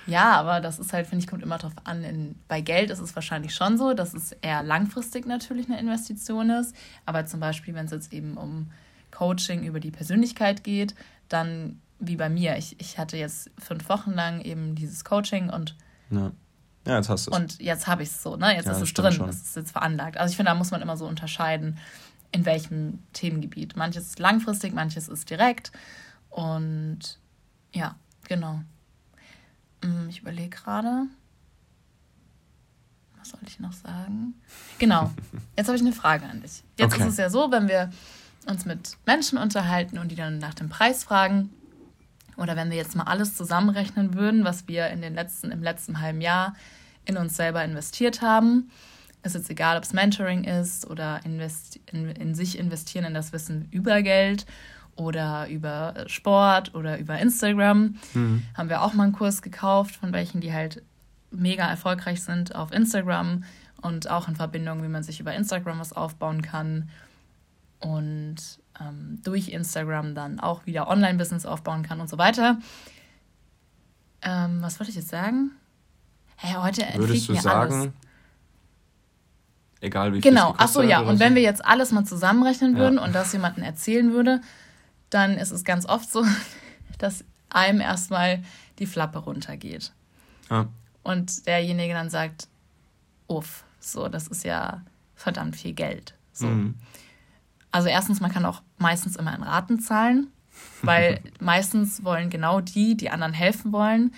Ja, 0.08 0.32
aber 0.40 0.60
das 0.60 0.80
ist 0.80 0.92
halt, 0.92 1.06
finde 1.06 1.24
ich, 1.24 1.30
kommt 1.30 1.44
immer 1.44 1.60
drauf 1.60 1.74
an. 1.84 2.04
In, 2.04 2.36
bei 2.48 2.62
Geld 2.62 2.90
ist 2.90 2.98
es 3.00 3.14
wahrscheinlich 3.16 3.54
schon 3.54 3.78
so, 3.78 3.94
dass 3.94 4.16
es 4.16 4.32
eher 4.32 4.64
langfristig 4.64 5.28
natürlich 5.28 5.68
eine 5.70 5.80
Investition 5.80 6.50
ist. 6.50 6.76
Aber 7.06 7.28
zum 7.28 7.40
Beispiel, 7.40 7.76
wenn 7.76 7.86
es 7.86 7.92
jetzt 7.92 8.12
eben 8.12 8.36
um 8.36 8.72
Coaching 9.12 9.64
über 9.64 9.80
die 9.80 9.92
Persönlichkeit 9.92 10.64
geht, 10.64 10.96
dann 11.28 11.80
wie 12.00 12.16
bei 12.16 12.28
mir. 12.28 12.58
Ich, 12.58 12.80
ich 12.80 12.98
hatte 12.98 13.18
jetzt 13.18 13.52
fünf 13.60 13.88
Wochen 13.90 14.12
lang 14.14 14.42
eben 14.42 14.74
dieses 14.74 15.04
Coaching 15.04 15.50
und, 15.52 15.76
Ja, 16.10 16.32
ja 16.88 16.96
jetzt 16.98 17.10
hast 17.10 17.28
du 17.28 17.32
es. 17.32 17.38
und 17.38 17.62
jetzt 17.62 17.86
habe 17.86 18.02
ich 18.02 18.10
es 18.10 18.24
so, 18.24 18.36
ne? 18.36 18.56
Jetzt 18.56 18.66
Ja, 18.66 18.72
ist 18.72 18.82
es 18.82 18.94
drin, 18.94 19.12
schon. 19.14 19.30
es 19.30 19.42
ist 19.44 19.56
jetzt 19.58 19.72
veranlagt. 19.72 20.18
Also 20.18 20.32
ich 20.32 20.38
finde, 20.38 20.52
da 20.52 20.56
muss 20.56 20.72
man 20.72 20.82
immer 20.82 20.98
so 20.98 21.06
unterscheiden, 21.06 21.78
in 22.32 22.46
welchem 22.46 23.00
Themengebiet. 23.14 23.76
Manches 23.76 24.08
ist 24.08 24.18
langfristig, 24.20 24.74
manches 24.74 25.08
ist 25.08 25.30
direkt. 25.30 25.72
Und 26.30 27.20
ja, 27.74 27.96
genau. 28.28 28.62
Hm, 29.84 30.10
Ich 30.10 30.20
überlege 30.22 30.50
gerade. 30.50 31.08
Was 33.18 33.30
soll 33.30 33.40
ich 33.48 33.60
noch 33.60 33.74
sagen? 33.74 34.34
Genau. 34.78 35.12
Jetzt 35.58 35.68
habe 35.68 35.76
ich 35.78 35.84
eine 35.84 35.94
Frage 35.94 36.26
an 36.26 36.42
dich. 36.42 36.64
Jetzt 36.78 36.94
Okay. 36.94 37.04
ist 37.04 37.10
es 37.12 37.18
ja 37.18 37.30
so, 37.30 37.52
wenn 37.52 37.68
wir 37.68 37.92
uns 38.48 38.66
mit 38.66 38.98
Menschen 39.06 39.38
unterhalten 39.38 39.98
und 39.98 40.10
die 40.10 40.16
dann 40.16 40.38
nach 40.40 40.54
dem 40.54 40.70
Preis 40.70 41.04
fragen, 41.04 41.50
oder 42.38 42.56
wenn 42.56 42.70
wir 42.70 42.78
jetzt 42.78 42.96
mal 42.96 43.04
alles 43.04 43.36
zusammenrechnen 43.36 44.14
würden, 44.14 44.46
was 44.46 44.66
wir 44.70 44.88
in 44.88 45.02
den 45.02 45.14
letzten, 45.14 45.52
im 45.52 45.62
letzten 45.62 46.00
halben 46.00 46.22
Jahr 46.22 46.56
in 47.04 47.18
uns 47.18 47.36
selber 47.36 47.66
investiert 47.66 48.22
haben, 48.22 48.72
ist 49.24 49.36
jetzt 49.36 49.50
egal, 49.50 49.76
ob 49.76 49.84
es 49.84 49.92
Mentoring 49.92 50.46
ist 50.46 50.88
oder 50.90 51.20
invest 51.26 51.82
in, 51.92 52.10
in 52.12 52.36
sich 52.36 52.58
investieren 52.58 53.04
in 53.04 53.14
das 53.14 53.34
Wissen 53.34 53.68
über 53.72 54.02
Geld 54.02 54.46
oder 55.00 55.48
über 55.50 55.94
Sport 56.08 56.76
oder 56.76 57.00
über 57.00 57.18
Instagram. 57.20 57.96
Mhm. 58.14 58.44
Haben 58.56 58.70
wir 58.70 58.82
auch 58.82 58.94
mal 58.94 59.04
einen 59.04 59.14
Kurs 59.14 59.42
gekauft 59.42 59.96
von 59.96 60.12
welchen, 60.14 60.42
die 60.42 60.54
halt 60.54 60.84
mega 61.32 61.68
erfolgreich 61.68 62.22
sind 62.22 62.54
auf 62.56 62.72
Instagram 62.72 63.44
und 63.82 64.10
auch 64.10 64.28
in 64.28 64.36
Verbindung, 64.36 64.84
wie 64.84 64.88
man 64.90 65.04
sich 65.04 65.20
über 65.20 65.34
Instagram 65.34 65.80
was 65.80 65.94
aufbauen 65.94 66.42
kann 66.42 66.90
und 67.80 68.36
ähm, 68.80 69.20
durch 69.24 69.50
Instagram 69.50 70.16
dann 70.16 70.40
auch 70.40 70.66
wieder 70.66 70.88
Online-Business 70.90 71.46
aufbauen 71.46 71.84
kann 71.84 72.02
und 72.02 72.10
so 72.10 72.18
weiter. 72.18 72.58
Ähm, 74.22 74.62
was 74.62 74.80
wollte 74.80 74.90
ich 74.90 74.98
jetzt 74.98 75.10
sagen? 75.10 75.52
Hey, 76.36 76.56
heute 76.56 76.84
Würdest 76.96 77.30
du 77.30 77.34
mir 77.34 77.42
sagen, 77.42 77.74
alles. 77.74 77.90
egal 79.80 80.12
wie 80.14 80.22
viel 80.22 80.30
Genau, 80.32 80.52
es 80.52 80.56
ach 80.58 80.68
so, 80.68 80.80
gekostet 80.82 80.90
ja. 80.90 81.00
Und 81.10 81.20
wenn 81.20 81.36
wir 81.36 81.42
jetzt 81.42 81.64
alles 81.64 81.92
mal 81.92 82.04
zusammenrechnen 82.06 82.74
Ja. 82.74 82.80
würden 82.80 83.00
und 83.00 83.14
das 83.16 83.32
jemandem 83.32 83.64
erzählen 83.64 84.12
würde, 84.12 84.42
dann 85.10 85.38
ist 85.38 85.52
es 85.52 85.64
ganz 85.64 85.86
oft 85.86 86.12
so, 86.12 86.26
dass 86.98 87.24
einem 87.50 87.82
erstmal 87.82 88.44
die 88.80 88.86
Flappe 88.86 89.20
runtergeht. 89.20 89.92
Ja. 90.50 90.68
Und 91.04 91.48
derjenige 91.48 91.94
dann 91.94 92.10
sagt, 92.10 92.48
uff, 93.28 93.64
so, 93.80 94.10
das 94.10 94.28
ist 94.28 94.44
ja 94.44 94.82
verdammt 95.16 95.56
viel 95.56 95.74
Geld. 95.74 96.14
So. 96.34 96.48
Mhm. 96.48 96.76
Also 97.72 97.88
erstens, 97.88 98.20
man 98.20 98.32
kann 98.32 98.46
auch 98.46 98.62
meistens 98.78 99.16
immer 99.16 99.36
in 99.36 99.44
Raten 99.44 99.80
zahlen, 99.80 100.28
weil 100.82 101.22
meistens 101.40 102.04
wollen 102.04 102.30
genau 102.30 102.62
die, 102.62 102.96
die 102.96 103.10
anderen 103.10 103.34
helfen 103.34 103.72
wollen, 103.72 104.14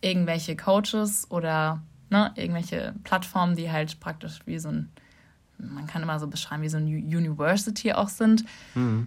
irgendwelche 0.00 0.56
Coaches 0.56 1.30
oder 1.30 1.82
ne, 2.10 2.32
irgendwelche 2.34 2.94
Plattformen, 3.04 3.56
die 3.56 3.70
halt 3.70 4.00
praktisch 4.00 4.40
wie 4.44 4.58
so 4.58 4.68
ein, 4.68 4.90
man 5.58 5.86
kann 5.86 6.02
immer 6.02 6.18
so 6.18 6.26
beschreiben, 6.26 6.62
wie 6.62 6.68
so 6.68 6.78
ein 6.78 6.86
University 6.86 7.92
auch 7.92 8.08
sind. 8.08 8.44
Mhm. 8.74 9.06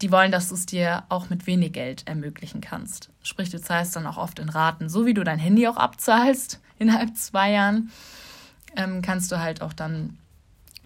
Die 0.00 0.10
wollen, 0.10 0.32
dass 0.32 0.48
du 0.48 0.54
es 0.54 0.66
dir 0.66 1.04
auch 1.08 1.28
mit 1.28 1.46
wenig 1.46 1.72
Geld 1.72 2.06
ermöglichen 2.06 2.60
kannst. 2.60 3.10
Sprich, 3.22 3.50
du 3.50 3.60
zahlst 3.60 3.94
dann 3.96 4.06
auch 4.06 4.16
oft 4.16 4.38
in 4.38 4.48
Raten, 4.48 4.88
so 4.88 5.04
wie 5.04 5.14
du 5.14 5.24
dein 5.24 5.38
Handy 5.38 5.68
auch 5.68 5.76
abzahlst 5.76 6.60
innerhalb 6.78 7.16
zwei 7.16 7.52
Jahren, 7.52 7.90
ähm, 8.76 9.02
kannst 9.02 9.30
du 9.30 9.38
halt 9.38 9.62
auch 9.62 9.72
dann 9.72 10.18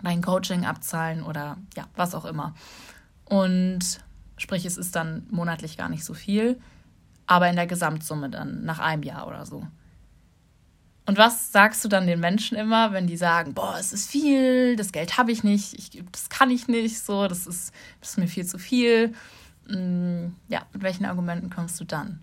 dein 0.03 0.23
Coaching 0.23 0.67
abzahlen 0.67 1.23
oder 1.23 1.57
ja, 1.77 1.85
was 1.97 2.15
auch 2.15 2.25
immer. 2.25 2.55
Und 3.25 4.01
sprich, 4.37 4.67
es 4.67 4.77
ist 4.77 4.97
dann 4.97 5.27
monatlich 5.31 5.77
gar 5.77 5.89
nicht 5.89 6.05
so 6.05 6.15
viel, 6.15 6.61
aber 7.27 7.49
in 7.49 7.57
der 7.57 7.67
Gesamtsumme 7.67 8.29
dann 8.29 8.65
nach 8.65 8.81
einem 8.81 9.03
Jahr 9.03 9.27
oder 9.27 9.47
so. 9.47 9.67
Und 11.07 11.19
was 11.19 11.53
sagst 11.53 11.85
du 11.85 11.89
dann 11.89 12.07
den 12.07 12.19
Menschen 12.19 12.57
immer, 12.57 12.93
wenn 12.93 13.07
die 13.07 13.17
sagen, 13.17 13.53
boah, 13.53 13.77
es 13.79 13.93
ist 13.93 14.11
viel, 14.11 14.75
das 14.77 14.91
Geld 14.91 15.19
habe 15.19 15.33
ich 15.33 15.45
nicht, 15.45 15.75
ich, 15.75 16.03
das 16.11 16.31
kann 16.31 16.51
ich 16.51 16.67
nicht, 16.67 16.99
so, 16.99 17.29
das 17.29 17.47
ist, 17.47 17.73
das 18.01 18.11
ist 18.11 18.19
mir 18.19 18.27
viel 18.27 18.47
zu 18.47 18.59
viel. 18.59 19.13
Mm, 19.69 20.29
ja, 20.49 20.63
mit 20.73 20.83
welchen 20.83 21.05
Argumenten 21.05 21.51
kommst 21.51 21.79
du 21.79 21.85
dann? 21.85 22.21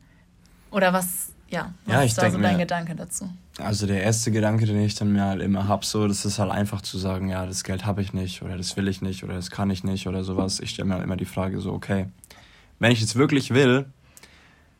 Oder 0.71 0.93
was, 0.93 1.33
ja, 1.49 1.73
was 1.85 1.93
ja, 1.93 2.01
ist 2.01 2.17
da 2.17 2.31
so 2.31 2.39
dein 2.39 2.53
mir, 2.53 2.63
Gedanke 2.63 2.95
dazu? 2.95 3.29
Also 3.59 3.85
der 3.85 4.01
erste 4.01 4.31
Gedanke, 4.31 4.65
den 4.65 4.81
ich 4.81 4.95
dann 4.95 5.11
mir 5.11 5.25
halt 5.25 5.41
immer 5.43 5.67
habe, 5.67 5.85
so, 5.85 6.07
das 6.07 6.25
ist 6.25 6.39
halt 6.39 6.51
einfach 6.51 6.81
zu 6.81 6.97
sagen, 6.97 7.29
ja, 7.29 7.45
das 7.45 7.63
Geld 7.63 7.85
habe 7.85 8.01
ich 8.01 8.13
nicht 8.13 8.41
oder 8.41 8.57
das 8.57 8.75
will 8.77 8.87
ich 8.87 9.03
nicht 9.03 9.23
oder 9.23 9.35
das 9.35 9.51
kann 9.51 9.69
ich 9.69 9.83
nicht 9.83 10.07
oder 10.07 10.23
sowas. 10.23 10.59
Ich 10.59 10.71
stelle 10.71 10.87
mir 10.87 10.95
halt 10.95 11.03
immer 11.03 11.17
die 11.17 11.25
Frage 11.25 11.59
so, 11.61 11.71
okay, 11.71 12.07
wenn 12.79 12.91
ich 12.91 13.01
es 13.01 13.15
wirklich 13.15 13.51
will, 13.51 13.85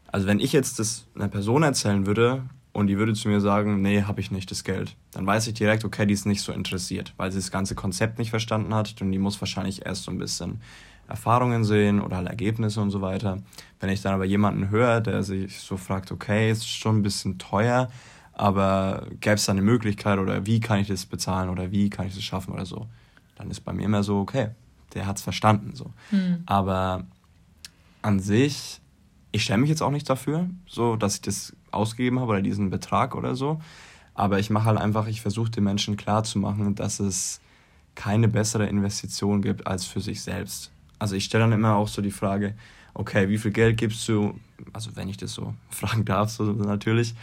also 0.08 0.26
wenn 0.26 0.40
ich 0.40 0.54
jetzt 0.54 0.80
das 0.80 1.06
einer 1.14 1.28
Person 1.28 1.62
erzählen 1.62 2.08
würde 2.08 2.44
und 2.74 2.88
die 2.88 2.98
würde 2.98 3.14
zu 3.14 3.28
mir 3.28 3.42
sagen, 3.42 3.82
nee, 3.82 4.04
habe 4.04 4.22
ich 4.22 4.32
nicht 4.32 4.50
das 4.52 4.64
Geld, 4.64 4.96
dann 5.12 5.26
weiß 5.26 5.48
ich 5.48 5.54
direkt, 5.54 5.84
okay, 5.84 6.06
die 6.06 6.14
ist 6.14 6.26
nicht 6.26 6.42
so 6.42 6.52
interessiert, 6.52 7.14
weil 7.18 7.32
sie 7.32 7.40
das 7.40 7.52
ganze 7.52 7.76
Konzept 7.76 8.18
nicht 8.18 8.30
verstanden 8.30 8.74
hat 8.74 9.02
und 9.02 9.12
die 9.12 9.20
muss 9.20 9.42
wahrscheinlich 9.42 9.86
erst 9.86 10.04
so 10.04 10.12
ein 10.12 10.18
bisschen 10.18 10.62
Erfahrungen 11.08 11.66
sehen 11.66 12.00
oder 12.00 12.18
halt 12.18 12.30
Ergebnisse 12.30 12.82
und 12.82 12.90
so 12.90 13.02
weiter. 13.02 13.40
Wenn 13.80 13.90
ich 13.90 14.02
dann 14.02 14.14
aber 14.14 14.26
jemanden 14.26 14.70
höre, 14.70 15.02
der 15.02 15.24
sich 15.24 15.60
so 15.60 15.76
fragt, 15.76 16.12
okay, 16.12 16.50
ist 16.50 16.68
schon 16.68 17.00
ein 17.00 17.04
bisschen 17.04 17.38
teuer, 17.38 17.90
aber 18.34 19.08
gäbe 19.20 19.36
es 19.36 19.46
da 19.46 19.52
eine 19.52 19.62
Möglichkeit 19.62 20.20
oder 20.20 20.46
wie 20.46 20.62
kann 20.62 20.80
ich 20.80 20.88
das 20.88 21.06
bezahlen 21.06 21.50
oder 21.50 21.72
wie 21.72 21.90
kann 21.90 22.08
ich 22.08 22.16
das 22.16 22.24
schaffen 22.24 22.54
oder 22.54 22.66
so, 22.66 22.88
dann 23.36 23.52
ist 23.52 23.62
bei 23.62 23.74
mir 23.74 23.84
immer 23.84 24.04
so, 24.04 24.20
okay, 24.20 24.52
der 24.94 25.06
hat 25.06 25.18
es 25.18 25.22
verstanden 25.22 25.76
so. 25.76 25.92
Mhm. 26.12 26.44
Aber 26.46 27.06
an 28.02 28.20
sich, 28.20 28.80
ich 29.32 29.44
stelle 29.44 29.60
mich 29.60 29.70
jetzt 29.70 29.82
auch 29.82 29.92
nicht 29.92 30.10
dafür, 30.10 30.50
so 30.66 30.96
dass 30.96 31.16
ich 31.16 31.22
das 31.22 31.54
ausgegeben 31.72 32.20
habe 32.20 32.32
oder 32.32 32.42
diesen 32.42 32.70
Betrag 32.70 33.16
oder 33.16 33.36
so. 33.36 33.60
Aber 34.14 34.40
ich 34.40 34.50
mache 34.50 34.66
halt 34.66 34.78
einfach, 34.78 35.08
ich 35.08 35.22
versuche 35.22 35.52
den 35.52 35.64
Menschen 35.64 35.98
klarzumachen, 35.98 36.76
dass 36.76 37.00
es 37.00 37.42
keine 37.96 38.28
bessere 38.28 38.68
Investition 38.68 39.42
gibt 39.42 39.68
als 39.68 39.86
für 39.86 40.02
sich 40.02 40.22
selbst. 40.22 40.72
Also 41.00 41.16
ich 41.16 41.26
stelle 41.26 41.46
dann 41.46 41.54
immer 41.54 41.76
auch 41.76 41.88
so 41.88 42.02
die 42.02 42.12
Frage, 42.12 42.56
okay, 42.94 43.30
wie 43.30 43.38
viel 43.38 43.52
Geld 43.52 43.78
gibst 43.78 44.08
du, 44.08 44.36
also 44.74 44.96
wenn 44.96 45.10
ich 45.10 45.18
das 45.18 45.34
so 45.34 45.54
fragen 45.70 46.06
darf, 46.06 46.30
so 46.30 46.44
natürlich, 46.44 47.16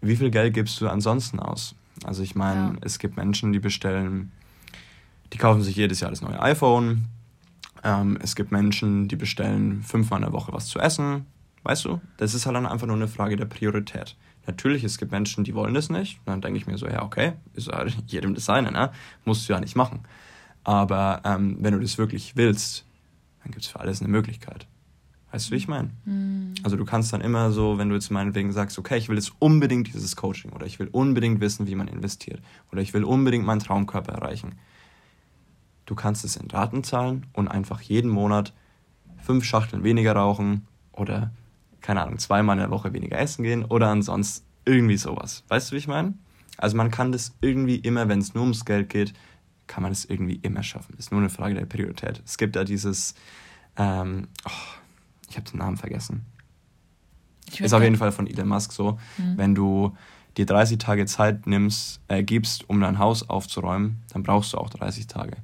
wie 0.00 0.16
viel 0.16 0.30
Geld 0.30 0.54
gibst 0.54 0.80
du 0.80 0.88
ansonsten 0.88 1.40
aus? 1.40 1.74
Also 2.04 2.22
ich 2.22 2.34
meine, 2.34 2.74
ja. 2.74 2.76
es 2.82 2.98
gibt 2.98 3.16
Menschen, 3.16 3.52
die 3.52 3.58
bestellen, 3.58 4.30
die 5.32 5.38
kaufen 5.38 5.62
sich 5.62 5.76
jedes 5.76 6.00
Jahr 6.00 6.10
das 6.10 6.20
neue 6.20 6.40
iPhone. 6.40 7.06
Ähm, 7.82 8.18
es 8.22 8.36
gibt 8.36 8.52
Menschen, 8.52 9.08
die 9.08 9.16
bestellen 9.16 9.82
fünfmal 9.82 10.20
in 10.20 10.24
der 10.24 10.32
Woche 10.32 10.52
was 10.52 10.66
zu 10.66 10.78
essen. 10.78 11.26
Weißt 11.66 11.84
du? 11.84 12.00
Das 12.16 12.32
ist 12.32 12.46
halt 12.46 12.54
dann 12.54 12.64
einfach 12.64 12.86
nur 12.86 12.94
eine 12.94 13.08
Frage 13.08 13.34
der 13.34 13.46
Priorität. 13.46 14.16
Natürlich, 14.46 14.84
es 14.84 14.98
gibt 14.98 15.10
Menschen, 15.10 15.42
die 15.42 15.52
wollen 15.52 15.74
das 15.74 15.90
nicht. 15.90 16.20
Dann 16.24 16.40
denke 16.40 16.58
ich 16.60 16.68
mir 16.68 16.78
so, 16.78 16.86
ja, 16.86 17.02
okay, 17.02 17.32
ist 17.54 17.72
halt 17.72 17.96
jedem 18.06 18.36
das 18.36 18.44
seine, 18.44 18.70
ne? 18.70 18.92
Musst 19.24 19.48
du 19.48 19.52
ja 19.52 19.58
nicht 19.58 19.74
machen. 19.74 20.04
Aber 20.62 21.22
ähm, 21.24 21.56
wenn 21.58 21.74
du 21.74 21.80
das 21.80 21.98
wirklich 21.98 22.36
willst, 22.36 22.84
dann 23.42 23.50
gibt 23.50 23.64
es 23.64 23.68
für 23.68 23.80
alles 23.80 24.00
eine 24.00 24.08
Möglichkeit. 24.08 24.68
Weißt 25.32 25.48
du, 25.48 25.54
wie 25.54 25.56
ich 25.56 25.66
meine? 25.66 25.90
Mhm. 26.04 26.54
Also 26.62 26.76
du 26.76 26.84
kannst 26.84 27.12
dann 27.12 27.20
immer 27.20 27.50
so, 27.50 27.78
wenn 27.78 27.88
du 27.88 27.96
jetzt 27.96 28.12
meinetwegen 28.12 28.52
sagst, 28.52 28.78
okay, 28.78 28.96
ich 28.96 29.08
will 29.08 29.16
jetzt 29.16 29.32
unbedingt 29.40 29.88
dieses 29.88 30.14
Coaching 30.14 30.52
oder 30.52 30.66
ich 30.66 30.78
will 30.78 30.86
unbedingt 30.92 31.40
wissen, 31.40 31.66
wie 31.66 31.74
man 31.74 31.88
investiert 31.88 32.40
oder 32.70 32.80
ich 32.80 32.94
will 32.94 33.02
unbedingt 33.02 33.44
meinen 33.44 33.58
Traumkörper 33.58 34.12
erreichen. 34.12 34.54
Du 35.84 35.96
kannst 35.96 36.24
es 36.24 36.36
in 36.36 36.48
Raten 36.48 36.84
zahlen 36.84 37.26
und 37.32 37.48
einfach 37.48 37.80
jeden 37.80 38.08
Monat 38.08 38.52
fünf 39.20 39.42
Schachteln 39.42 39.82
weniger 39.82 40.12
rauchen 40.12 40.68
oder 40.92 41.32
keine 41.86 42.02
Ahnung, 42.02 42.18
zweimal 42.18 42.56
in 42.56 42.60
der 42.62 42.70
Woche 42.70 42.92
weniger 42.92 43.16
essen 43.16 43.44
gehen 43.44 43.64
oder 43.64 43.88
ansonsten 43.88 44.44
irgendwie 44.64 44.96
sowas. 44.96 45.44
Weißt 45.46 45.70
du, 45.70 45.74
wie 45.74 45.78
ich 45.78 45.86
meine? 45.86 46.14
Also 46.58 46.76
man 46.76 46.90
kann 46.90 47.12
das 47.12 47.36
irgendwie 47.40 47.76
immer, 47.76 48.08
wenn 48.08 48.18
es 48.18 48.34
nur 48.34 48.42
ums 48.42 48.64
Geld 48.64 48.88
geht, 48.88 49.12
kann 49.68 49.84
man 49.84 49.92
das 49.92 50.04
irgendwie 50.04 50.34
immer 50.42 50.64
schaffen. 50.64 50.96
Ist 50.98 51.12
nur 51.12 51.20
eine 51.20 51.30
Frage 51.30 51.54
der 51.54 51.64
Priorität. 51.66 52.20
Es 52.26 52.38
gibt 52.38 52.56
da 52.56 52.64
dieses, 52.64 53.14
ähm, 53.76 54.26
oh, 54.44 54.50
ich 55.30 55.36
habe 55.36 55.48
den 55.48 55.58
Namen 55.58 55.76
vergessen. 55.76 56.26
Ist 57.56 57.72
auf 57.72 57.82
jeden 57.82 57.96
Fall 57.96 58.10
von 58.10 58.26
Elon 58.26 58.48
Musk 58.48 58.72
so, 58.72 58.98
mhm. 59.16 59.36
wenn 59.36 59.54
du 59.54 59.96
dir 60.36 60.46
30 60.46 60.78
Tage 60.78 61.06
Zeit 61.06 61.46
nimmst, 61.46 62.00
äh, 62.08 62.24
gibst, 62.24 62.68
um 62.68 62.80
dein 62.80 62.98
Haus 62.98 63.28
aufzuräumen, 63.30 64.02
dann 64.12 64.24
brauchst 64.24 64.52
du 64.52 64.58
auch 64.58 64.70
30 64.70 65.06
Tage. 65.06 65.36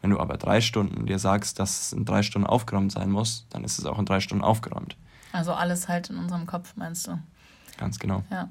Wenn 0.00 0.10
du 0.10 0.18
aber 0.18 0.38
drei 0.38 0.62
Stunden 0.62 1.04
dir 1.04 1.18
sagst, 1.18 1.58
dass 1.58 1.82
es 1.82 1.92
in 1.92 2.06
drei 2.06 2.22
Stunden 2.22 2.46
aufgeräumt 2.46 2.90
sein 2.90 3.10
muss, 3.10 3.46
dann 3.50 3.64
ist 3.64 3.78
es 3.78 3.84
auch 3.84 3.98
in 3.98 4.06
drei 4.06 4.20
Stunden 4.20 4.42
aufgeräumt. 4.42 4.96
Also 5.32 5.52
alles 5.52 5.88
halt 5.88 6.10
in 6.10 6.16
unserem 6.16 6.46
Kopf, 6.46 6.74
meinst 6.76 7.06
du? 7.06 7.18
Ganz 7.76 7.98
genau. 7.98 8.24
Ja. 8.30 8.48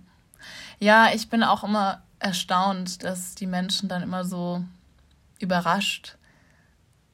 Ja, 0.80 1.10
ich 1.14 1.30
bin 1.30 1.44
auch 1.44 1.64
immer 1.64 2.02
erstaunt, 2.20 3.04
dass 3.04 3.36
die 3.36 3.48
Menschen 3.48 3.90
dann 3.90 4.02
immer 4.02 4.24
so 4.24 4.64
überrascht 5.40 6.18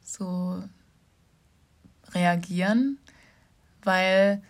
so 0.02 0.64
reagieren, 2.14 3.00
weil 3.84 4.42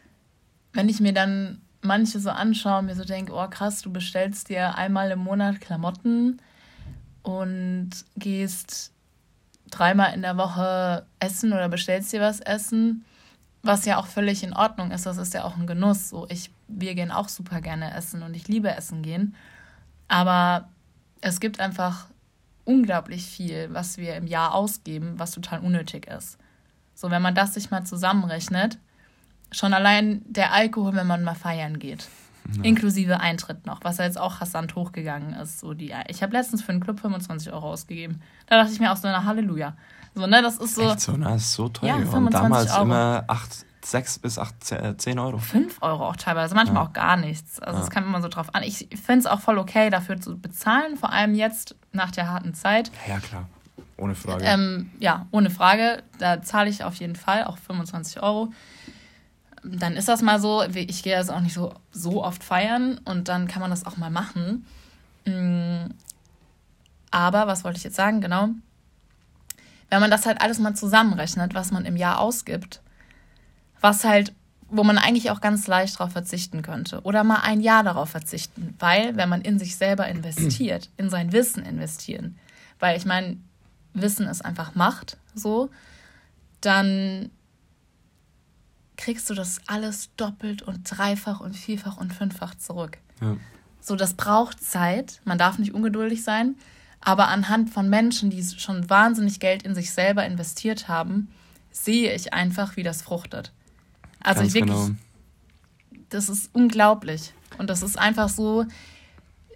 wenn 0.73 0.89
ich 0.89 0.99
mir 0.99 1.13
dann 1.13 1.61
manche 1.81 2.19
so 2.19 2.29
anschaue 2.29 2.79
und 2.79 2.85
mir 2.87 2.95
so 2.95 3.05
denke, 3.05 3.33
oh 3.33 3.47
krass, 3.47 3.81
du 3.81 3.91
bestellst 3.91 4.49
dir 4.49 4.75
einmal 4.75 5.11
im 5.11 5.19
Monat 5.19 5.61
Klamotten 5.61 6.41
und 7.23 7.91
gehst 8.17 8.91
dreimal 9.71 10.13
in 10.13 10.21
der 10.21 10.37
Woche 10.37 11.05
essen 11.19 11.53
oder 11.53 11.69
bestellst 11.69 12.11
dir 12.11 12.21
was 12.21 12.39
essen 12.41 13.05
was 13.65 13.85
ja 13.85 13.97
auch 13.97 14.07
völlig 14.07 14.43
in 14.43 14.53
Ordnung 14.53 14.91
ist, 14.91 15.05
das 15.05 15.17
ist 15.17 15.33
ja 15.33 15.43
auch 15.43 15.57
ein 15.57 15.67
Genuss. 15.67 16.09
So, 16.09 16.27
ich, 16.29 16.51
wir 16.67 16.95
gehen 16.95 17.11
auch 17.11 17.29
super 17.29 17.61
gerne 17.61 17.93
essen 17.93 18.23
und 18.23 18.33
ich 18.33 18.47
liebe 18.47 18.69
Essen 18.69 19.01
gehen. 19.01 19.35
Aber 20.07 20.69
es 21.21 21.39
gibt 21.39 21.59
einfach 21.59 22.07
unglaublich 22.63 23.25
viel, 23.25 23.69
was 23.71 23.97
wir 23.97 24.15
im 24.15 24.27
Jahr 24.27 24.53
ausgeben, 24.53 25.13
was 25.17 25.31
total 25.31 25.59
unnötig 25.59 26.07
ist. 26.07 26.37
So, 26.93 27.11
wenn 27.11 27.21
man 27.21 27.35
das 27.35 27.53
sich 27.53 27.71
mal 27.71 27.83
zusammenrechnet, 27.83 28.77
schon 29.51 29.73
allein 29.73 30.21
der 30.25 30.53
Alkohol, 30.53 30.95
wenn 30.95 31.07
man 31.07 31.23
mal 31.23 31.35
feiern 31.35 31.79
geht. 31.79 32.07
Ja. 32.55 32.63
Inklusive 32.63 33.19
Eintritt 33.19 33.65
noch, 33.65 33.83
was 33.83 33.97
ja 33.97 34.05
jetzt 34.05 34.19
auch 34.19 34.39
rasant 34.41 34.75
hochgegangen 34.75 35.33
ist. 35.33 35.59
So 35.59 35.73
die, 35.73 35.93
ich 36.07 36.21
habe 36.21 36.33
letztens 36.33 36.61
für 36.61 36.71
einen 36.71 36.81
Club 36.81 36.99
25 36.99 37.51
Euro 37.51 37.71
ausgegeben. 37.71 38.21
Da 38.47 38.57
dachte 38.57 38.73
ich 38.73 38.79
mir 38.79 38.91
auch 38.91 38.97
so, 38.97 39.07
na 39.07 39.23
Halleluja. 39.23 39.75
So, 40.15 40.25
ne, 40.27 40.41
das 40.41 40.57
ist 40.57 40.75
so. 40.75 40.89
Echt 40.89 41.01
so, 41.01 41.11
na, 41.17 41.31
ne? 41.31 41.35
ist 41.35 41.53
so 41.53 41.67
teuer. 41.67 41.99
Ja, 41.99 42.17
und 42.17 42.33
damals 42.33 42.71
Euro. 42.71 42.83
immer 42.83 43.25
8, 43.27 43.65
6 43.83 44.19
bis 44.19 44.39
8, 44.39 44.55
10 44.97 45.19
Euro. 45.19 45.37
5 45.37 45.77
Euro 45.81 46.07
auch 46.07 46.15
teilweise, 46.15 46.55
manchmal 46.55 46.83
ja. 46.83 46.89
auch 46.89 46.93
gar 46.93 47.17
nichts. 47.17 47.59
Also, 47.59 47.81
es 47.81 47.87
ja. 47.87 47.93
kommt 47.93 48.07
immer 48.07 48.21
so 48.21 48.29
drauf 48.29 48.55
an. 48.55 48.63
Ich 48.63 48.87
finde 49.03 49.19
es 49.19 49.25
auch 49.25 49.41
voll 49.41 49.57
okay, 49.57 49.89
dafür 49.89 50.19
zu 50.19 50.39
bezahlen, 50.39 50.95
vor 50.95 51.11
allem 51.11 51.35
jetzt 51.35 51.75
nach 51.91 52.11
der 52.11 52.31
harten 52.31 52.53
Zeit. 52.53 52.91
Ja, 53.07 53.19
klar. 53.19 53.49
Ohne 53.97 54.15
Frage. 54.15 54.43
Ähm, 54.45 54.89
ja, 54.99 55.27
ohne 55.31 55.49
Frage. 55.49 56.01
Da 56.17 56.41
zahle 56.41 56.69
ich 56.69 56.83
auf 56.83 56.95
jeden 56.95 57.15
Fall 57.15 57.43
auch 57.43 57.57
25 57.57 58.23
Euro. 58.23 58.51
Dann 59.63 59.93
ist 59.93 60.07
das 60.07 60.21
mal 60.21 60.39
so. 60.39 60.63
Ich 60.63 61.03
gehe 61.03 61.17
also 61.17 61.33
auch 61.33 61.41
nicht 61.41 61.53
so, 61.53 61.73
so 61.91 62.23
oft 62.23 62.43
feiern 62.43 62.99
und 63.03 63.27
dann 63.27 63.47
kann 63.47 63.61
man 63.61 63.69
das 63.69 63.85
auch 63.85 63.97
mal 63.97 64.11
machen. 64.11 64.65
Mm, 65.25 65.91
aber, 67.11 67.47
was 67.47 67.63
wollte 67.63 67.77
ich 67.77 67.83
jetzt 67.83 67.95
sagen? 67.95 68.21
Genau 68.21 68.49
wenn 69.89 69.99
man 69.99 70.11
das 70.11 70.25
halt 70.25 70.41
alles 70.41 70.59
mal 70.59 70.75
zusammenrechnet, 70.75 71.53
was 71.53 71.71
man 71.71 71.85
im 71.85 71.95
Jahr 71.95 72.19
ausgibt, 72.19 72.81
was 73.81 74.03
halt, 74.03 74.33
wo 74.67 74.83
man 74.83 74.97
eigentlich 74.97 75.31
auch 75.31 75.41
ganz 75.41 75.67
leicht 75.67 75.99
darauf 75.99 76.11
verzichten 76.11 76.61
könnte 76.61 77.01
oder 77.01 77.23
mal 77.23 77.41
ein 77.41 77.61
Jahr 77.61 77.83
darauf 77.83 78.09
verzichten, 78.09 78.75
weil 78.79 79.15
wenn 79.15 79.29
man 79.29 79.41
in 79.41 79.59
sich 79.59 79.75
selber 79.75 80.07
investiert, 80.07 80.89
in 80.97 81.09
sein 81.09 81.31
Wissen 81.31 81.63
investieren, 81.63 82.37
weil 82.79 82.97
ich 82.97 83.05
meine, 83.05 83.37
Wissen 83.93 84.27
ist 84.27 84.43
einfach 84.43 84.75
Macht, 84.75 85.17
so, 85.33 85.69
dann 86.61 87.29
kriegst 88.97 89.29
du 89.29 89.33
das 89.33 89.61
alles 89.67 90.09
doppelt 90.15 90.61
und 90.61 90.83
dreifach 90.83 91.39
und 91.39 91.55
vierfach 91.55 91.97
und 91.97 92.13
fünffach 92.13 92.55
zurück. 92.55 92.97
Ja. 93.21 93.37
So, 93.79 93.95
das 93.95 94.15
braucht 94.15 94.63
Zeit. 94.63 95.21
Man 95.25 95.37
darf 95.37 95.59
nicht 95.59 95.73
ungeduldig 95.73 96.23
sein. 96.23 96.55
Aber 97.05 97.27
anhand 97.27 97.69
von 97.69 97.87
Menschen, 97.89 98.31
die 98.31 98.43
schon 98.43 98.89
wahnsinnig 98.89 99.39
Geld 99.39 99.63
in 99.63 99.75
sich 99.75 99.91
selber 99.91 100.25
investiert 100.25 100.87
haben, 100.87 101.29
sehe 101.71 102.13
ich 102.13 102.33
einfach, 102.33 102.75
wie 102.77 102.83
das 102.83 103.03
fruchtet. 103.03 103.53
Also 104.21 104.41
Ganz 104.41 104.49
ich 104.49 104.61
wirklich, 104.61 104.75
genau. 104.75 104.95
das 106.09 106.29
ist 106.29 106.49
unglaublich. 106.51 107.31
Und 107.59 107.69
das 107.69 107.83
ist 107.83 107.97
einfach 107.97 108.27
so, 108.27 108.65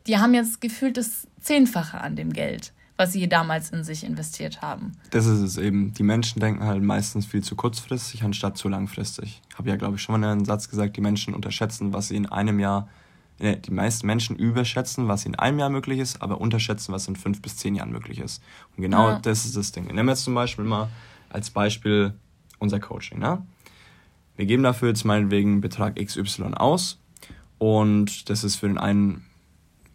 die 0.06 0.20
haben 0.20 0.36
jetzt 0.36 0.62
gefühlt 0.62 0.95
das 0.95 1.28
Zehnfache 1.41 2.00
an 2.00 2.16
dem 2.16 2.34
Geld, 2.34 2.72
was 2.97 3.14
sie 3.14 3.28
damals 3.28 3.72
in 3.72 3.84
sich 3.84 4.04
investiert 4.04 4.62
haben. 4.62 4.91
Das 5.10 5.26
ist 5.26 5.39
es 5.39 5.58
eben. 5.58 5.91
Die 5.95 6.04
Menschen 6.04 6.39
denken 6.39 6.64
halt 6.64 6.84
meistens 6.84 7.26
viel 7.26 7.43
zu 7.43 7.56
kurzfristig 7.56 8.24
anstatt 8.24 8.60
zu 8.60 8.70
langfristig. 8.70 9.41
Ich 9.50 9.58
habe 9.58 9.70
ja, 9.70 9.76
glaube 9.76 9.95
ich, 9.95 10.04
schon 10.04 10.20
mal 10.22 10.32
einen 10.32 10.45
Satz 10.45 10.70
gesagt, 10.70 10.97
die 10.97 11.02
Menschen 11.02 11.34
unterschätzen, 11.34 11.93
was 11.93 12.10
sie 12.10 12.16
in 12.16 12.28
einem 12.28 12.60
Jahr, 12.60 12.88
die 13.40 13.72
meisten 13.72 14.06
Menschen 14.06 14.36
überschätzen, 14.36 15.08
was 15.08 15.26
in 15.26 15.36
einem 15.36 15.60
Jahr 15.60 15.70
möglich 15.70 16.00
ist, 16.00 16.22
aber 16.22 16.42
unterschätzen, 16.42 16.92
was 16.92 17.08
in 17.08 17.16
fünf 17.16 17.42
bis 17.42 17.58
zehn 17.58 17.76
Jahren 17.76 17.92
möglich 17.92 18.20
ist. 18.20 18.44
Und 18.76 18.84
genau 18.84 19.10
ja. 19.10 19.20
das 19.20 19.46
ist 19.46 19.56
das 19.56 19.72
Ding. 19.72 19.86
Nehmen 19.86 20.06
wir 20.06 20.12
jetzt 20.12 20.24
zum 20.24 20.36
Beispiel 20.36 20.66
mal 20.66 20.90
als 21.30 21.50
Beispiel 21.50 22.14
unser 22.60 22.80
Coaching. 22.80 23.20
Ne? 23.20 23.42
Wir 24.36 24.46
geben 24.46 24.64
dafür 24.64 24.90
jetzt 24.90 25.06
meinetwegen 25.06 25.62
Betrag 25.62 25.96
XY 25.96 26.54
aus 26.56 27.00
und 27.58 28.30
das 28.30 28.44
ist 28.44 28.58
für 28.58 28.68
den 28.68 28.78
einen 28.78 29.26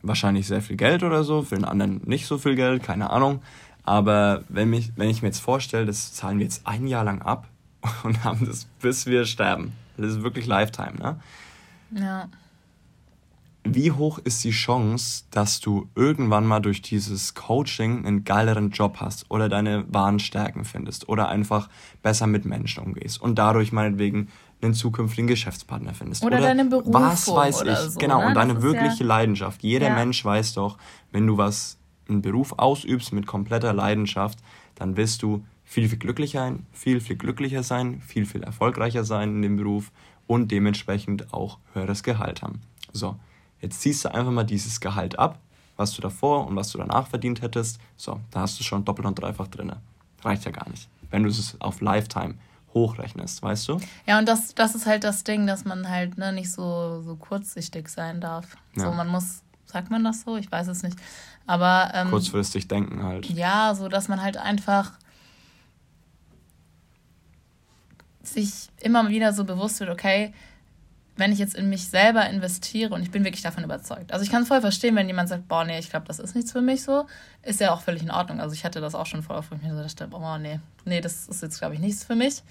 wahrscheinlich 0.02 0.46
sehr 0.46 0.62
viel 0.62 0.76
Geld 0.76 1.02
oder 1.02 1.24
so, 1.24 1.42
für 1.42 1.54
den 1.54 1.64
anderen 1.64 2.00
nicht 2.04 2.26
so 2.26 2.38
viel 2.38 2.54
Geld, 2.54 2.82
keine 2.82 3.10
Ahnung. 3.10 3.42
Aber 3.84 4.44
wenn, 4.48 4.70
mich, 4.70 4.92
wenn 4.96 5.10
ich 5.10 5.22
mir 5.22 5.28
jetzt 5.28 5.40
vorstelle, 5.40 5.86
das 5.86 6.14
zahlen 6.14 6.38
wir 6.38 6.44
jetzt 6.44 6.66
ein 6.66 6.86
Jahr 6.86 7.04
lang 7.04 7.20
ab 7.22 7.48
und 8.02 8.24
haben 8.24 8.46
das 8.46 8.66
bis 8.80 9.06
wir 9.06 9.26
sterben. 9.26 9.72
Das 9.96 10.06
ist 10.06 10.22
wirklich 10.22 10.46
Lifetime, 10.46 10.94
ne? 10.98 11.20
Ja. 11.90 12.28
Wie 13.66 13.92
hoch 13.92 14.18
ist 14.18 14.44
die 14.44 14.50
Chance, 14.50 15.24
dass 15.30 15.60
du 15.60 15.88
irgendwann 15.94 16.44
mal 16.44 16.60
durch 16.60 16.82
dieses 16.82 17.34
Coaching 17.34 18.04
einen 18.04 18.24
geileren 18.24 18.70
Job 18.70 18.98
hast 19.00 19.30
oder 19.30 19.48
deine 19.48 19.86
wahren 19.88 20.18
Stärken 20.18 20.66
findest 20.66 21.08
oder 21.08 21.28
einfach 21.28 21.70
besser 22.02 22.26
mit 22.26 22.44
Menschen 22.44 22.84
umgehst 22.84 23.22
und 23.22 23.38
dadurch 23.38 23.72
meinetwegen 23.72 24.28
einen 24.60 24.74
zukünftigen 24.74 25.28
Geschäftspartner 25.28 25.94
findest. 25.94 26.24
Oder, 26.24 26.36
oder 26.36 26.46
deine 26.46 26.66
Berufung 26.66 26.92
was 26.92 27.26
weiß 27.26 27.62
ich. 27.62 27.92
So, 27.92 27.98
genau, 27.98 28.20
ne? 28.20 28.26
und 28.26 28.34
deine 28.34 28.62
wirkliche 28.62 29.02
ja 29.02 29.08
Leidenschaft. 29.08 29.62
Jeder 29.62 29.88
ja. 29.88 29.94
Mensch 29.94 30.22
weiß 30.22 30.54
doch, 30.54 30.76
wenn 31.10 31.26
du 31.26 31.38
was, 31.38 31.78
einen 32.06 32.20
Beruf 32.20 32.52
ausübst 32.58 33.14
mit 33.14 33.26
kompletter 33.26 33.72
Leidenschaft, 33.72 34.38
dann 34.74 34.98
wirst 34.98 35.22
du 35.22 35.42
viel, 35.64 35.88
viel 35.88 35.98
glücklicher 35.98 36.40
sein, 36.40 36.66
viel, 36.72 37.00
viel 37.00 37.16
glücklicher 37.16 37.62
sein, 37.62 38.02
viel, 38.02 38.26
viel 38.26 38.42
erfolgreicher 38.42 39.04
sein 39.04 39.36
in 39.36 39.42
dem 39.42 39.56
Beruf 39.56 39.90
und 40.26 40.50
dementsprechend 40.50 41.32
auch 41.32 41.58
höheres 41.72 42.02
Gehalt 42.02 42.42
haben. 42.42 42.60
So, 42.92 43.16
jetzt 43.64 43.80
ziehst 43.80 44.04
du 44.04 44.14
einfach 44.14 44.30
mal 44.30 44.44
dieses 44.44 44.80
Gehalt 44.80 45.18
ab, 45.18 45.38
was 45.76 45.92
du 45.92 46.02
davor 46.02 46.46
und 46.46 46.54
was 46.54 46.70
du 46.70 46.78
danach 46.78 47.08
verdient 47.08 47.42
hättest. 47.42 47.80
So, 47.96 48.20
da 48.30 48.40
hast 48.40 48.60
du 48.60 48.64
schon 48.64 48.84
doppelt 48.84 49.06
und 49.06 49.18
dreifach 49.18 49.48
drin. 49.48 49.72
Reicht 50.22 50.44
ja 50.44 50.50
gar 50.50 50.68
nicht. 50.68 50.88
Wenn 51.10 51.24
du 51.24 51.28
es 51.28 51.60
auf 51.60 51.80
Lifetime 51.80 52.34
hochrechnest, 52.72 53.42
weißt 53.42 53.68
du? 53.68 53.80
Ja, 54.06 54.18
und 54.18 54.28
das, 54.28 54.54
das 54.54 54.74
ist 54.74 54.86
halt 54.86 55.04
das 55.04 55.24
Ding, 55.24 55.46
dass 55.46 55.64
man 55.64 55.88
halt 55.88 56.18
ne, 56.18 56.32
nicht 56.32 56.50
so, 56.50 57.02
so 57.02 57.16
kurzsichtig 57.16 57.88
sein 57.88 58.20
darf. 58.20 58.56
Ja. 58.76 58.84
So, 58.84 58.92
man 58.92 59.08
muss, 59.08 59.42
sagt 59.66 59.90
man 59.90 60.04
das 60.04 60.22
so? 60.22 60.36
Ich 60.36 60.50
weiß 60.50 60.68
es 60.68 60.82
nicht. 60.82 60.96
Aber. 61.46 61.90
Ähm, 61.94 62.10
Kurzfristig 62.10 62.68
denken 62.68 63.02
halt. 63.02 63.26
Ja, 63.30 63.74
so 63.74 63.88
dass 63.88 64.08
man 64.08 64.22
halt 64.22 64.36
einfach 64.36 64.92
sich 68.22 68.68
immer 68.80 69.08
wieder 69.08 69.32
so 69.32 69.44
bewusst 69.44 69.80
wird, 69.80 69.90
okay, 69.90 70.32
wenn 71.16 71.32
ich 71.32 71.38
jetzt 71.38 71.54
in 71.54 71.68
mich 71.68 71.88
selber 71.88 72.28
investiere 72.28 72.92
und 72.92 73.02
ich 73.02 73.10
bin 73.10 73.24
wirklich 73.24 73.42
davon 73.42 73.62
überzeugt. 73.62 74.12
Also 74.12 74.24
ich 74.24 74.30
kann 74.30 74.42
es 74.42 74.48
voll 74.48 74.60
verstehen, 74.60 74.96
wenn 74.96 75.06
jemand 75.06 75.28
sagt, 75.28 75.46
boah, 75.46 75.64
nee, 75.64 75.78
ich 75.78 75.90
glaube, 75.90 76.06
das 76.06 76.18
ist 76.18 76.34
nichts 76.34 76.50
für 76.50 76.60
mich 76.60 76.82
so, 76.82 77.06
ist 77.42 77.60
ja 77.60 77.72
auch 77.72 77.82
völlig 77.82 78.02
in 78.02 78.10
Ordnung. 78.10 78.40
Also 78.40 78.54
ich 78.54 78.64
hatte 78.64 78.80
das 78.80 78.94
auch 78.94 79.06
schon 79.06 79.22
vorher, 79.22 79.44
wo 79.48 79.54
ich 79.54 79.62
mir 79.62 79.74
so 79.74 79.82
dachte, 79.82 80.08
oh 80.12 80.38
nee, 80.38 80.58
nee, 80.84 81.00
das 81.00 81.28
ist 81.28 81.42
jetzt, 81.42 81.58
glaube 81.58 81.74
ich, 81.74 81.80
nichts 81.80 82.04
für 82.04 82.16
mich. 82.16 82.42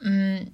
Mm, 0.00 0.48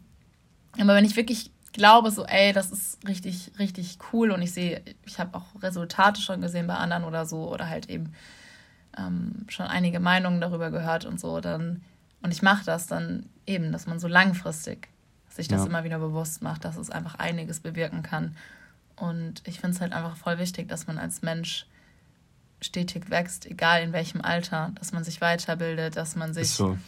aber 0.78 0.94
wenn 0.94 1.04
ich 1.04 1.16
wirklich 1.16 1.50
glaube, 1.72 2.10
so, 2.10 2.24
ey, 2.24 2.52
das 2.52 2.70
ist 2.70 3.06
richtig, 3.06 3.52
richtig 3.58 3.98
cool 4.12 4.30
und 4.30 4.40
ich 4.40 4.52
sehe, 4.52 4.82
ich 5.04 5.18
habe 5.18 5.36
auch 5.36 5.62
Resultate 5.62 6.22
schon 6.22 6.40
gesehen 6.40 6.66
bei 6.66 6.74
anderen 6.74 7.04
oder 7.04 7.26
so 7.26 7.50
oder 7.52 7.68
halt 7.68 7.90
eben 7.90 8.14
ähm, 8.96 9.44
schon 9.48 9.66
einige 9.66 10.00
Meinungen 10.00 10.40
darüber 10.40 10.70
gehört 10.70 11.04
und 11.04 11.20
so, 11.20 11.40
dann 11.40 11.82
und 12.22 12.32
ich 12.32 12.40
mache 12.40 12.64
das 12.64 12.86
dann 12.86 13.28
eben, 13.46 13.70
dass 13.70 13.86
man 13.86 13.98
so 14.00 14.08
langfristig 14.08 14.88
sich 15.34 15.48
das 15.48 15.62
ja. 15.62 15.66
immer 15.66 15.84
wieder 15.84 15.98
bewusst 15.98 16.42
macht, 16.42 16.64
dass 16.64 16.76
es 16.76 16.90
einfach 16.90 17.16
einiges 17.16 17.60
bewirken 17.60 18.02
kann. 18.02 18.36
Und 18.96 19.42
ich 19.44 19.60
finde 19.60 19.74
es 19.74 19.80
halt 19.80 19.92
einfach 19.92 20.16
voll 20.16 20.38
wichtig, 20.38 20.68
dass 20.68 20.86
man 20.86 20.98
als 20.98 21.22
Mensch 21.22 21.66
stetig 22.60 23.10
wächst, 23.10 23.46
egal 23.46 23.82
in 23.82 23.92
welchem 23.92 24.20
Alter, 24.20 24.70
dass 24.76 24.92
man 24.92 25.04
sich 25.04 25.20
weiterbildet, 25.20 25.96
dass 25.96 26.16
man 26.16 26.32
sich, 26.32 26.50
so. 26.50 26.78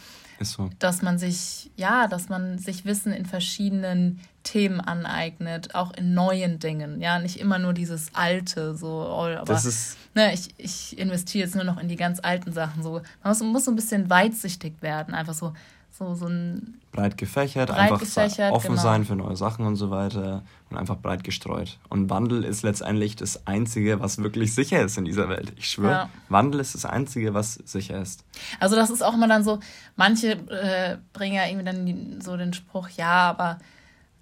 So. 0.40 0.70
dass 0.78 1.02
man 1.02 1.18
sich, 1.18 1.70
ja, 1.76 2.06
dass 2.06 2.28
man 2.28 2.58
sich 2.58 2.84
Wissen 2.84 3.12
in 3.12 3.26
verschiedenen 3.26 4.20
Themen 4.42 4.80
aneignet, 4.80 5.74
auch 5.74 5.92
in 5.94 6.14
neuen 6.14 6.60
Dingen, 6.60 7.00
ja, 7.00 7.18
nicht 7.18 7.40
immer 7.40 7.58
nur 7.58 7.72
dieses 7.72 8.14
Alte, 8.14 8.76
so, 8.76 8.86
oh, 8.86 9.26
aber 9.26 9.44
das 9.44 9.64
ist 9.64 9.96
ne, 10.16 10.32
ich, 10.32 10.48
ich 10.56 10.98
investiere 10.98 11.44
jetzt 11.44 11.54
nur 11.54 11.64
noch 11.64 11.78
in 11.78 11.88
die 11.88 11.96
ganz 11.96 12.18
alten 12.20 12.52
Sachen, 12.52 12.82
so, 12.82 13.02
man 13.22 13.30
muss, 13.30 13.40
muss 13.42 13.64
so 13.66 13.70
ein 13.70 13.76
bisschen 13.76 14.10
weitsichtig 14.10 14.80
werden, 14.80 15.14
einfach 15.14 15.34
so, 15.34 15.52
so, 15.98 16.14
so 16.14 16.26
ein 16.26 16.78
breit 16.92 17.16
gefächert, 17.16 17.68
breit 17.68 17.78
einfach 17.78 18.00
gefächert, 18.00 18.52
offen 18.52 18.72
genau. 18.72 18.82
sein 18.82 19.04
für 19.04 19.16
neue 19.16 19.36
Sachen 19.36 19.66
und 19.66 19.76
so 19.76 19.90
weiter 19.90 20.42
und 20.70 20.76
einfach 20.76 20.96
breit 20.96 21.24
gestreut. 21.24 21.78
Und 21.88 22.10
Wandel 22.10 22.44
ist 22.44 22.62
letztendlich 22.62 23.16
das 23.16 23.46
Einzige, 23.46 24.00
was 24.00 24.18
wirklich 24.18 24.54
sicher 24.54 24.82
ist 24.82 24.98
in 24.98 25.04
dieser 25.04 25.28
Welt. 25.28 25.52
Ich 25.56 25.70
schwöre, 25.70 25.92
ja. 25.92 26.10
Wandel 26.28 26.60
ist 26.60 26.74
das 26.74 26.84
Einzige, 26.84 27.34
was 27.34 27.54
sicher 27.54 28.00
ist. 28.00 28.24
Also 28.60 28.76
das 28.76 28.90
ist 28.90 29.02
auch 29.02 29.14
immer 29.14 29.28
dann 29.28 29.44
so, 29.44 29.60
manche 29.96 30.32
äh, 30.32 30.98
bringen 31.12 31.34
ja 31.34 31.46
irgendwie 31.46 31.64
dann 31.64 32.20
so 32.20 32.36
den 32.36 32.52
Spruch, 32.52 32.88
ja, 32.90 33.30
aber 33.30 33.58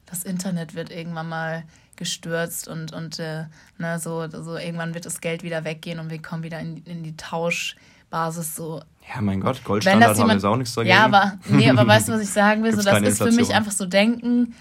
das 0.06 0.22
Internet 0.22 0.74
wird 0.74 0.90
irgendwann 0.90 1.28
mal 1.28 1.64
gestürzt 1.96 2.68
und, 2.68 2.92
und 2.92 3.18
äh, 3.18 3.46
ne, 3.78 3.98
so, 3.98 4.28
so 4.28 4.56
irgendwann 4.56 4.94
wird 4.94 5.06
das 5.06 5.20
Geld 5.20 5.42
wieder 5.42 5.64
weggehen 5.64 5.98
und 5.98 6.10
wir 6.10 6.20
kommen 6.20 6.42
wieder 6.42 6.58
in, 6.60 6.78
in 6.84 7.02
die 7.02 7.16
Tauschbasis 8.14 8.54
so 8.54 8.80
ja, 9.14 9.20
mein 9.20 9.40
Gott, 9.40 9.62
Goldstandard 9.64 10.16
jemand, 10.16 10.32
haben 10.32 10.42
wir 10.42 10.48
auch 10.48 10.56
nichts 10.56 10.74
dagegen. 10.74 10.94
Ja, 10.94 11.04
aber, 11.04 11.34
nee, 11.50 11.68
aber 11.68 11.86
weißt 11.86 12.08
du, 12.08 12.12
was 12.12 12.22
ich 12.22 12.30
sagen 12.30 12.62
will? 12.62 12.74
so, 12.74 12.80
das 12.80 13.02
ist 13.02 13.22
für 13.22 13.32
mich 13.32 13.52
einfach 13.52 13.72
so 13.72 13.84
denken. 13.84 14.54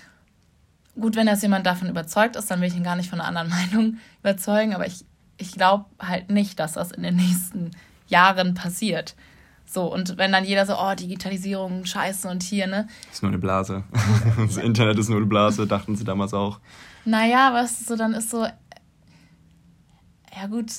Gut, 1.00 1.16
wenn 1.16 1.28
das 1.28 1.42
jemand 1.42 1.66
davon 1.66 1.88
überzeugt 1.88 2.36
ist, 2.36 2.52
dann 2.52 2.60
will 2.60 2.68
ich 2.68 2.76
ihn 2.76 2.84
gar 2.84 2.98
nicht 2.98 3.10
von 3.10 3.22
einer 3.22 3.40
anderen 3.40 3.50
Meinung 3.72 3.98
überzeugen, 4.20 4.76
aber 4.76 4.86
ich, 4.86 5.06
ich 5.38 5.54
glaube 5.54 5.86
halt 5.98 6.30
nicht, 6.30 6.60
dass 6.60 6.74
das 6.74 6.92
in 6.92 7.04
den 7.04 7.16
nächsten 7.16 7.72
Jahren 8.08 8.54
passiert. 8.54 9.16
So, 9.66 9.92
und 9.92 10.18
wenn 10.18 10.34
dann 10.34 10.44
jeder 10.44 10.66
so, 10.66 10.76
oh, 10.78 10.94
Digitalisierung, 10.94 11.86
scheiße 11.86 12.28
und 12.28 12.44
hier, 12.44 12.68
ne? 12.68 12.88
Das 13.06 13.16
ist 13.16 13.24
nur 13.24 13.32
eine 13.32 13.40
Blase. 13.40 13.86
Das 14.38 14.58
Internet 14.58 15.00
ist 15.00 15.08
nur 15.08 15.20
eine 15.20 15.26
Blase, 15.26 15.66
dachten 15.66 15.96
sie 15.96 16.04
damals 16.04 16.34
auch. 16.34 16.60
Naja, 17.06 17.54
was 17.54 17.86
so 17.86 17.96
dann 17.96 18.14
ist 18.14 18.30
so, 18.30 18.44
ja 18.44 20.48
gut, 20.50 20.70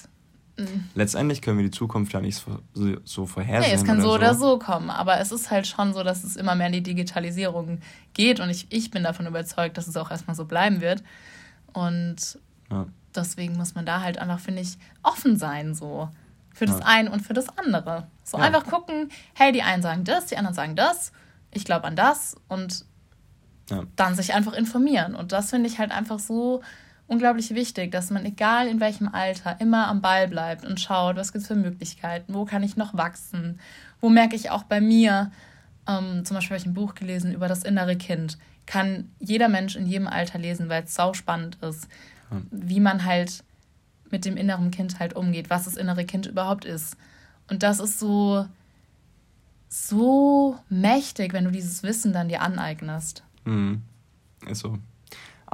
Mhm. 0.56 0.88
Letztendlich 0.94 1.42
können 1.42 1.58
wir 1.58 1.64
die 1.64 1.70
Zukunft 1.70 2.12
ja 2.12 2.20
nicht 2.20 2.36
so, 2.36 2.96
so 3.04 3.26
vorhersehen. 3.26 3.72
Nee, 3.72 3.76
es 3.76 3.84
kann 3.84 4.00
so, 4.00 4.08
so 4.08 4.14
oder 4.14 4.34
so 4.34 4.58
kommen, 4.58 4.90
aber 4.90 5.18
es 5.18 5.32
ist 5.32 5.50
halt 5.50 5.66
schon 5.66 5.92
so, 5.92 6.02
dass 6.02 6.22
es 6.22 6.36
immer 6.36 6.54
mehr 6.54 6.68
in 6.68 6.74
die 6.74 6.82
Digitalisierung 6.82 7.80
geht 8.12 8.38
und 8.38 8.50
ich, 8.50 8.68
ich 8.70 8.90
bin 8.90 9.02
davon 9.02 9.26
überzeugt, 9.26 9.76
dass 9.76 9.88
es 9.88 9.96
auch 9.96 10.10
erstmal 10.10 10.36
so 10.36 10.44
bleiben 10.44 10.80
wird. 10.80 11.02
Und 11.72 12.38
ja. 12.70 12.86
deswegen 13.14 13.56
muss 13.56 13.74
man 13.74 13.84
da 13.84 14.00
halt 14.00 14.18
einfach, 14.18 14.38
finde 14.38 14.62
ich, 14.62 14.78
offen 15.02 15.36
sein, 15.36 15.74
so. 15.74 16.08
Für 16.52 16.66
das 16.66 16.78
ja. 16.78 16.86
eine 16.86 17.10
und 17.10 17.20
für 17.20 17.34
das 17.34 17.48
andere. 17.58 18.06
So 18.22 18.38
ja. 18.38 18.44
einfach 18.44 18.64
gucken, 18.64 19.08
hey, 19.34 19.50
die 19.50 19.62
einen 19.62 19.82
sagen 19.82 20.04
das, 20.04 20.26
die 20.26 20.36
anderen 20.36 20.54
sagen 20.54 20.76
das, 20.76 21.10
ich 21.50 21.64
glaube 21.64 21.84
an 21.84 21.96
das 21.96 22.36
und 22.46 22.86
dann 23.96 24.14
sich 24.14 24.34
einfach 24.34 24.52
informieren. 24.52 25.14
Und 25.14 25.32
das 25.32 25.50
finde 25.50 25.68
ich 25.68 25.78
halt 25.78 25.90
einfach 25.90 26.18
so 26.18 26.62
unglaublich 27.06 27.54
wichtig, 27.54 27.92
dass 27.92 28.10
man, 28.10 28.24
egal 28.24 28.66
in 28.66 28.80
welchem 28.80 29.08
Alter, 29.08 29.60
immer 29.60 29.88
am 29.88 30.00
Ball 30.00 30.28
bleibt 30.28 30.64
und 30.64 30.80
schaut, 30.80 31.16
was 31.16 31.32
gibt 31.32 31.42
es 31.42 31.48
für 31.48 31.54
Möglichkeiten, 31.54 32.34
wo 32.34 32.44
kann 32.44 32.62
ich 32.62 32.76
noch 32.76 32.94
wachsen, 32.94 33.60
wo 34.00 34.08
merke 34.08 34.36
ich 34.36 34.50
auch 34.50 34.64
bei 34.64 34.80
mir, 34.80 35.30
ähm, 35.86 36.24
zum 36.24 36.36
Beispiel 36.36 36.56
habe 36.56 36.62
ich 36.62 36.66
ein 36.66 36.74
Buch 36.74 36.94
gelesen 36.94 37.32
über 37.32 37.48
das 37.48 37.62
innere 37.62 37.96
Kind, 37.96 38.38
kann 38.66 39.10
jeder 39.18 39.48
Mensch 39.48 39.76
in 39.76 39.86
jedem 39.86 40.06
Alter 40.06 40.38
lesen, 40.38 40.68
weil 40.68 40.84
es 40.84 40.94
sau 40.94 41.12
spannend 41.12 41.58
ist, 41.60 41.88
hm. 42.30 42.46
wie 42.50 42.80
man 42.80 43.04
halt 43.04 43.44
mit 44.10 44.24
dem 44.24 44.36
inneren 44.36 44.70
Kind 44.70 44.98
halt 44.98 45.14
umgeht, 45.14 45.50
was 45.50 45.64
das 45.64 45.76
innere 45.76 46.04
Kind 46.04 46.26
überhaupt 46.26 46.64
ist. 46.64 46.96
Und 47.50 47.62
das 47.62 47.80
ist 47.80 47.98
so, 47.98 48.46
so 49.68 50.58
mächtig, 50.70 51.32
wenn 51.32 51.44
du 51.44 51.50
dieses 51.50 51.82
Wissen 51.82 52.12
dann 52.12 52.28
dir 52.28 52.40
aneignest. 52.40 53.22
Mhm. 53.44 53.82
Ist 54.46 54.60
so 54.60 54.78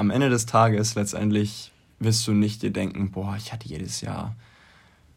am 0.01 0.11
Ende 0.11 0.31
des 0.31 0.47
Tages 0.47 0.95
letztendlich 0.95 1.73
wirst 1.99 2.27
du 2.27 2.33
nicht 2.33 2.63
dir 2.63 2.71
denken, 2.71 3.11
boah, 3.11 3.37
ich 3.37 3.53
hatte 3.53 3.69
jedes 3.69 4.01
Jahr, 4.01 4.35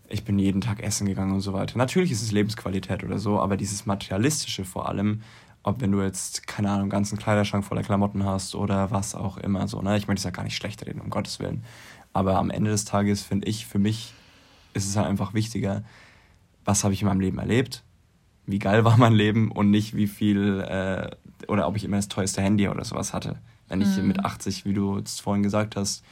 ich 0.09 0.25
bin 0.25 0.38
jeden 0.38 0.59
Tag 0.59 0.84
essen 0.84 1.07
gegangen 1.07 1.31
und 1.31 1.39
so 1.39 1.53
weiter. 1.53 1.77
Natürlich 1.77 2.11
ist 2.11 2.21
es 2.21 2.34
Lebensqualität 2.34 3.01
oder 3.01 3.17
so, 3.17 3.39
aber 3.39 3.55
dieses 3.55 3.86
Materialistische 3.86 4.65
vor 4.65 4.89
allem, 4.89 5.21
ob 5.63 5.79
wenn 5.79 5.93
du 5.93 6.01
jetzt, 6.01 6.47
keine 6.47 6.67
Ahnung, 6.67 6.81
einen 6.81 6.89
ganzen 6.89 7.17
Kleiderschrank 7.17 7.63
voller 7.63 7.81
Klamotten 7.81 8.25
hast 8.25 8.55
oder 8.55 8.91
was 8.91 9.15
auch 9.15 9.38
immer 9.38 9.69
so, 9.69 9.81
ne? 9.81 9.95
Ich 9.95 10.09
möchte 10.09 10.19
es 10.19 10.25
ja 10.25 10.31
gar 10.31 10.43
nicht 10.43 10.57
schlecht 10.57 10.86
reden, 10.86 10.99
um 10.99 11.09
Gottes 11.09 11.39
Willen. 11.39 11.63
Aber 12.11 12.38
am 12.38 12.49
Ende 12.49 12.69
des 12.69 12.84
Tages 12.84 13.23
finde 13.23 13.47
ich, 13.47 13.65
für 13.65 13.79
mich 13.79 14.13
ist 14.73 14.89
es 14.89 14.97
halt 14.97 15.07
einfach 15.07 15.34
wichtiger, 15.34 15.84
was 16.65 16.84
habe 16.84 16.93
ich 16.93 17.01
in 17.01 17.07
meinem 17.07 17.21
Leben 17.21 17.39
erlebt, 17.39 17.84
wie 18.45 18.59
geil 18.59 18.84
war 18.84 18.97
mein 18.97 19.13
Leben 19.13 19.49
und 19.49 19.71
nicht 19.71 19.95
wie 19.95 20.07
viel 20.07 20.59
äh, 20.59 21.09
oder 21.47 21.69
ob 21.69 21.77
ich 21.77 21.86
immer 21.86 21.95
das 21.95 22.09
teuerste 22.09 22.41
Handy 22.41 22.67
oder 22.67 22.84
sowas 22.84 23.13
hatte. 23.13 23.38
Wenn 23.70 23.82
ich 23.82 23.97
mhm. 23.97 24.07
mit 24.07 24.24
80, 24.24 24.66
wie 24.66 24.74
du 24.74 24.97
es 24.97 25.20
vorhin 25.20 25.43
gesagt 25.43 25.76
hast, 25.76 26.03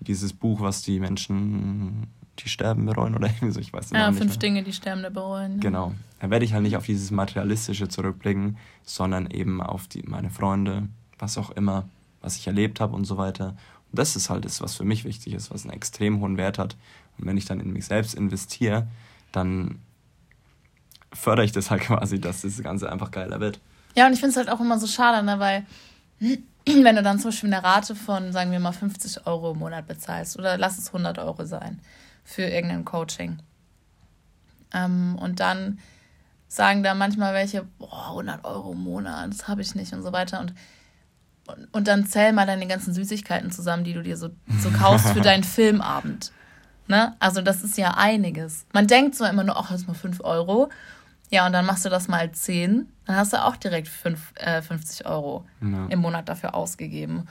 dieses 0.00 0.32
Buch, 0.32 0.60
was 0.60 0.82
die 0.82 0.98
Menschen, 0.98 2.06
die 2.38 2.48
sterben, 2.48 2.86
bereuen 2.86 3.14
oder 3.14 3.26
irgendwie 3.28 3.50
so, 3.52 3.60
ich 3.60 3.72
weiß 3.72 3.90
nicht. 3.90 4.00
Ja, 4.00 4.12
fünf 4.12 4.38
Dinge, 4.38 4.62
die 4.62 4.72
Sterbende 4.72 5.10
bereuen. 5.10 5.56
Ja. 5.56 5.60
Genau. 5.60 5.94
Da 6.20 6.30
werde 6.30 6.44
ich 6.44 6.52
halt 6.52 6.62
nicht 6.62 6.76
auf 6.76 6.86
dieses 6.86 7.10
Materialistische 7.10 7.88
zurückblicken, 7.88 8.56
sondern 8.82 9.30
eben 9.30 9.62
auf 9.62 9.88
die, 9.88 10.02
meine 10.02 10.30
Freunde, 10.30 10.88
was 11.18 11.38
auch 11.38 11.50
immer, 11.50 11.88
was 12.20 12.36
ich 12.36 12.46
erlebt 12.46 12.80
habe 12.80 12.94
und 12.94 13.04
so 13.04 13.16
weiter. 13.16 13.56
Und 13.90 13.98
das 13.98 14.16
ist 14.16 14.30
halt 14.30 14.44
das, 14.44 14.60
was 14.60 14.76
für 14.76 14.84
mich 14.84 15.04
wichtig 15.04 15.34
ist, 15.34 15.50
was 15.50 15.64
einen 15.64 15.74
extrem 15.74 16.20
hohen 16.20 16.36
Wert 16.36 16.58
hat. 16.58 16.76
Und 17.18 17.26
wenn 17.26 17.36
ich 17.36 17.44
dann 17.44 17.60
in 17.60 17.72
mich 17.72 17.86
selbst 17.86 18.14
investiere, 18.14 18.86
dann 19.32 19.80
fördere 21.12 21.44
ich 21.44 21.52
das 21.52 21.70
halt 21.70 21.82
quasi, 21.82 22.20
dass 22.20 22.42
das 22.42 22.62
Ganze 22.62 22.90
einfach 22.90 23.10
geiler 23.10 23.40
wird. 23.40 23.60
Ja, 23.96 24.06
und 24.06 24.12
ich 24.12 24.20
finde 24.20 24.30
es 24.30 24.36
halt 24.36 24.50
auch 24.50 24.60
immer 24.60 24.78
so 24.78 24.86
schade, 24.86 25.24
ne, 25.24 25.38
weil 25.40 25.66
wenn 26.84 26.96
du 26.96 27.02
dann 27.02 27.18
zum 27.18 27.30
Beispiel 27.30 27.52
eine 27.52 27.64
Rate 27.64 27.94
von, 27.94 28.32
sagen 28.32 28.52
wir 28.52 28.60
mal, 28.60 28.72
50 28.72 29.26
Euro 29.26 29.52
im 29.52 29.58
Monat 29.58 29.86
bezahlst 29.86 30.38
oder 30.38 30.58
lass 30.58 30.78
es 30.78 30.88
100 30.88 31.18
Euro 31.18 31.44
sein 31.44 31.80
für 32.24 32.42
irgendein 32.42 32.84
Coaching. 32.84 33.38
Ähm, 34.72 35.16
und 35.20 35.40
dann 35.40 35.78
sagen 36.48 36.82
da 36.82 36.94
manchmal 36.94 37.34
welche, 37.34 37.64
boah, 37.78 38.10
100 38.10 38.44
Euro 38.44 38.72
im 38.72 38.82
Monat, 38.82 39.30
das 39.30 39.48
habe 39.48 39.62
ich 39.62 39.74
nicht 39.74 39.92
und 39.92 40.02
so 40.02 40.12
weiter. 40.12 40.40
Und, 40.40 40.54
und, 41.46 41.68
und, 41.72 41.88
dann 41.88 42.06
zähl 42.06 42.32
mal 42.32 42.46
deine 42.46 42.66
ganzen 42.66 42.94
Süßigkeiten 42.94 43.50
zusammen, 43.50 43.84
die 43.84 43.94
du 43.94 44.02
dir 44.02 44.16
so, 44.16 44.30
so 44.60 44.70
kaufst 44.70 45.08
für 45.08 45.20
deinen 45.20 45.44
Filmabend. 45.44 46.32
Ne? 46.86 47.14
Also 47.20 47.40
das 47.40 47.62
ist 47.62 47.78
ja 47.78 47.94
einiges. 47.96 48.66
Man 48.72 48.88
denkt 48.88 49.14
zwar 49.14 49.30
immer 49.30 49.44
nur, 49.44 49.56
ach, 49.56 49.70
das 49.70 49.82
ist 49.82 49.86
mal 49.86 49.94
5 49.94 50.20
Euro. 50.22 50.70
Ja, 51.30 51.46
und 51.46 51.52
dann 51.52 51.64
machst 51.64 51.84
du 51.84 51.88
das 51.88 52.08
mal 52.08 52.30
10, 52.30 52.88
dann 53.06 53.16
hast 53.16 53.32
du 53.32 53.44
auch 53.44 53.56
direkt 53.56 53.88
5, 53.88 54.32
äh, 54.34 54.62
50 54.62 55.06
Euro 55.06 55.46
ja. 55.62 55.86
im 55.86 56.00
Monat 56.00 56.28
dafür 56.28 56.54
ausgegeben. 56.54 57.28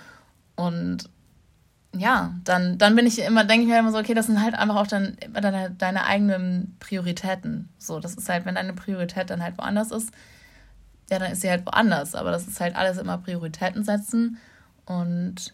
Und 0.55 1.09
ja, 1.95 2.33
dann, 2.43 2.77
dann 2.77 2.95
bin 2.95 3.05
ich 3.07 3.19
immer, 3.19 3.43
denke 3.43 3.63
ich 3.63 3.69
mir 3.69 3.79
immer 3.79 3.91
so, 3.91 3.97
okay, 3.97 4.13
das 4.13 4.27
sind 4.27 4.41
halt 4.41 4.55
einfach 4.55 4.75
auch 4.75 4.87
dann 4.87 5.17
deine, 5.33 5.71
deine 5.71 6.05
eigenen 6.05 6.75
Prioritäten. 6.79 7.69
So, 7.77 7.99
das 7.99 8.15
ist 8.15 8.29
halt, 8.29 8.45
wenn 8.45 8.55
deine 8.55 8.73
Priorität 8.73 9.29
dann 9.29 9.43
halt 9.43 9.57
woanders 9.57 9.91
ist, 9.91 10.11
ja, 11.09 11.17
dann 11.19 11.31
ist 11.31 11.41
sie 11.41 11.49
halt 11.49 11.65
woanders. 11.65 12.15
Aber 12.15 12.31
das 12.31 12.47
ist 12.47 12.61
halt 12.61 12.75
alles 12.75 12.97
immer 12.97 13.17
Prioritäten 13.17 13.83
setzen. 13.83 14.37
Und 14.85 15.53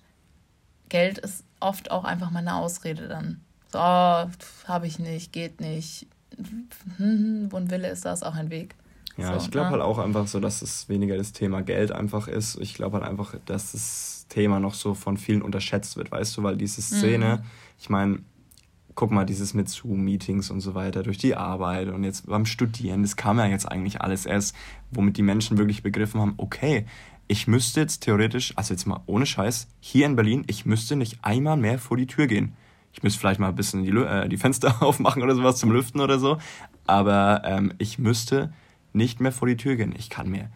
Geld 0.89 1.17
ist 1.17 1.45
oft 1.59 1.89
auch 1.89 2.03
einfach 2.03 2.31
mal 2.31 2.39
eine 2.39 2.55
Ausrede 2.55 3.07
dann. 3.07 3.41
So, 3.71 3.79
oh, 3.79 4.27
habe 4.67 4.87
ich 4.87 4.99
nicht, 4.99 5.31
geht 5.31 5.61
nicht. 5.61 6.07
Wo 6.97 7.57
ein 7.57 7.69
Wille 7.71 7.89
ist, 7.89 8.05
da 8.05 8.13
ist 8.13 8.25
auch 8.25 8.35
ein 8.35 8.49
Weg. 8.49 8.75
Ja, 9.17 9.39
so, 9.39 9.45
ich 9.45 9.51
glaube 9.51 9.67
ja. 9.67 9.71
halt 9.73 9.81
auch 9.81 9.97
einfach 9.97 10.27
so, 10.27 10.39
dass 10.39 10.61
es 10.61 10.89
weniger 10.89 11.15
das 11.15 11.31
Thema 11.31 11.61
Geld 11.61 11.91
einfach 11.91 12.27
ist. 12.27 12.57
Ich 12.59 12.73
glaube 12.73 12.97
halt 12.97 13.07
einfach, 13.07 13.35
dass 13.45 13.71
das 13.71 14.25
Thema 14.29 14.59
noch 14.59 14.73
so 14.73 14.93
von 14.93 15.17
vielen 15.17 15.41
unterschätzt 15.41 15.95
wird, 15.97 16.11
weißt 16.11 16.35
du, 16.37 16.43
weil 16.43 16.57
diese 16.57 16.81
Szene, 16.81 17.37
mhm. 17.37 17.49
ich 17.79 17.89
meine, 17.89 18.19
guck 18.95 19.11
mal, 19.11 19.25
dieses 19.25 19.53
mit 19.53 19.69
Zoom-Meetings 19.69 20.49
und 20.49 20.61
so 20.61 20.73
weiter, 20.73 21.03
durch 21.03 21.17
die 21.17 21.35
Arbeit 21.35 21.89
und 21.89 22.03
jetzt 22.03 22.27
beim 22.27 22.45
Studieren, 22.45 23.03
das 23.03 23.15
kam 23.15 23.37
ja 23.37 23.45
jetzt 23.45 23.69
eigentlich 23.69 24.01
alles 24.01 24.25
erst, 24.25 24.55
womit 24.91 25.17
die 25.17 25.21
Menschen 25.21 25.57
wirklich 25.57 25.83
begriffen 25.83 26.19
haben, 26.21 26.33
okay, 26.37 26.85
ich 27.27 27.47
müsste 27.47 27.81
jetzt 27.81 28.01
theoretisch, 28.03 28.53
also 28.55 28.73
jetzt 28.73 28.85
mal 28.85 29.01
ohne 29.05 29.25
Scheiß, 29.25 29.67
hier 29.79 30.05
in 30.05 30.15
Berlin, 30.15 30.43
ich 30.47 30.65
müsste 30.65 30.95
nicht 30.95 31.19
einmal 31.23 31.57
mehr 31.57 31.79
vor 31.79 31.97
die 31.97 32.07
Tür 32.07 32.27
gehen. 32.27 32.53
Ich 32.95 33.03
müsste 33.03 33.19
vielleicht 33.19 33.41
mal 33.41 33.49
ein 33.49 33.55
bisschen 33.55 33.83
die, 33.83 33.91
äh, 33.91 34.29
die 34.29 34.37
Fenster 34.37 34.75
aufmachen 34.81 35.21
oder 35.21 35.35
sowas 35.35 35.57
zum 35.57 35.71
Lüften 35.71 35.99
oder 35.99 36.17
so, 36.17 36.37
aber 36.87 37.41
ähm, 37.43 37.73
ich 37.77 37.99
müsste 37.99 38.53
nicht 38.93 39.19
mehr 39.19 39.33
vor 39.33 39.49
die 39.49 39.57
Tür 39.57 39.75
gehen. 39.75 39.93
Ich 39.97 40.09
kann 40.09 40.29
mir 40.29 40.49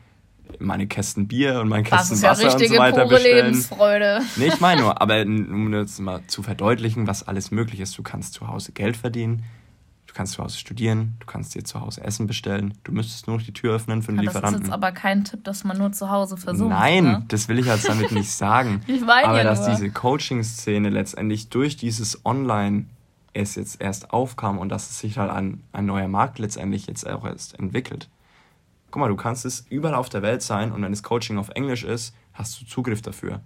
meine 0.57 0.87
Kästen 0.87 1.27
Bier 1.27 1.59
und 1.59 1.67
meine 1.67 1.83
Kästen 1.83 1.97
das 2.09 2.11
ist 2.11 2.23
Wasser 2.23 2.47
ja 2.47 2.53
und 2.53 2.67
so 2.67 2.77
weiter 2.77 3.03
pure 3.03 3.15
bestellen. 3.15 3.45
Lebensfreude. 3.47 4.21
Nee, 4.37 4.47
ich 4.47 4.59
meine 4.61 4.81
nur, 4.81 5.01
aber 5.01 5.21
um 5.21 5.73
jetzt 5.73 5.99
mal 5.99 6.21
zu 6.27 6.41
verdeutlichen, 6.41 7.07
was 7.07 7.27
alles 7.27 7.51
möglich 7.51 7.81
ist. 7.81 7.97
Du 7.97 8.03
kannst 8.03 8.33
zu 8.33 8.47
Hause 8.47 8.71
Geld 8.71 8.95
verdienen, 8.95 9.43
kannst 10.20 10.34
zu 10.34 10.43
Hause 10.43 10.57
studieren, 10.57 11.15
du 11.20 11.26
kannst 11.26 11.55
dir 11.55 11.63
zu 11.63 11.80
Hause 11.80 12.03
Essen 12.03 12.28
bestellen, 12.28 12.74
du 12.84 12.91
müsstest 12.91 13.28
nur 13.28 13.38
noch 13.38 13.43
die 13.43 13.53
Tür 13.53 13.76
öffnen 13.76 14.01
für 14.01 14.11
den 14.11 14.17
ja, 14.17 14.24
Lieferanten. 14.24 14.51
Das 14.51 14.61
ist 14.61 14.67
jetzt 14.67 14.74
aber 14.74 14.91
kein 14.91 15.24
Tipp, 15.24 15.45
dass 15.45 15.63
man 15.63 15.78
nur 15.78 15.93
zu 15.93 16.09
Hause 16.09 16.36
versucht. 16.36 16.70
Nein, 16.70 17.03
ne? 17.05 17.26
das 17.30 17.47
will 17.47 17.57
ich 17.57 17.67
jetzt 17.67 17.88
damit 17.88 18.11
nicht 18.11 18.30
sagen. 18.30 18.82
ich 18.88 18.99
meine 18.99 19.30
aber 19.30 19.38
ja 19.38 19.43
dass 19.45 19.61
nur. 19.61 19.70
diese 19.70 19.89
Coaching-Szene 19.89 20.89
letztendlich 20.89 21.47
durch 21.47 21.78
dieses 21.78 22.26
Online 22.26 22.88
es 23.32 23.55
jetzt 23.55 23.80
erst 23.80 24.11
aufkam 24.11 24.57
und 24.57 24.67
dass 24.67 24.89
es 24.89 24.99
sich 24.99 25.17
halt 25.17 25.32
ein, 25.32 25.63
ein 25.72 25.86
neuer 25.86 26.09
Markt 26.09 26.38
letztendlich 26.38 26.88
jetzt 26.88 27.07
auch 27.09 27.24
erst 27.24 27.57
entwickelt 27.57 28.09
guck 28.91 28.99
mal, 28.99 29.07
du 29.07 29.15
kannst 29.15 29.45
es 29.45 29.65
überall 29.70 29.95
auf 29.95 30.09
der 30.09 30.22
Welt 30.22 30.41
sein 30.41 30.72
und 30.72 30.82
wenn 30.82 30.91
das 30.91 31.03
Coaching 31.03 31.38
auf 31.38 31.49
Englisch 31.49 31.84
ist, 31.84 32.13
hast 32.34 32.59
du 32.59 32.65
Zugriff 32.65 33.01
dafür. 33.01 33.41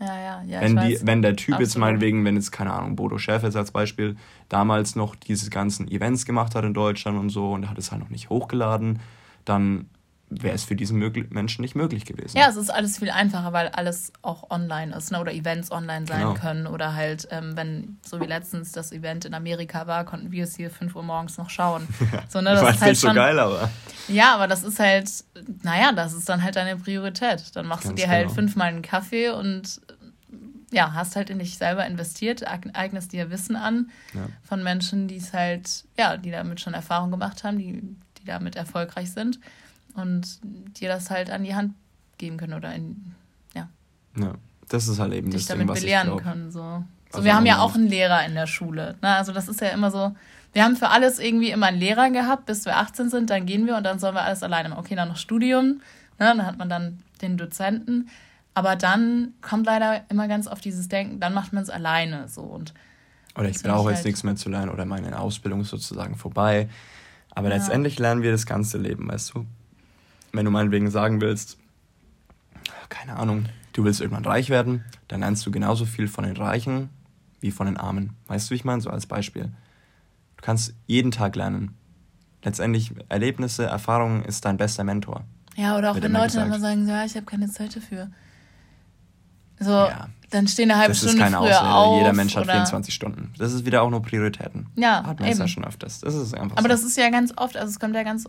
Ja, 0.00 0.20
ja, 0.20 0.42
ja. 0.46 0.60
Wenn, 0.60 0.76
die, 0.76 0.98
wenn 1.02 1.22
der 1.22 1.34
Typ 1.34 1.54
Absolut. 1.54 1.60
jetzt 1.60 1.76
meinetwegen, 1.76 2.24
wenn 2.24 2.36
jetzt, 2.36 2.52
keine 2.52 2.72
Ahnung, 2.72 2.94
Bodo 2.94 3.18
Schäfer 3.18 3.54
als 3.54 3.72
Beispiel, 3.72 4.16
damals 4.48 4.94
noch 4.94 5.16
diese 5.16 5.50
ganzen 5.50 5.88
Events 5.88 6.24
gemacht 6.24 6.54
hat 6.54 6.64
in 6.64 6.74
Deutschland 6.74 7.18
und 7.18 7.30
so 7.30 7.52
und 7.52 7.64
er 7.64 7.70
hat 7.70 7.78
es 7.78 7.90
halt 7.90 8.02
noch 8.02 8.10
nicht 8.10 8.30
hochgeladen, 8.30 9.00
dann 9.44 9.86
wäre 10.30 10.54
es 10.54 10.64
für 10.64 10.76
diesen 10.76 10.98
Menschen 11.30 11.62
nicht 11.62 11.74
möglich 11.74 12.04
gewesen. 12.04 12.36
Ja, 12.36 12.48
es 12.48 12.56
ist 12.56 12.70
alles 12.70 12.98
viel 12.98 13.10
einfacher, 13.10 13.52
weil 13.52 13.68
alles 13.68 14.12
auch 14.20 14.50
online 14.50 14.94
ist 14.94 15.10
ne? 15.10 15.20
oder 15.20 15.32
Events 15.32 15.72
online 15.72 16.06
sein 16.06 16.20
genau. 16.20 16.34
können 16.34 16.66
oder 16.66 16.94
halt, 16.94 17.28
ähm, 17.30 17.56
wenn 17.56 17.98
so 18.06 18.20
wie 18.20 18.26
letztens 18.26 18.72
das 18.72 18.92
Event 18.92 19.24
in 19.24 19.32
Amerika 19.32 19.86
war, 19.86 20.04
konnten 20.04 20.30
wir 20.30 20.44
es 20.44 20.54
hier 20.56 20.70
5 20.70 20.94
Uhr 20.94 21.02
morgens 21.02 21.38
noch 21.38 21.50
schauen. 21.50 21.88
So, 22.28 22.40
ne? 22.40 22.50
Das 22.50 22.62
war 22.62 22.70
ist 22.70 22.80
halt 22.80 22.90
nicht 22.90 23.00
schon, 23.00 23.10
so 23.10 23.14
geil, 23.14 23.38
aber. 23.38 23.70
Ja, 24.08 24.34
aber 24.34 24.48
das 24.48 24.62
ist 24.62 24.78
halt, 24.78 25.10
naja, 25.62 25.92
das 25.92 26.12
ist 26.12 26.28
dann 26.28 26.42
halt 26.42 26.56
deine 26.56 26.76
Priorität. 26.76 27.54
Dann 27.54 27.66
machst 27.66 27.84
Ganz 27.84 27.94
du 27.98 28.02
dir 28.02 28.10
halt 28.10 28.24
genau. 28.24 28.34
fünfmal 28.34 28.68
einen 28.68 28.82
Kaffee 28.82 29.30
und 29.30 29.80
ja, 30.70 30.92
hast 30.92 31.16
halt 31.16 31.30
in 31.30 31.38
dich 31.38 31.56
selber 31.56 31.86
investiert, 31.86 32.46
eignest 32.46 33.12
dir 33.12 33.30
Wissen 33.30 33.56
an 33.56 33.90
ja. 34.14 34.26
von 34.42 34.62
Menschen, 34.62 35.08
die 35.08 35.16
es 35.16 35.32
halt, 35.32 35.84
ja, 35.96 36.16
die 36.16 36.30
damit 36.30 36.60
schon 36.60 36.74
Erfahrung 36.74 37.10
gemacht 37.10 37.44
haben, 37.44 37.58
die, 37.58 37.82
die 38.20 38.24
damit 38.26 38.56
erfolgreich 38.56 39.10
sind 39.10 39.38
und 39.98 40.40
dir 40.80 40.88
das 40.88 41.10
halt 41.10 41.30
an 41.30 41.44
die 41.44 41.54
Hand 41.54 41.74
geben 42.18 42.36
können 42.36 42.54
oder 42.54 42.74
in, 42.74 43.14
ja. 43.54 43.68
Ja, 44.18 44.34
das 44.68 44.88
ist 44.88 44.98
halt 44.98 45.12
eben 45.12 45.30
dich 45.30 45.42
das 45.42 45.48
damit 45.48 45.62
Ding, 45.62 45.68
was 45.68 45.80
belehren 45.80 46.12
ich 46.16 46.22
können. 46.22 46.50
So, 46.50 46.60
so 46.60 46.84
also 47.12 47.24
wir 47.24 47.34
haben 47.34 47.46
ja 47.46 47.58
auch 47.58 47.74
einen 47.74 47.88
Lehrer 47.88 48.24
in 48.24 48.34
der 48.34 48.46
Schule. 48.46 48.96
Ne? 49.02 49.08
Also 49.08 49.32
das 49.32 49.48
ist 49.48 49.60
ja 49.60 49.68
immer 49.68 49.90
so, 49.90 50.14
wir 50.52 50.64
haben 50.64 50.76
für 50.76 50.88
alles 50.88 51.18
irgendwie 51.18 51.50
immer 51.50 51.66
einen 51.66 51.78
Lehrer 51.78 52.10
gehabt, 52.10 52.46
bis 52.46 52.64
wir 52.64 52.76
18 52.76 53.10
sind, 53.10 53.30
dann 53.30 53.46
gehen 53.46 53.66
wir 53.66 53.76
und 53.76 53.84
dann 53.84 53.98
sollen 53.98 54.14
wir 54.14 54.22
alles 54.22 54.42
alleine 54.42 54.70
machen. 54.70 54.80
Okay, 54.80 54.94
dann 54.94 55.08
noch 55.08 55.16
Studium, 55.16 55.64
ne? 55.66 55.80
dann 56.18 56.46
hat 56.46 56.58
man 56.58 56.68
dann 56.68 57.02
den 57.22 57.36
Dozenten. 57.36 58.08
Aber 58.54 58.74
dann 58.74 59.34
kommt 59.40 59.66
leider 59.66 60.02
immer 60.08 60.26
ganz 60.26 60.48
auf 60.48 60.60
dieses 60.60 60.88
Denken, 60.88 61.20
dann 61.20 61.32
macht 61.32 61.52
man 61.52 61.62
es 61.62 61.70
alleine 61.70 62.28
so 62.28 62.42
und 62.42 62.74
oder 63.36 63.48
ich 63.48 63.62
brauche 63.62 63.90
jetzt 63.90 63.98
halt 63.98 64.06
nichts 64.06 64.24
mehr 64.24 64.34
zu 64.34 64.48
lernen 64.48 64.68
oder 64.68 64.84
meine 64.84 65.16
Ausbildung 65.16 65.60
ist 65.60 65.68
sozusagen 65.68 66.16
vorbei. 66.16 66.68
Aber 67.30 67.48
ja. 67.48 67.54
letztendlich 67.54 67.98
lernen 68.00 68.22
wir 68.22 68.32
das 68.32 68.46
ganze 68.46 68.78
Leben, 68.78 69.08
weißt 69.08 69.34
du? 69.34 69.46
Wenn 70.32 70.44
du 70.44 70.50
meinetwegen 70.50 70.90
sagen 70.90 71.20
willst, 71.20 71.58
keine 72.88 73.16
Ahnung, 73.16 73.46
du 73.72 73.84
willst 73.84 74.00
irgendwann 74.00 74.24
reich 74.24 74.50
werden, 74.50 74.84
dann 75.08 75.20
lernst 75.20 75.44
du 75.46 75.50
genauso 75.50 75.84
viel 75.84 76.08
von 76.08 76.24
den 76.24 76.36
Reichen 76.36 76.90
wie 77.40 77.50
von 77.50 77.66
den 77.66 77.76
Armen. 77.76 78.16
Weißt 78.26 78.48
du, 78.48 78.50
wie 78.50 78.56
ich 78.56 78.64
meine? 78.64 78.80
So 78.80 78.90
als 78.90 79.06
Beispiel. 79.06 79.44
Du 79.44 80.42
kannst 80.42 80.74
jeden 80.86 81.10
Tag 81.10 81.36
lernen. 81.36 81.76
Letztendlich 82.42 82.92
Erlebnisse, 83.08 83.66
Erfahrungen 83.66 84.24
ist 84.24 84.44
dein 84.44 84.56
bester 84.56 84.84
Mentor. 84.84 85.24
Ja, 85.56 85.76
oder 85.76 85.90
auch 85.90 86.00
wenn 86.00 86.12
Leute 86.12 86.26
gesagt. 86.26 86.46
immer 86.46 86.60
sagen, 86.60 86.86
ja, 86.86 87.04
ich 87.04 87.14
habe 87.16 87.26
keine 87.26 87.48
Zeit 87.50 87.74
dafür. 87.74 88.10
So, 89.60 89.72
ja, 89.72 90.08
dann 90.30 90.46
stehen 90.46 90.70
eine 90.70 90.78
halbe 90.78 90.92
das 90.92 90.98
Stunde 90.98 91.16
ist 91.16 91.22
keine 91.22 91.38
früher 91.38 91.74
auf. 91.74 91.98
Jeder 91.98 92.12
Mensch 92.12 92.36
hat 92.36 92.44
oder? 92.44 92.52
24 92.52 92.94
Stunden. 92.94 93.32
Das 93.38 93.52
ist 93.52 93.66
wieder 93.66 93.82
auch 93.82 93.90
nur 93.90 94.02
Prioritäten. 94.02 94.68
Ja, 94.76 95.04
hat 95.04 95.18
man 95.18 95.28
eben. 95.28 95.38
ja 95.38 95.48
schon 95.48 95.64
öfters. 95.64 96.00
Das 96.00 96.14
ist 96.14 96.34
einfach 96.34 96.56
Aber 96.56 96.62
so. 96.62 96.68
das 96.68 96.84
ist 96.84 96.96
ja 96.96 97.10
ganz 97.10 97.32
oft, 97.36 97.56
also 97.56 97.70
es 97.70 97.80
kommt 97.80 97.96
ja 97.96 98.04
ganz 98.04 98.28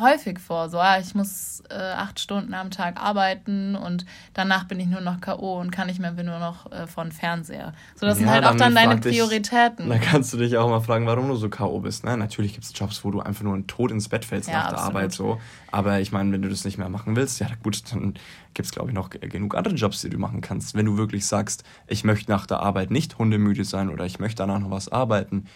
häufig 0.00 0.38
vor. 0.38 0.68
So, 0.68 0.78
ah, 0.78 0.98
ich 0.98 1.14
muss 1.14 1.62
äh, 1.70 1.74
acht 1.74 2.20
Stunden 2.20 2.54
am 2.54 2.70
Tag 2.70 3.00
arbeiten 3.00 3.76
und 3.76 4.04
danach 4.34 4.64
bin 4.64 4.80
ich 4.80 4.86
nur 4.86 5.00
noch 5.00 5.20
K.O. 5.20 5.60
und 5.60 5.70
kann 5.70 5.86
nicht 5.86 6.00
mehr, 6.00 6.12
bin 6.12 6.26
nur 6.26 6.38
noch 6.38 6.70
äh, 6.72 6.86
von 6.86 7.12
Fernseher. 7.12 7.72
So, 7.94 8.06
das 8.06 8.18
ja, 8.18 8.26
sind 8.26 8.30
halt 8.30 8.44
auch 8.44 8.56
dann 8.56 8.74
deine 8.74 8.98
Prioritäten. 8.98 9.90
Dich, 9.90 10.00
da 10.00 10.04
kannst 10.04 10.32
du 10.32 10.38
dich 10.38 10.56
auch 10.56 10.68
mal 10.68 10.80
fragen, 10.80 11.06
warum 11.06 11.28
du 11.28 11.36
so 11.36 11.48
K.O. 11.48 11.80
bist. 11.80 12.04
Ne? 12.04 12.16
Natürlich 12.16 12.54
gibt 12.54 12.64
es 12.64 12.72
Jobs, 12.74 13.04
wo 13.04 13.10
du 13.10 13.20
einfach 13.20 13.42
nur 13.42 13.54
ein 13.54 13.66
Tod 13.66 13.90
ins 13.90 14.08
Bett 14.08 14.24
fällst 14.24 14.48
ja, 14.48 14.62
nach 14.62 14.68
der 14.70 14.78
Arbeit. 14.78 15.12
so. 15.12 15.40
Aber 15.70 16.00
ich 16.00 16.12
meine, 16.12 16.32
wenn 16.32 16.42
du 16.42 16.48
das 16.48 16.64
nicht 16.64 16.78
mehr 16.78 16.88
machen 16.88 17.16
willst, 17.16 17.40
ja 17.40 17.48
gut, 17.62 17.82
dann 17.92 18.14
gibt 18.54 18.66
es, 18.66 18.72
glaube 18.72 18.88
ich, 18.88 18.94
noch 18.94 19.10
genug 19.10 19.54
andere 19.54 19.74
Jobs, 19.74 20.00
die 20.00 20.10
du 20.10 20.18
machen 20.18 20.40
kannst. 20.40 20.74
Wenn 20.74 20.86
du 20.86 20.96
wirklich 20.96 21.26
sagst, 21.26 21.64
ich 21.86 22.04
möchte 22.04 22.30
nach 22.30 22.46
der 22.46 22.60
Arbeit 22.60 22.90
nicht 22.90 23.18
hundemüde 23.18 23.64
sein 23.64 23.90
oder 23.90 24.04
ich 24.06 24.18
möchte 24.18 24.36
danach 24.36 24.58
noch 24.58 24.70
was 24.70 24.88
arbeiten, 24.88 25.46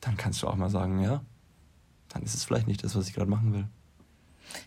dann 0.00 0.16
kannst 0.16 0.42
du 0.42 0.48
auch 0.48 0.56
mal 0.56 0.68
sagen, 0.68 1.00
ja, 1.00 1.22
dann 2.08 2.22
ist 2.22 2.34
es 2.34 2.44
vielleicht 2.44 2.68
nicht 2.68 2.84
das, 2.84 2.94
was 2.94 3.08
ich 3.08 3.14
gerade 3.14 3.30
machen 3.30 3.52
will. 3.52 3.66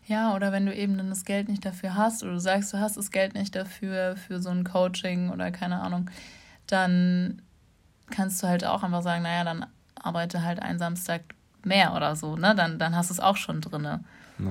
Ja, 0.07 0.36
oder 0.36 0.51
wenn 0.51 0.65
du 0.65 0.73
eben 0.73 0.97
dann 0.97 1.09
das 1.09 1.25
Geld 1.25 1.49
nicht 1.49 1.65
dafür 1.65 1.95
hast 1.95 2.23
oder 2.23 2.34
du 2.34 2.39
sagst, 2.39 2.73
du 2.73 2.80
hast 2.80 2.97
das 2.97 3.11
Geld 3.11 3.34
nicht 3.34 3.55
dafür, 3.55 4.15
für 4.15 4.41
so 4.41 4.49
ein 4.49 4.63
Coaching 4.63 5.30
oder 5.30 5.51
keine 5.51 5.80
Ahnung, 5.82 6.09
dann 6.65 7.41
kannst 8.09 8.41
du 8.41 8.47
halt 8.47 8.65
auch 8.65 8.84
einfach 8.84 9.01
sagen, 9.01 9.23
naja, 9.23 9.43
dann 9.43 9.65
arbeite 9.95 10.43
halt 10.43 10.61
einen 10.61 10.80
Samstag 10.80 11.21
mehr 11.63 11.93
oder 11.93 12.15
so, 12.15 12.36
ne? 12.36 12.55
Dann, 12.55 12.80
dann 12.80 12.95
hast 12.95 13.09
du 13.09 13.13
es 13.13 13.19
auch 13.19 13.38
schon 13.38 13.61
drin. 13.61 13.84
Ja. 13.84 13.99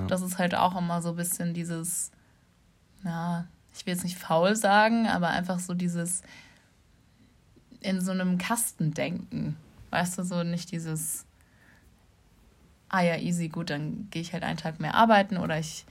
Das 0.07 0.21
ist 0.21 0.37
halt 0.37 0.55
auch 0.55 0.77
immer 0.77 1.01
so 1.01 1.09
ein 1.09 1.15
bisschen 1.15 1.53
dieses, 1.53 2.11
ja, 3.03 3.45
ich 3.73 3.85
will 3.85 3.93
jetzt 3.93 4.03
nicht 4.03 4.17
faul 4.17 4.55
sagen, 4.55 5.07
aber 5.07 5.29
einfach 5.29 5.59
so 5.59 5.73
dieses 5.73 6.23
in 7.81 8.01
so 8.01 8.11
einem 8.11 8.37
Kasten 8.37 8.93
denken. 8.93 9.55
Weißt 9.91 10.17
du, 10.17 10.23
so 10.23 10.43
nicht 10.43 10.71
dieses, 10.71 11.25
ah 12.89 13.01
ja, 13.01 13.17
easy, 13.17 13.49
gut, 13.49 13.69
dann 13.69 14.07
gehe 14.11 14.21
ich 14.21 14.33
halt 14.33 14.43
einen 14.43 14.57
Tag 14.57 14.79
mehr 14.79 14.95
arbeiten 14.95 15.37
oder 15.37 15.59
ich, 15.59 15.85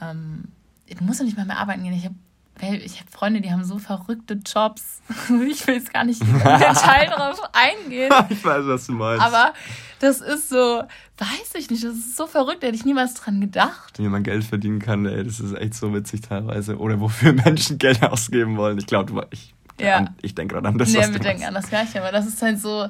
ähm, 0.00 0.44
du 0.88 1.04
musst 1.04 1.18
ja 1.20 1.24
nicht 1.26 1.36
mal 1.36 1.46
mehr 1.46 1.58
arbeiten 1.58 1.82
gehen. 1.82 1.92
Ich 1.94 2.04
habe 2.04 2.14
ich 2.60 2.98
hab 3.00 3.08
Freunde, 3.10 3.40
die 3.40 3.52
haben 3.52 3.62
so 3.62 3.78
verrückte 3.78 4.34
Jobs. 4.44 5.00
Ich 5.48 5.64
will 5.66 5.74
jetzt 5.76 5.92
gar 5.92 6.02
nicht 6.04 6.20
im 6.20 6.32
Detail 6.38 7.06
drauf 7.14 7.40
eingehen. 7.52 8.12
Ich 8.30 8.44
weiß, 8.44 8.66
was 8.66 8.86
du 8.86 8.92
meinst. 8.92 9.24
Aber 9.24 9.52
das 10.00 10.20
ist 10.20 10.48
so, 10.48 10.82
weiß 11.18 11.54
ich 11.54 11.70
nicht, 11.70 11.84
das 11.84 11.94
ist 11.94 12.16
so 12.16 12.26
verrückt, 12.26 12.62
da 12.62 12.66
hätte 12.66 12.76
ich 12.76 12.84
niemals 12.84 13.14
dran 13.14 13.40
gedacht. 13.40 13.98
Wie 13.98 14.08
man 14.08 14.24
Geld 14.24 14.42
verdienen 14.44 14.80
kann, 14.80 15.06
ey, 15.06 15.22
das 15.22 15.38
ist 15.38 15.54
echt 15.54 15.74
so 15.74 15.94
witzig 15.94 16.22
teilweise. 16.22 16.78
Oder 16.78 16.98
wofür 17.00 17.32
Menschen 17.44 17.78
Geld 17.78 18.02
ausgeben 18.02 18.56
wollen. 18.56 18.78
Ich 18.78 18.86
glaube, 18.86 19.26
ich, 19.30 19.54
Ja. 19.80 20.06
ich 20.22 20.34
denke 20.34 20.54
gerade 20.56 20.68
an 20.68 20.78
das, 20.78 20.90
Nee, 20.90 20.98
was 20.98 21.12
wir 21.12 21.20
denken 21.20 21.44
an 21.44 21.54
das 21.54 21.68
Gleiche, 21.68 22.00
aber 22.00 22.10
das 22.10 22.26
ist 22.26 22.42
halt 22.42 22.58
so, 22.60 22.88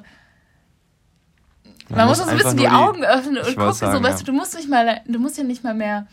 Man 1.89 1.99
Man, 1.99 2.09
muss 2.09 2.20
uns 2.20 2.28
ein 2.28 2.36
bisschen 2.36 2.57
die, 2.59 2.68
Augen 2.68 3.05
öffnen 3.05 3.39
und 3.39 3.57
gucken, 3.57 3.72
sagen, 3.72 3.97
so, 3.97 4.03
weißt 4.03 4.20
ja. 4.20 4.26
du, 4.26 4.32
du 4.32 4.39
musst 4.39 4.55
nicht 4.55 4.68
mal, 4.68 5.01
du 5.07 5.18
musst 5.18 5.39
ja 5.39 5.45
nicht 5.45 5.64
mal 5.64 5.74
mehr 5.74 6.07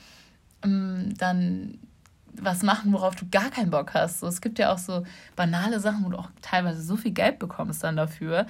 ähm, 0.64 1.14
dann 1.18 1.80
was 2.42 2.64
machen, 2.64 2.92
worauf 2.94 3.16
du 3.16 3.26
gar 3.30 3.50
keinen 3.50 3.72
Bock 3.72 3.94
hast. 3.94 4.20
So, 4.20 4.28
es 4.28 4.42
gibt 4.42 4.60
ja 4.60 4.74
auch 4.74 4.78
so 4.78 5.06
banale 5.36 5.80
Sachen, 5.80 6.06
wo 6.06 6.10
du 6.10 6.18
auch 6.18 6.30
teilweise 6.42 6.82
so 6.82 6.96
viel 6.98 7.12
Geld 7.12 7.40
bekommst 7.40 7.84
dann 7.84 7.96
dafür, 7.96 8.46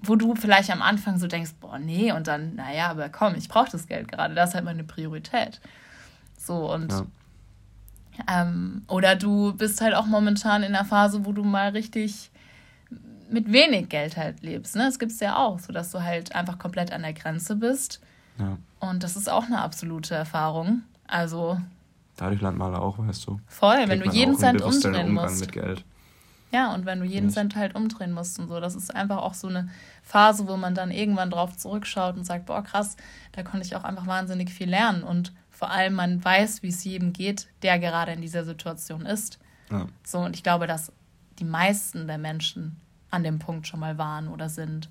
wo 0.00 0.14
du 0.16 0.34
vielleicht 0.34 0.70
am 0.70 0.82
Anfang 0.82 1.18
so 1.18 1.26
denkst, 1.26 1.52
boah, 1.60 1.78
nee, 1.78 2.12
und 2.12 2.26
dann, 2.28 2.54
naja, 2.54 2.88
aber 2.88 3.08
komm, 3.08 3.34
ich 3.34 3.48
brauche 3.48 3.70
das 3.70 3.86
Geld 3.86 4.10
gerade, 4.10 4.34
das 4.34 4.50
ist 4.50 4.54
halt 4.54 4.64
meine 4.64 4.84
Priorität. 4.84 5.60
So, 6.36 6.72
und 6.72 6.92
Ja. 6.92 7.06
ähm, 8.42 8.82
oder 8.88 9.16
du 9.16 9.52
bist 9.54 9.80
halt 9.80 9.94
auch 9.94 10.06
momentan 10.06 10.62
in 10.62 10.74
einer 10.74 10.84
Phase, 10.84 11.24
wo 11.24 11.32
du 11.32 11.42
mal 11.42 11.70
richtig 11.70 12.30
mit 13.30 13.52
wenig 13.52 13.88
Geld 13.88 14.16
halt 14.16 14.42
lebst. 14.42 14.76
Ne? 14.76 14.84
Das 14.84 14.98
gibt 14.98 15.12
es 15.12 15.20
ja 15.20 15.36
auch, 15.36 15.58
so 15.58 15.72
dass 15.72 15.90
du 15.90 16.02
halt 16.02 16.34
einfach 16.34 16.58
komplett 16.58 16.92
an 16.92 17.02
der 17.02 17.12
Grenze 17.12 17.56
bist. 17.56 18.00
Ja. 18.38 18.58
Und 18.80 19.02
das 19.02 19.16
ist 19.16 19.28
auch 19.28 19.44
eine 19.44 19.60
absolute 19.60 20.14
Erfahrung. 20.14 20.82
Also 21.06 21.58
Dadurch 22.16 22.40
lernt 22.40 22.58
man 22.58 22.74
auch, 22.74 22.98
weißt 22.98 23.26
du. 23.26 23.40
voll, 23.46 23.84
wenn 23.86 24.00
du 24.00 24.10
jeden 24.10 24.36
Cent 24.36 24.60
umdrehen 24.60 25.12
musst. 25.12 25.40
mit 25.40 25.52
Geld. 25.52 25.84
Ja, 26.50 26.74
und 26.74 26.86
wenn 26.86 27.00
du 27.00 27.04
jeden 27.04 27.26
Nicht. 27.26 27.34
Cent 27.34 27.56
halt 27.56 27.74
umdrehen 27.74 28.12
musst 28.12 28.38
und 28.38 28.48
so. 28.48 28.58
Das 28.58 28.74
ist 28.74 28.94
einfach 28.94 29.18
auch 29.18 29.34
so 29.34 29.48
eine 29.48 29.68
Phase, 30.02 30.48
wo 30.48 30.56
man 30.56 30.74
dann 30.74 30.90
irgendwann 30.90 31.30
drauf 31.30 31.56
zurückschaut 31.56 32.16
und 32.16 32.24
sagt, 32.24 32.46
boah, 32.46 32.62
krass, 32.62 32.96
da 33.32 33.42
konnte 33.42 33.66
ich 33.66 33.76
auch 33.76 33.84
einfach 33.84 34.06
wahnsinnig 34.06 34.50
viel 34.50 34.68
lernen. 34.68 35.02
Und 35.02 35.32
vor 35.50 35.70
allem, 35.70 35.94
man 35.94 36.24
weiß, 36.24 36.62
wie 36.62 36.68
es 36.68 36.84
jedem 36.84 37.12
geht, 37.12 37.48
der 37.62 37.78
gerade 37.78 38.12
in 38.12 38.22
dieser 38.22 38.44
Situation 38.44 39.04
ist. 39.04 39.38
Ja. 39.70 39.86
So, 40.04 40.20
und 40.20 40.34
ich 40.34 40.42
glaube, 40.42 40.66
dass 40.66 40.90
die 41.38 41.44
meisten 41.44 42.06
der 42.06 42.18
Menschen 42.18 42.76
an 43.10 43.22
dem 43.22 43.38
Punkt 43.38 43.66
schon 43.66 43.80
mal 43.80 43.98
waren 43.98 44.28
oder 44.28 44.48
sind. 44.48 44.88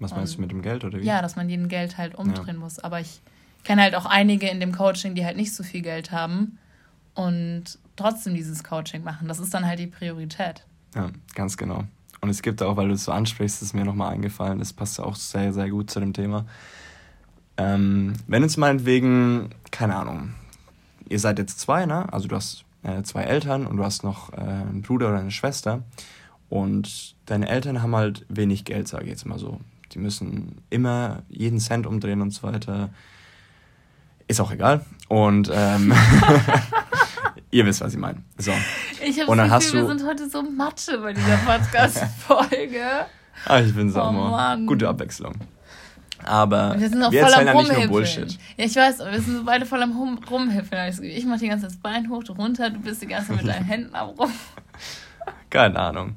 Was 0.00 0.10
meinst 0.12 0.36
du 0.36 0.40
mit 0.40 0.50
dem 0.50 0.62
Geld 0.62 0.84
oder 0.84 0.98
wie? 0.98 1.04
Ja, 1.04 1.22
dass 1.22 1.36
man 1.36 1.48
jeden 1.48 1.68
Geld 1.68 1.96
halt 1.96 2.14
umdrehen 2.14 2.56
muss. 2.56 2.78
Aber 2.78 3.00
ich 3.00 3.20
kenne 3.62 3.82
halt 3.82 3.94
auch 3.94 4.06
einige 4.06 4.48
in 4.48 4.58
dem 4.58 4.72
Coaching, 4.72 5.14
die 5.14 5.24
halt 5.24 5.36
nicht 5.36 5.54
so 5.54 5.62
viel 5.62 5.82
Geld 5.82 6.10
haben 6.10 6.58
und 7.14 7.78
trotzdem 7.96 8.34
dieses 8.34 8.64
Coaching 8.64 9.04
machen. 9.04 9.28
Das 9.28 9.38
ist 9.38 9.54
dann 9.54 9.66
halt 9.66 9.78
die 9.78 9.86
Priorität. 9.86 10.64
Ja, 10.94 11.10
ganz 11.34 11.56
genau. 11.56 11.84
Und 12.20 12.30
es 12.30 12.42
gibt 12.42 12.62
auch, 12.62 12.76
weil 12.76 12.88
du 12.88 12.94
es 12.94 13.04
so 13.04 13.12
ansprichst, 13.12 13.62
ist 13.62 13.74
mir 13.74 13.84
nochmal 13.84 14.12
eingefallen, 14.12 14.58
das 14.58 14.72
passt 14.72 15.00
auch 15.00 15.16
sehr, 15.16 15.52
sehr 15.52 15.68
gut 15.70 15.90
zu 15.90 16.00
dem 16.00 16.12
Thema. 16.12 16.46
Ähm, 17.56 18.14
wenn 18.26 18.42
jetzt 18.42 18.56
meinetwegen, 18.56 19.50
keine 19.70 19.96
Ahnung, 19.96 20.34
ihr 21.08 21.18
seid 21.18 21.38
jetzt 21.38 21.60
zwei, 21.60 21.84
ne? 21.84 22.12
Also 22.12 22.28
du 22.28 22.36
hast 22.36 22.64
äh, 22.82 23.02
zwei 23.02 23.22
Eltern 23.22 23.66
und 23.66 23.76
du 23.76 23.84
hast 23.84 24.04
noch 24.04 24.32
äh, 24.32 24.36
einen 24.36 24.82
Bruder 24.82 25.08
oder 25.08 25.18
eine 25.18 25.30
Schwester 25.30 25.82
und 26.52 27.14
deine 27.24 27.48
Eltern 27.48 27.80
haben 27.80 27.96
halt 27.96 28.26
wenig 28.28 28.66
Geld, 28.66 28.86
sage 28.86 29.04
ich 29.04 29.08
jetzt 29.10 29.24
mal 29.24 29.38
so. 29.38 29.58
Die 29.92 29.98
müssen 29.98 30.60
immer 30.68 31.22
jeden 31.30 31.58
Cent 31.58 31.86
umdrehen 31.86 32.20
und 32.20 32.30
so 32.30 32.42
weiter. 32.42 32.90
Ist 34.28 34.38
auch 34.38 34.52
egal. 34.52 34.84
Und 35.08 35.50
ähm, 35.50 35.94
ihr 37.50 37.64
wisst, 37.64 37.80
was 37.80 37.94
ich 37.94 37.98
meine. 37.98 38.22
So. 38.36 38.52
Ich 39.02 39.18
habe 39.18 39.30
das 39.44 39.50
hast 39.50 39.64
Gefühl, 39.72 39.88
wir 39.88 39.96
sind 39.96 40.06
heute 40.06 40.28
so 40.28 40.42
Mathe 40.42 40.98
bei 40.98 41.14
dieser 41.14 41.36
Podcast-Folge. 41.38 42.82
Ah, 43.46 43.58
ich 43.60 43.74
es 43.74 43.96
auch 43.96 44.12
Oh, 44.12 44.66
gute 44.66 44.86
Abwechslung. 44.88 45.34
Aber 46.22 46.78
wir 46.78 46.88
sind 46.90 47.02
auch 47.02 47.10
wir 47.10 47.22
voll 47.24 47.32
am 47.32 47.46
erzählen 47.46 47.56
ja 47.56 47.78
nicht 47.78 47.88
nur. 47.88 47.98
Bullshit. 47.98 48.38
Ja, 48.58 48.64
ich 48.66 48.76
weiß, 48.76 48.98
wir 48.98 49.20
sind 49.20 49.36
so 49.38 49.44
beide 49.44 49.64
voll 49.64 49.82
am 49.82 49.98
Hum- 49.98 50.18
Rumhäpfeln. 50.30 50.80
hab 50.82 50.88
Ich, 50.90 50.96
das 50.96 51.00
Gefühl. 51.00 51.18
ich 51.18 51.24
mach 51.26 51.38
die 51.38 51.48
ganze 51.48 51.62
Zeit 51.66 51.70
das 51.72 51.80
Bein 51.80 52.10
hoch, 52.10 52.22
runter, 52.36 52.68
du 52.68 52.78
bist 52.78 53.00
die 53.00 53.06
ganze 53.06 53.28
Zeit 53.28 53.38
mit 53.38 53.46
deinen 53.48 53.64
Händen 53.64 53.94
am 53.94 54.10
Rum. 54.10 54.30
Keine 55.48 55.78
Ahnung. 55.78 56.16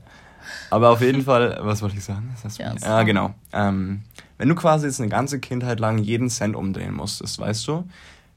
Aber 0.70 0.90
auf 0.90 1.02
jeden 1.02 1.24
Fall, 1.24 1.60
was 1.62 1.82
wollte 1.82 1.98
ich 1.98 2.04
sagen? 2.04 2.36
Ja, 2.58 2.78
so. 2.78 2.86
ja, 2.86 3.04
genau. 3.04 3.34
Ähm, 3.54 4.04
wenn 4.38 4.50
du 4.50 4.56
quasi 4.56 4.88
jetzt 4.88 5.00
eine 5.00 5.10
ganze 5.10 5.40
Kindheit 5.40 5.80
lang 5.80 5.98
jeden 5.98 6.30
Cent 6.30 6.56
umdrehen 6.56 6.94
musstest, 6.94 7.40
weißt 7.40 7.68
du, 7.68 7.88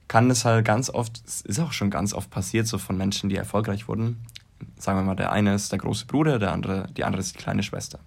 kann 0.06 0.30
es 0.30 0.44
halt 0.44 0.64
ganz 0.64 0.90
oft, 0.90 1.22
es 1.26 1.42
ist 1.42 1.60
auch 1.60 1.72
schon 1.72 1.90
ganz 1.90 2.14
oft 2.14 2.30
passiert, 2.30 2.66
so 2.66 2.78
von 2.78 2.96
Menschen, 2.96 3.28
die 3.28 3.36
erfolgreich 3.36 3.88
wurden. 3.88 4.24
Sagen 4.78 4.98
wir 4.98 5.04
mal, 5.04 5.14
der 5.14 5.32
eine 5.32 5.54
ist 5.54 5.70
der 5.70 5.78
große 5.78 6.06
Bruder, 6.06 6.38
der 6.38 6.52
andere, 6.52 6.88
die 6.96 7.04
andere 7.04 7.20
ist 7.20 7.34
die 7.34 7.38
kleine 7.38 7.62
Schwester. 7.62 7.98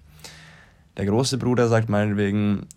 Der 0.97 1.05
große 1.05 1.37
Bruder 1.37 1.67
sagt 1.67 1.89
meinetwegen, 1.89 2.67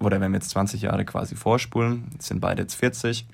oder 0.00 0.20
wenn 0.20 0.32
wir 0.32 0.38
jetzt 0.38 0.50
20 0.50 0.82
Jahre 0.82 1.04
quasi 1.04 1.34
vorspulen, 1.34 2.10
sind 2.18 2.40
beide 2.40 2.62
jetzt 2.62 2.74
40. 2.74 3.26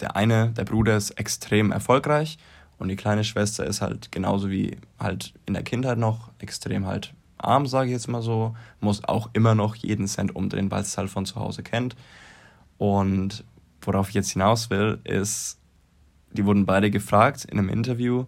Der 0.00 0.16
eine, 0.16 0.50
der 0.50 0.64
Bruder 0.64 0.96
ist 0.96 1.10
extrem 1.12 1.70
erfolgreich 1.72 2.38
und 2.82 2.88
die 2.88 2.96
kleine 2.96 3.22
Schwester 3.22 3.64
ist 3.64 3.80
halt 3.80 4.10
genauso 4.10 4.50
wie 4.50 4.76
halt 4.98 5.34
in 5.46 5.54
der 5.54 5.62
Kindheit 5.62 5.98
noch 5.98 6.30
extrem 6.40 6.84
halt 6.84 7.14
arm, 7.38 7.68
sage 7.68 7.86
ich 7.86 7.92
jetzt 7.92 8.08
mal 8.08 8.22
so, 8.22 8.56
muss 8.80 9.04
auch 9.04 9.30
immer 9.34 9.54
noch 9.54 9.76
jeden 9.76 10.08
Cent 10.08 10.34
umdrehen, 10.34 10.68
weil 10.68 10.82
es 10.82 10.98
halt 10.98 11.08
von 11.08 11.24
zu 11.24 11.36
Hause 11.36 11.62
kennt. 11.62 11.94
Und 12.78 13.44
worauf 13.82 14.08
ich 14.08 14.16
jetzt 14.16 14.32
hinaus 14.32 14.68
will, 14.70 14.98
ist, 15.04 15.60
die 16.32 16.44
wurden 16.44 16.66
beide 16.66 16.90
gefragt 16.90 17.44
in 17.44 17.60
einem 17.60 17.68
Interview, 17.68 18.24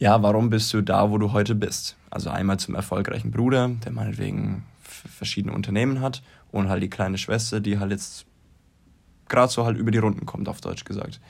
ja, 0.00 0.20
warum 0.24 0.50
bist 0.50 0.74
du 0.74 0.82
da, 0.82 1.12
wo 1.12 1.16
du 1.16 1.32
heute 1.32 1.54
bist? 1.54 1.96
Also 2.10 2.30
einmal 2.30 2.58
zum 2.58 2.74
erfolgreichen 2.74 3.30
Bruder, 3.30 3.68
der 3.68 3.92
meinetwegen 3.92 4.64
verschiedene 4.82 5.54
Unternehmen 5.54 6.00
hat, 6.00 6.20
und 6.50 6.68
halt 6.68 6.82
die 6.82 6.90
kleine 6.90 7.16
Schwester, 7.16 7.60
die 7.60 7.78
halt 7.78 7.92
jetzt 7.92 8.26
gerade 9.28 9.52
so 9.52 9.64
halt 9.64 9.78
über 9.78 9.92
die 9.92 9.98
Runden 9.98 10.26
kommt, 10.26 10.48
auf 10.48 10.60
Deutsch 10.60 10.84
gesagt. 10.84 11.20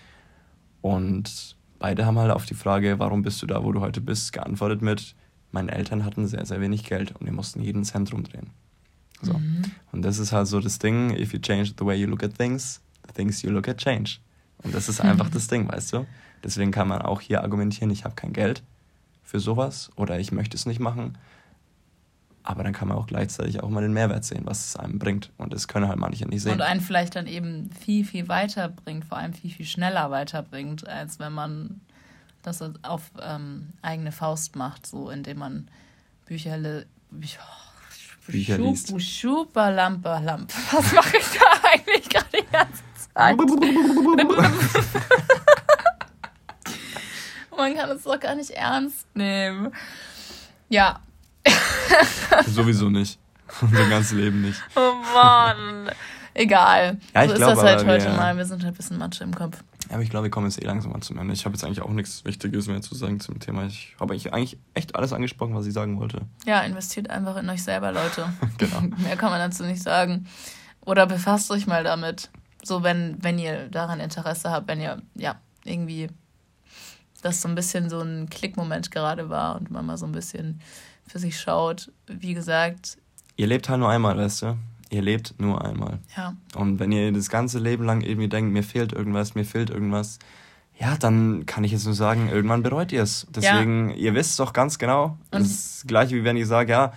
Und 0.80 1.56
beide 1.78 2.06
haben 2.06 2.18
halt 2.18 2.30
auf 2.30 2.46
die 2.46 2.54
Frage, 2.54 2.98
warum 2.98 3.22
bist 3.22 3.42
du 3.42 3.46
da, 3.46 3.62
wo 3.62 3.72
du 3.72 3.80
heute 3.80 4.00
bist, 4.00 4.32
geantwortet 4.32 4.82
mit, 4.82 5.14
meine 5.52 5.72
Eltern 5.72 6.04
hatten 6.04 6.26
sehr, 6.26 6.44
sehr 6.44 6.60
wenig 6.60 6.84
Geld 6.84 7.12
und 7.12 7.26
wir 7.26 7.32
mussten 7.32 7.62
jeden 7.62 7.84
Cent 7.84 8.12
rumdrehen. 8.12 8.50
So. 9.22 9.34
Mhm. 9.34 9.62
Und 9.92 10.02
das 10.02 10.18
ist 10.18 10.32
halt 10.32 10.46
so 10.46 10.60
das 10.60 10.78
Ding, 10.78 11.16
if 11.16 11.32
you 11.32 11.38
change 11.38 11.72
the 11.78 11.84
way 11.84 11.96
you 11.96 12.06
look 12.06 12.22
at 12.22 12.36
things, 12.36 12.80
the 13.06 13.12
things 13.12 13.42
you 13.42 13.50
look 13.50 13.68
at 13.68 13.78
change. 13.78 14.18
Und 14.62 14.74
das 14.74 14.88
ist 14.88 15.00
einfach 15.00 15.30
das 15.30 15.48
Ding, 15.48 15.68
weißt 15.68 15.92
du? 15.92 16.06
Deswegen 16.44 16.70
kann 16.70 16.88
man 16.88 17.02
auch 17.02 17.20
hier 17.20 17.42
argumentieren, 17.42 17.90
ich 17.90 18.04
habe 18.04 18.14
kein 18.14 18.32
Geld 18.32 18.62
für 19.22 19.40
sowas 19.40 19.90
oder 19.96 20.18
ich 20.18 20.32
möchte 20.32 20.56
es 20.56 20.66
nicht 20.66 20.80
machen. 20.80 21.18
Aber 22.46 22.62
dann 22.62 22.72
kann 22.72 22.86
man 22.88 22.96
auch 22.96 23.08
gleichzeitig 23.08 23.60
auch 23.60 23.68
mal 23.68 23.82
den 23.82 23.92
Mehrwert 23.92 24.24
sehen, 24.24 24.42
was 24.44 24.68
es 24.68 24.76
einem 24.76 25.00
bringt. 25.00 25.32
Und 25.36 25.52
das 25.52 25.66
können 25.66 25.88
halt 25.88 25.98
manche 25.98 26.28
nicht 26.28 26.42
sehen. 26.42 26.52
Und 26.52 26.62
einen 26.62 26.80
vielleicht 26.80 27.16
dann 27.16 27.26
eben 27.26 27.70
viel, 27.72 28.04
viel 28.04 28.28
weiterbringt, 28.28 29.04
vor 29.04 29.18
allem 29.18 29.34
viel, 29.34 29.50
viel 29.50 29.66
schneller 29.66 30.12
weiterbringt, 30.12 30.86
als 30.86 31.18
wenn 31.18 31.32
man 31.32 31.80
das 32.42 32.62
auf 32.82 33.10
ähm, 33.20 33.70
eigene 33.82 34.12
Faust 34.12 34.54
macht, 34.54 34.86
so 34.86 35.10
indem 35.10 35.38
man 35.38 35.68
Bücher, 36.26 36.56
le 36.56 36.86
Bücher, 37.10 37.40
Bücher 38.28 38.54
Schub- 38.56 38.64
liest. 38.64 39.02
Schuber, 39.02 39.72
Lampe, 39.72 40.20
Lampe. 40.22 40.54
Was 40.70 40.92
mache 40.92 41.16
ich 41.16 41.26
da 41.38 41.46
eigentlich 41.68 42.08
gerade 42.08 42.26
die 42.32 42.46
ganze 42.52 42.82
Zeit? 43.12 43.36
Man 47.56 47.74
kann 47.74 47.90
es 47.90 48.02
doch 48.02 48.20
gar 48.20 48.34
nicht 48.34 48.50
ernst 48.50 49.06
nehmen. 49.16 49.72
Ja. 50.68 51.00
Sowieso 52.46 52.90
nicht. 52.90 53.18
Unser 53.60 53.88
ganzes 53.88 54.12
Leben 54.12 54.42
nicht. 54.42 54.60
Oh 54.74 54.92
Mann. 55.14 55.90
Egal. 56.34 56.98
Ja, 57.14 57.22
ich 57.22 57.28
so 57.28 57.32
ist 57.34 57.38
glaub 57.38 57.54
das 57.54 57.62
halt 57.64 57.86
heute 57.86 58.04
wir- 58.06 58.12
mal. 58.12 58.36
Wir 58.36 58.44
sind 58.44 58.62
halt 58.62 58.74
ein 58.74 58.76
bisschen 58.76 58.98
Matsche 58.98 59.24
im 59.24 59.34
Kopf. 59.34 59.62
Ja, 59.88 59.94
aber 59.94 60.02
ich 60.02 60.10
glaube, 60.10 60.24
wir 60.24 60.30
kommen 60.30 60.46
jetzt 60.46 60.60
eh 60.60 60.66
langsam 60.66 60.92
mal 60.92 61.00
zum 61.00 61.16
Ende. 61.16 61.32
Ich 61.32 61.44
habe 61.44 61.54
jetzt 61.54 61.64
eigentlich 61.64 61.80
auch 61.80 61.90
nichts 61.90 62.24
Wichtiges 62.24 62.66
mehr 62.66 62.82
zu 62.82 62.94
sagen 62.96 63.20
zum 63.20 63.38
Thema. 63.38 63.64
Ich 63.66 63.94
habe 64.00 64.12
eigentlich, 64.12 64.32
eigentlich 64.34 64.58
echt 64.74 64.96
alles 64.96 65.12
angesprochen, 65.12 65.54
was 65.54 65.64
ich 65.66 65.72
sagen 65.72 65.98
wollte. 66.00 66.22
Ja, 66.44 66.60
investiert 66.62 67.08
einfach 67.08 67.36
in 67.36 67.48
euch 67.48 67.62
selber, 67.62 67.92
Leute. 67.92 68.28
Genau. 68.58 68.80
Mehr 68.98 69.16
kann 69.16 69.30
man 69.30 69.38
dazu 69.38 69.62
nicht 69.64 69.82
sagen. 69.82 70.26
Oder 70.84 71.06
befasst 71.06 71.50
euch 71.52 71.66
mal 71.66 71.84
damit. 71.84 72.30
So, 72.64 72.82
wenn, 72.82 73.16
wenn 73.22 73.38
ihr 73.38 73.68
daran 73.68 74.00
Interesse 74.00 74.50
habt, 74.50 74.66
wenn 74.68 74.80
ihr, 74.80 75.00
ja, 75.14 75.36
irgendwie 75.64 76.08
das 77.22 77.40
so 77.40 77.48
ein 77.48 77.54
bisschen 77.54 77.88
so 77.88 78.00
ein 78.00 78.28
Klickmoment 78.28 78.90
gerade 78.90 79.30
war 79.30 79.56
und 79.56 79.70
man 79.70 79.86
mal 79.86 79.96
so 79.96 80.06
ein 80.06 80.12
bisschen 80.12 80.60
für 81.06 81.18
sich 81.18 81.38
schaut. 81.38 81.90
Wie 82.06 82.34
gesagt, 82.34 82.98
Ihr 83.38 83.46
lebt 83.46 83.68
halt 83.68 83.80
nur 83.80 83.90
einmal, 83.90 84.16
weißt 84.16 84.42
du? 84.42 84.56
ihr 84.90 85.02
lebt 85.02 85.34
nur 85.38 85.64
einmal. 85.64 85.98
Ja. 86.16 86.34
Und 86.54 86.78
wenn 86.78 86.92
ihr 86.92 87.12
das 87.12 87.28
ganze 87.28 87.58
Leben 87.58 87.84
lang 87.84 88.02
irgendwie 88.02 88.28
denkt, 88.28 88.52
mir 88.52 88.62
fehlt 88.62 88.92
irgendwas, 88.92 89.34
mir 89.34 89.44
fehlt 89.44 89.70
irgendwas, 89.70 90.18
ja, 90.78 90.96
dann 90.96 91.46
kann 91.46 91.64
ich 91.64 91.72
jetzt 91.72 91.86
nur 91.86 91.94
sagen, 91.94 92.28
irgendwann 92.28 92.62
bereut 92.62 92.92
ihr 92.92 93.02
es. 93.02 93.26
Deswegen, 93.30 93.90
ja. 93.90 93.96
ihr 93.96 94.14
wisst 94.14 94.38
doch 94.38 94.52
ganz 94.52 94.78
genau. 94.78 95.16
Das 95.30 95.42
ist 95.42 95.80
das 95.80 95.86
gleiche, 95.86 96.14
wie 96.14 96.24
wenn 96.24 96.36
ich 96.36 96.46
sage, 96.46 96.72
ja, 96.72 96.92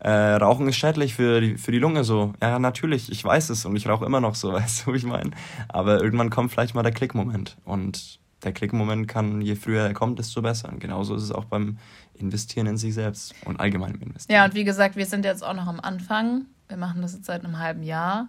äh, 0.00 0.10
Rauchen 0.10 0.66
ist 0.66 0.76
schädlich 0.76 1.14
für 1.14 1.40
die, 1.40 1.56
für 1.56 1.70
die 1.70 1.78
Lunge 1.78 2.04
so. 2.04 2.32
Ja, 2.42 2.58
natürlich, 2.58 3.12
ich 3.12 3.22
weiß 3.22 3.50
es 3.50 3.64
und 3.66 3.76
ich 3.76 3.88
rauche 3.88 4.04
immer 4.04 4.20
noch 4.20 4.34
so, 4.34 4.52
weißt 4.52 4.86
du, 4.86 4.92
wie 4.92 4.96
ich 4.96 5.04
meine? 5.04 5.30
Aber 5.68 6.02
irgendwann 6.02 6.30
kommt 6.30 6.50
vielleicht 6.50 6.74
mal 6.74 6.82
der 6.82 6.92
Klickmoment. 6.92 7.56
Und 7.64 8.18
der 8.42 8.52
Klickmoment 8.52 9.06
kann, 9.06 9.40
je 9.42 9.54
früher 9.54 9.82
er 9.82 9.94
kommt, 9.94 10.18
desto 10.18 10.42
besser. 10.42 10.70
Und 10.70 10.80
genauso 10.80 11.14
ist 11.14 11.22
es 11.22 11.32
auch 11.32 11.44
beim 11.44 11.78
Investieren 12.20 12.66
in 12.66 12.76
sich 12.76 12.94
selbst 12.94 13.34
und 13.44 13.58
allgemein 13.58 13.94
im 13.94 14.02
Investieren. 14.02 14.36
Ja, 14.36 14.44
und 14.44 14.54
wie 14.54 14.64
gesagt, 14.64 14.96
wir 14.96 15.06
sind 15.06 15.24
jetzt 15.24 15.42
auch 15.42 15.54
noch 15.54 15.66
am 15.66 15.80
Anfang. 15.80 16.46
Wir 16.68 16.76
machen 16.76 17.02
das 17.02 17.14
jetzt 17.14 17.26
seit 17.26 17.44
einem 17.44 17.58
halben 17.58 17.82
Jahr. 17.82 18.28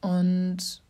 Und 0.00 0.82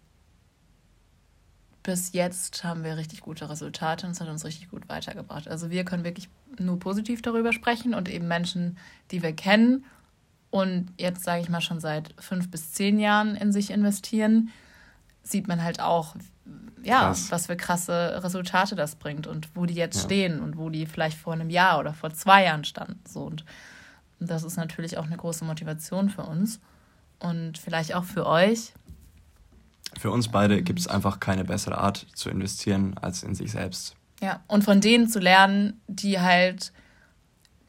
bis 1.83 2.13
jetzt 2.13 2.65
haben 2.65 2.83
wir 2.83 2.97
richtig 2.97 3.21
gute 3.21 3.49
Resultate 3.49 4.07
und 4.07 4.13
es 4.13 4.21
hat 4.21 4.29
uns 4.29 4.45
richtig 4.45 4.71
gut 4.71 4.89
weitergebracht. 4.89 5.49
Also 5.49 5.71
wir 5.71 5.85
können 5.85 6.05
wirklich 6.05 6.29
nur 6.59 6.79
positiv 6.79 7.23
darüber 7.23 7.53
sprechen 7.53 7.95
und 7.95 8.09
eben 8.09 8.27
Menschen, 8.27 8.79
die 9.11 9.23
wir 9.23 9.35
kennen 9.35 9.85
und 10.55 10.93
jetzt 10.99 11.25
sage 11.25 11.43
ich 11.43 11.49
mal 11.49 11.61
schon 11.61 11.81
seit 11.81 12.15
fünf 12.17 12.49
bis 12.49 12.71
zehn 12.71 13.01
Jahren 13.01 13.35
in 13.35 13.51
sich 13.51 13.73
investieren, 13.73 14.51
sieht 15.25 15.49
man 15.49 15.65
halt 15.65 15.81
auch, 15.81 16.15
ja, 16.85 17.01
Krass. 17.01 17.31
was 17.31 17.47
für 17.47 17.57
krasse 17.57 18.21
Resultate 18.23 18.77
das 18.77 18.97
bringt 18.97 19.27
und 19.27 19.49
wo 19.55 19.67
die 19.67 19.75
jetzt 19.75 19.97
ja. 19.97 20.03
stehen 20.03 20.41
und 20.41 20.57
wo 20.57 20.71
die 20.71 20.87
vielleicht 20.87 21.19
vor 21.19 21.33
einem 21.33 21.51
Jahr 21.51 21.79
oder 21.81 21.95
vor 21.95 22.13
zwei 22.13 22.45
Jahren 22.45 22.65
standen. 22.65 23.01
So 23.09 23.23
und 23.23 23.45
das 24.21 24.43
ist 24.43 24.57
natürlich 24.57 24.97
auch 24.97 25.07
eine 25.07 25.17
große 25.17 25.45
Motivation 25.45 26.09
für 26.09 26.23
uns 26.23 26.61
und 27.19 27.59
vielleicht 27.59 27.95
auch 27.95 28.05
für 28.05 28.27
euch, 28.27 28.73
für 29.99 30.11
uns 30.11 30.29
beide 30.29 30.63
gibt 30.63 30.81
es 30.81 30.89
einfach 30.89 31.21
keine 31.21 31.45
bessere 31.45 31.79
Art 31.79 32.07
zu 32.15 32.31
investieren 32.31 32.97
als 33.01 33.23
in 33.23 33.35
sich 33.35 33.53
selbst. 33.53 33.95
Ja, 34.21 34.41
und 34.47 34.65
von 34.65 34.81
denen 34.81 35.09
zu 35.09 35.19
lernen, 35.19 35.81
die 35.87 36.21
halt 36.21 36.73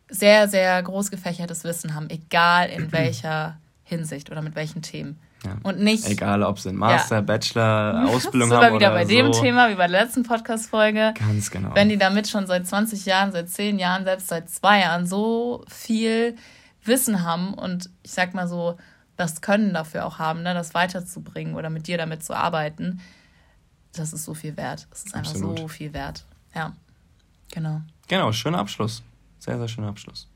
sehr, 0.10 0.48
sehr 0.48 0.82
groß 0.82 1.12
gefächertes 1.12 1.64
Wissen 1.64 1.96
haben, 1.96 2.10
egal 2.10 2.70
in 2.70 2.92
welcher 2.92 3.58
Hinsicht 3.84 4.32
oder 4.32 4.42
mit 4.42 4.56
welchen 4.56 4.82
Themen. 4.82 5.20
Ja. 5.46 5.58
Und 5.64 5.80
nicht. 5.80 6.08
Egal, 6.08 6.44
ob 6.44 6.60
sie 6.60 6.70
einen 6.70 6.78
Master, 6.78 7.18
ja. 7.18 7.22
Bachelor, 7.22 8.06
Ausbildung 8.10 8.52
haben. 8.52 8.64
Sogar 8.64 8.76
wieder 8.76 8.92
bei 8.92 9.04
so. 9.04 9.10
dem 9.10 9.32
Thema, 9.32 9.70
wie 9.70 9.76
bei 9.76 9.88
der 9.88 10.04
letzten 10.04 10.24
Podcast-Folge. 10.24 11.14
Ganz 11.18 11.52
genau. 11.52 11.74
Wenn 11.74 11.90
die 11.90 11.98
damit 11.98 12.28
schon 12.28 12.48
seit 12.48 12.68
20 12.68 13.06
Jahren, 13.06 13.32
seit 13.32 13.50
10 13.50 13.80
Jahren, 13.80 14.04
selbst 14.04 14.28
seit 14.28 14.50
zwei 14.50 14.82
Jahren 14.82 15.06
so 15.06 15.64
viel 15.68 16.36
Wissen 16.84 17.24
haben 17.24 17.54
und 17.54 17.90
ich 18.04 18.12
sag 18.12 18.34
mal 18.34 18.48
so, 18.48 18.78
das 19.18 19.42
Können 19.42 19.74
dafür 19.74 20.06
auch 20.06 20.20
haben, 20.20 20.44
ne, 20.44 20.54
das 20.54 20.74
weiterzubringen 20.74 21.56
oder 21.56 21.70
mit 21.70 21.88
dir 21.88 21.98
damit 21.98 22.24
zu 22.24 22.34
arbeiten, 22.36 23.00
das 23.94 24.14
ist 24.14 24.26
so 24.26 24.34
viel 24.34 24.58
wert. 24.58 24.88
Das 24.90 25.06
ist 25.06 25.16
einfach 25.16 25.32
Absolut. 25.32 25.60
so 25.60 25.68
viel 25.68 25.94
wert. 25.94 26.26
Ja, 26.54 26.74
genau. 27.52 27.82
Genau, 28.08 28.32
schöner 28.32 28.60
Abschluss. 28.60 29.04
Sehr, 29.40 29.58
sehr 29.58 29.68
schöner 29.68 29.88
Abschluss. 29.88 30.28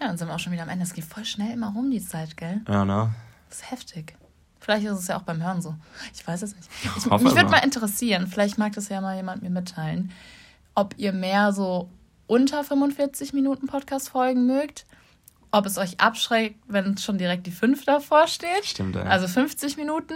Ja, 0.00 0.06
dann 0.06 0.16
sind 0.16 0.28
wir 0.28 0.34
auch 0.34 0.38
schon 0.38 0.52
wieder 0.52 0.62
am 0.62 0.68
Ende. 0.68 0.84
Es 0.84 0.94
geht 0.94 1.04
voll 1.04 1.24
schnell 1.24 1.52
immer 1.52 1.72
rum, 1.72 1.90
die 1.90 2.02
Zeit, 2.02 2.36
gell? 2.36 2.60
Ja, 2.68 2.84
ne? 2.84 3.10
Das 3.48 3.58
ist 3.58 3.70
heftig. 3.70 4.16
Vielleicht 4.60 4.86
ist 4.86 4.98
es 4.98 5.08
ja 5.08 5.18
auch 5.18 5.22
beim 5.22 5.42
Hören 5.42 5.62
so. 5.62 5.74
Ich 6.14 6.26
weiß 6.26 6.42
es 6.42 6.54
nicht. 6.54 6.68
Ich, 6.82 7.06
ich 7.06 7.10
mich 7.10 7.34
würde 7.34 7.50
mal 7.50 7.64
interessieren, 7.64 8.26
vielleicht 8.26 8.58
mag 8.58 8.72
das 8.74 8.88
ja 8.88 9.00
mal 9.00 9.16
jemand 9.16 9.42
mir 9.42 9.50
mitteilen, 9.50 10.12
ob 10.74 10.94
ihr 10.98 11.12
mehr 11.12 11.52
so 11.52 11.88
unter 12.26 12.62
45 12.62 13.32
Minuten 13.32 13.66
Podcast-Folgen 13.66 14.46
mögt 14.46 14.84
ob 15.52 15.66
es 15.66 15.78
euch 15.78 16.00
abschreckt, 16.00 16.60
wenn 16.68 16.96
schon 16.96 17.18
direkt 17.18 17.46
die 17.46 17.50
5 17.50 17.84
davor 17.84 18.28
steht. 18.28 18.64
Stimmt, 18.64 18.96
ja. 18.96 19.02
Also 19.02 19.26
50 19.28 19.76
Minuten. 19.76 20.14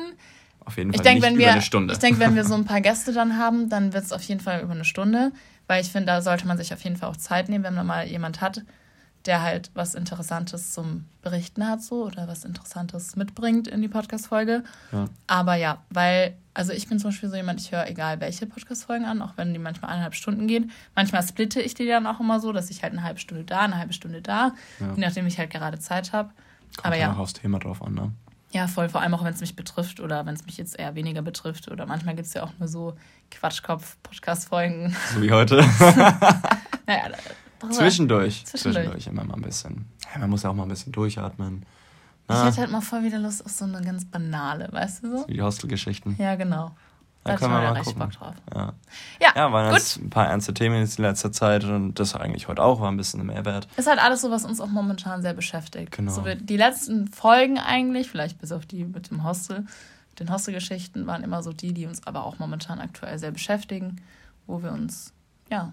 Auf 0.64 0.76
jeden 0.76 0.92
Fall 0.92 1.00
ich 1.00 1.02
denk, 1.02 1.20
nicht 1.20 1.24
wenn 1.24 1.38
wir, 1.38 1.46
über 1.46 1.52
eine 1.52 1.62
Stunde. 1.62 1.92
Ich 1.92 1.98
denke, 1.98 2.20
wenn 2.20 2.34
wir 2.34 2.44
so 2.44 2.54
ein 2.54 2.64
paar 2.64 2.80
Gäste 2.80 3.12
dann 3.12 3.36
haben, 3.36 3.68
dann 3.68 3.92
wird 3.92 4.04
es 4.04 4.12
auf 4.12 4.22
jeden 4.22 4.40
Fall 4.40 4.62
über 4.62 4.72
eine 4.72 4.84
Stunde. 4.84 5.32
Weil 5.66 5.82
ich 5.82 5.90
finde, 5.90 6.06
da 6.06 6.22
sollte 6.22 6.46
man 6.46 6.58
sich 6.58 6.72
auf 6.72 6.82
jeden 6.82 6.96
Fall 6.96 7.08
auch 7.08 7.16
Zeit 7.16 7.48
nehmen, 7.48 7.64
wenn 7.64 7.74
man 7.74 7.86
mal 7.86 8.06
jemand 8.06 8.40
hat, 8.40 8.62
der 9.26 9.42
halt 9.42 9.70
was 9.74 9.94
Interessantes 9.94 10.72
zum 10.72 11.06
Berichten 11.22 11.66
hat 11.66 11.82
so 11.82 12.04
oder 12.04 12.28
was 12.28 12.44
Interessantes 12.44 13.16
mitbringt 13.16 13.68
in 13.68 13.80
die 13.80 13.88
Podcast-Folge. 13.88 14.64
Ja. 14.92 15.06
Aber 15.26 15.54
ja, 15.54 15.78
weil, 15.90 16.36
also 16.52 16.72
ich 16.72 16.88
bin 16.88 16.98
zum 16.98 17.10
Beispiel 17.10 17.30
so 17.30 17.36
jemand, 17.36 17.60
ich 17.60 17.72
höre 17.72 17.88
egal 17.88 18.20
welche 18.20 18.46
Podcast-Folgen 18.46 19.06
an, 19.06 19.22
auch 19.22 19.32
wenn 19.36 19.52
die 19.52 19.58
manchmal 19.58 19.90
eineinhalb 19.92 20.14
Stunden 20.14 20.46
gehen. 20.46 20.70
Manchmal 20.94 21.22
splitte 21.22 21.60
ich 21.60 21.74
die 21.74 21.86
dann 21.86 22.06
auch 22.06 22.20
immer 22.20 22.40
so, 22.40 22.52
dass 22.52 22.70
ich 22.70 22.82
halt 22.82 22.92
eine 22.92 23.02
halbe 23.02 23.18
Stunde 23.18 23.44
da, 23.44 23.60
eine 23.60 23.78
halbe 23.78 23.94
Stunde 23.94 24.20
da, 24.20 24.52
ja. 24.78 24.92
je 24.94 25.00
nachdem 25.00 25.26
ich 25.26 25.38
halt 25.38 25.50
gerade 25.50 25.78
Zeit 25.78 26.12
habe. 26.12 26.30
Aber 26.82 26.96
ja. 26.96 27.12
auch 27.12 27.18
aufs 27.18 27.32
Thema 27.32 27.58
drauf 27.58 27.82
an, 27.82 27.94
ne? 27.94 28.12
Ja, 28.50 28.68
voll, 28.68 28.88
vor 28.88 29.00
allem 29.00 29.12
auch, 29.14 29.24
wenn 29.24 29.34
es 29.34 29.40
mich 29.40 29.56
betrifft 29.56 29.98
oder 29.98 30.26
wenn 30.26 30.34
es 30.34 30.46
mich 30.46 30.58
jetzt 30.58 30.78
eher 30.78 30.94
weniger 30.94 31.22
betrifft. 31.22 31.68
Oder 31.68 31.86
manchmal 31.86 32.14
gibt 32.14 32.28
es 32.28 32.34
ja 32.34 32.44
auch 32.44 32.52
nur 32.60 32.68
so 32.68 32.94
Quatschkopf-Podcast-Folgen. 33.32 34.94
So 35.12 35.22
wie 35.22 35.32
heute. 35.32 35.56
naja, 36.86 37.08
Zwischendurch. 37.70 38.44
Zwischendurch. 38.46 39.06
immer 39.06 39.24
mal 39.24 39.34
ein 39.34 39.42
bisschen. 39.42 39.86
Ja, 40.12 40.20
man 40.20 40.30
muss 40.30 40.42
ja 40.42 40.50
auch 40.50 40.54
mal 40.54 40.64
ein 40.64 40.68
bisschen 40.68 40.92
durchatmen. 40.92 41.64
Na? 42.28 42.42
Ich 42.42 42.46
hätte 42.46 42.60
halt 42.62 42.70
mal 42.70 42.80
voll 42.80 43.02
wieder 43.02 43.18
Lust 43.18 43.44
auf 43.44 43.52
so 43.52 43.64
eine 43.64 43.80
ganz 43.82 44.04
banale, 44.04 44.68
weißt 44.72 45.04
du 45.04 45.18
so? 45.18 45.28
Wie 45.28 45.34
die 45.34 45.42
Hostelgeschichten. 45.42 46.16
Ja, 46.18 46.36
genau. 46.36 46.72
Da, 47.24 47.32
da 47.32 47.38
können 47.38 47.52
wir 47.52 47.60
mal 47.60 47.82
gucken. 47.82 47.98
Bock 47.98 48.12
drauf. 48.12 48.34
Ja, 48.54 48.72
ja, 49.18 49.32
ja 49.34 49.52
waren 49.52 49.70
gut. 49.70 49.78
jetzt 49.78 49.96
ein 49.96 50.10
paar 50.10 50.26
ernste 50.26 50.52
Themen 50.52 50.82
in 50.82 51.02
letzter 51.02 51.32
Zeit 51.32 51.64
und 51.64 51.98
das 51.98 52.14
eigentlich 52.14 52.48
heute 52.48 52.62
auch 52.62 52.80
war 52.80 52.90
ein 52.90 52.98
bisschen 52.98 53.24
Mehrwert. 53.24 53.66
Ist 53.78 53.88
halt 53.88 53.98
alles 53.98 54.20
so, 54.20 54.30
was 54.30 54.44
uns 54.44 54.60
auch 54.60 54.68
momentan 54.68 55.22
sehr 55.22 55.32
beschäftigt. 55.32 55.90
Genau. 55.92 56.12
So, 56.12 56.22
die 56.22 56.56
letzten 56.56 57.08
Folgen 57.08 57.58
eigentlich, 57.58 58.10
vielleicht 58.10 58.38
bis 58.40 58.52
auf 58.52 58.66
die 58.66 58.84
mit 58.84 59.10
dem 59.10 59.24
Hostel, 59.24 59.66
den 60.18 60.30
Hostelgeschichten, 60.30 61.06
waren 61.06 61.24
immer 61.24 61.42
so 61.42 61.54
die, 61.54 61.72
die 61.72 61.86
uns 61.86 62.06
aber 62.06 62.24
auch 62.24 62.38
momentan 62.38 62.78
aktuell 62.78 63.18
sehr 63.18 63.30
beschäftigen, 63.30 64.02
wo 64.46 64.62
wir 64.62 64.72
uns, 64.72 65.14
ja, 65.50 65.72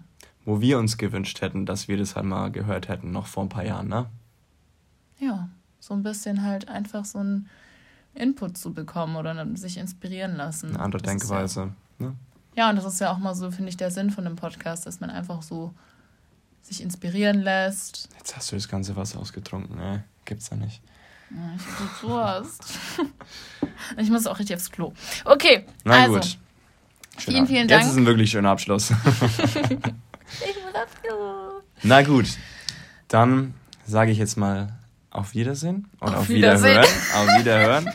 wo 0.52 0.60
wir 0.60 0.78
uns 0.80 0.98
gewünscht 0.98 1.40
hätten, 1.40 1.66
dass 1.66 1.88
wir 1.88 1.96
das 1.96 2.18
halt 2.18 2.26
mal 2.26 2.52
gehört 2.52 2.90
hätten, 2.90 3.12
noch 3.12 3.26
vor 3.26 3.44
ein 3.44 3.50
paar 3.50 3.64
Jahren, 3.64 3.88
ne? 3.88 4.08
Ja, 5.18 5.48
so 5.80 5.94
ein 5.94 6.04
bisschen 6.04 6.44
halt 6.44 6.68
einfach 6.68 7.06
so 7.06 7.20
ein 7.20 7.48
Input 8.14 8.58
zu 8.58 8.74
bekommen 8.74 9.16
oder 9.16 9.48
sich 9.56 9.78
inspirieren 9.78 10.36
lassen. 10.36 10.72
Eine 10.72 10.82
andere 10.82 11.02
das 11.02 11.10
Denkweise, 11.10 11.72
ja, 12.00 12.06
ne? 12.06 12.16
Ja, 12.58 12.70
und 12.70 12.76
das 12.76 12.84
ist 12.84 13.00
ja 13.00 13.14
auch 13.14 13.18
mal 13.18 13.34
so, 13.34 13.50
finde 13.50 13.70
ich, 13.70 13.78
der 13.78 13.92
Sinn 13.92 14.12
von 14.12 14.26
dem 14.26 14.36
Podcast, 14.36 14.86
dass 14.86 15.00
man 15.00 15.10
einfach 15.10 15.42
so 15.42 15.74
sich 16.64 16.84
inspirieren 16.84 17.40
lässt. 17.40 18.10
Jetzt 18.18 18.36
hast 18.36 18.52
du 18.52 18.58
das 18.58 18.68
ganze 18.68 18.98
Wasser 18.98 19.20
ausgetrunken, 19.20 19.78
ne? 19.78 20.04
Gibt's 20.26 20.50
ja 20.50 20.58
nicht. 20.58 20.82
Ja, 21.30 21.38
ich 21.56 21.66
hab 21.66 22.02
Durst. 22.02 22.78
ich 23.98 24.10
muss 24.10 24.28
auch 24.28 24.38
richtig 24.38 24.58
aufs 24.58 24.70
Klo. 24.70 24.92
Okay, 25.24 25.66
Na 25.86 25.94
also. 25.94 26.16
Gut. 26.16 26.38
Vielen, 27.18 27.48
vielen 27.48 27.68
Dank. 27.70 27.84
Jetzt 27.84 27.92
ist 27.92 27.98
ein 27.98 28.06
wirklich 28.06 28.32
schöner 28.32 28.50
Abschluss. 28.50 28.92
Ich 30.40 30.56
muss 30.64 30.76
aufs 30.76 31.02
Klo. 31.02 31.62
Na 31.84 32.02
gut, 32.02 32.28
dann 33.08 33.54
sage 33.86 34.12
ich 34.12 34.18
jetzt 34.18 34.38
mal 34.38 34.74
auf 35.10 35.34
Wiedersehen 35.34 35.90
und 36.00 36.10
auf, 36.10 36.22
auf 36.22 36.30
Wiederhören. 36.30 36.86
Auf 37.16 37.40
Wiederhören. 37.40 37.94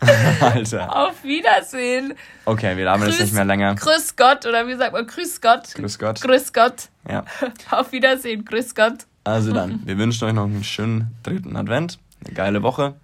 Alter. 0.40 0.96
Auf 0.96 1.24
Wiedersehen. 1.24 2.14
Okay, 2.44 2.76
wir 2.76 2.90
haben 2.90 3.04
das 3.04 3.18
nicht 3.18 3.32
mehr 3.32 3.44
länger. 3.44 3.74
Grüß 3.74 4.16
Gott 4.16 4.46
oder 4.46 4.66
wie 4.66 4.74
sagt 4.74 4.92
man? 4.92 5.06
Grüß 5.06 5.40
Gott. 5.40 5.74
Grüß 5.74 5.98
Gott. 5.98 6.20
Grüß 6.20 6.52
Gott. 6.52 6.88
Ja. 7.08 7.24
Auf 7.70 7.92
Wiedersehen. 7.92 8.44
Grüß 8.44 8.74
Gott. 8.74 9.06
Also 9.24 9.52
dann, 9.52 9.80
wir 9.86 9.96
wünschen 9.98 10.24
euch 10.28 10.34
noch 10.34 10.44
einen 10.44 10.64
schönen 10.64 11.14
dritten 11.22 11.56
Advent, 11.56 11.98
eine 12.24 12.34
geile 12.34 12.62
Woche 12.62 12.94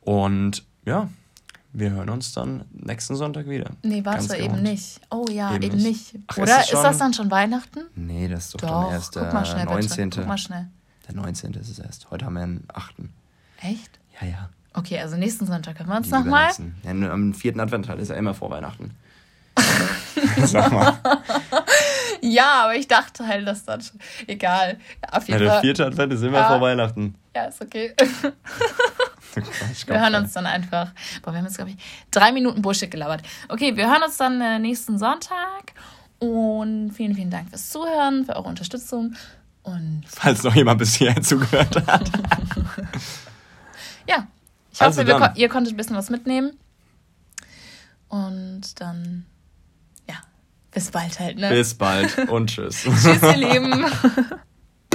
und 0.00 0.64
ja, 0.84 1.08
wir 1.72 1.90
hören 1.90 2.10
uns 2.10 2.32
dann 2.32 2.64
nächsten 2.72 3.16
Sonntag 3.16 3.48
wieder. 3.48 3.70
Nee, 3.82 4.04
warte, 4.04 4.36
eben 4.36 4.62
nicht. 4.62 5.00
Oh 5.10 5.24
ja, 5.30 5.54
eben, 5.54 5.64
eben 5.64 5.76
nicht. 5.78 6.14
Ach, 6.26 6.38
Oder 6.38 6.60
ist, 6.60 6.72
ist, 6.72 6.82
das 6.82 6.98
dann 6.98 7.14
schon 7.14 7.30
Weihnachten? 7.30 7.80
Nee, 7.94 8.28
das 8.28 8.46
ist 8.46 8.54
doch, 8.54 8.60
doch 8.60 8.84
dann 8.84 8.92
erst 8.92 9.16
der 9.16 9.44
schnell, 9.44 9.64
19. 9.64 10.10
Bitte. 10.10 10.20
Guck 10.20 10.28
mal 10.28 10.38
schnell. 10.38 10.68
Der 11.08 11.14
19. 11.14 11.54
ist 11.54 11.68
es 11.68 11.78
erst. 11.78 12.10
Heute 12.10 12.26
haben 12.26 12.34
wir 12.34 12.42
den 12.42 12.64
8. 12.72 12.94
Echt? 13.62 13.98
Ja, 14.20 14.26
ja. 14.26 14.48
Okay, 14.74 14.98
also 15.00 15.16
nächsten 15.16 15.46
Sonntag 15.46 15.78
hören 15.78 15.88
wir 15.88 15.96
uns 15.96 16.10
nochmal. 16.10 16.50
Ja, 16.82 16.90
am 16.90 17.34
vierten 17.34 17.60
Advent 17.60 17.88
halt 17.88 18.00
ist 18.00 18.08
ja 18.08 18.16
immer 18.16 18.34
vor 18.34 18.50
Weihnachten. 18.50 18.94
Sag 20.44 20.72
mal. 20.72 20.98
ja, 22.22 22.64
aber 22.64 22.74
ich 22.74 22.88
dachte 22.88 23.26
halt, 23.26 23.46
dass 23.46 23.64
das 23.64 23.88
schon. 23.88 24.00
Egal. 24.26 24.78
Auf 25.10 25.28
jeden 25.28 25.42
ja, 25.42 25.52
der 25.52 25.60
vierte 25.60 25.86
Advent 25.86 26.12
ist 26.12 26.22
immer 26.22 26.38
ja. 26.38 26.48
vor 26.48 26.60
Weihnachten. 26.60 27.14
Ja, 27.34 27.44
ist 27.44 27.62
okay. 27.62 27.94
wir 29.86 30.00
hören 30.00 30.14
uns 30.16 30.32
dann 30.32 30.46
einfach. 30.46 30.92
Boah, 31.22 31.32
wir 31.32 31.38
haben 31.38 31.46
jetzt, 31.46 31.56
glaube 31.56 31.70
ich, 31.70 31.76
drei 32.10 32.32
Minuten 32.32 32.60
Bullshit 32.60 32.90
gelabert. 32.90 33.22
Okay, 33.48 33.74
wir 33.76 33.90
hören 33.90 34.02
uns 34.02 34.16
dann 34.18 34.40
äh, 34.40 34.58
nächsten 34.58 34.98
Sonntag. 34.98 35.72
Und 36.18 36.92
vielen, 36.92 37.14
vielen 37.14 37.30
Dank 37.30 37.48
fürs 37.48 37.70
Zuhören, 37.70 38.24
für 38.26 38.36
eure 38.36 38.48
Unterstützung. 38.48 39.16
Und 39.62 40.02
Falls 40.06 40.42
noch 40.42 40.54
jemand 40.54 40.78
bis 40.78 40.94
hierher 40.94 41.22
zugehört 41.22 41.74
hat. 41.86 42.10
ja, 44.06 44.26
ich 44.70 44.80
hoffe, 44.80 45.00
also 45.00 45.06
wir, 45.06 45.32
ihr 45.36 45.48
konntet 45.48 45.74
ein 45.74 45.76
bisschen 45.76 45.96
was 45.96 46.10
mitnehmen. 46.10 46.58
Und 48.08 48.80
dann, 48.80 49.24
ja, 50.08 50.16
bis 50.70 50.90
bald 50.90 51.18
halt, 51.18 51.38
ne? 51.38 51.48
Bis 51.48 51.74
bald 51.74 52.18
und 52.28 52.50
tschüss. 52.50 52.82
tschüss, 52.82 53.22
ihr 53.22 53.36
Lieben. 53.36 53.86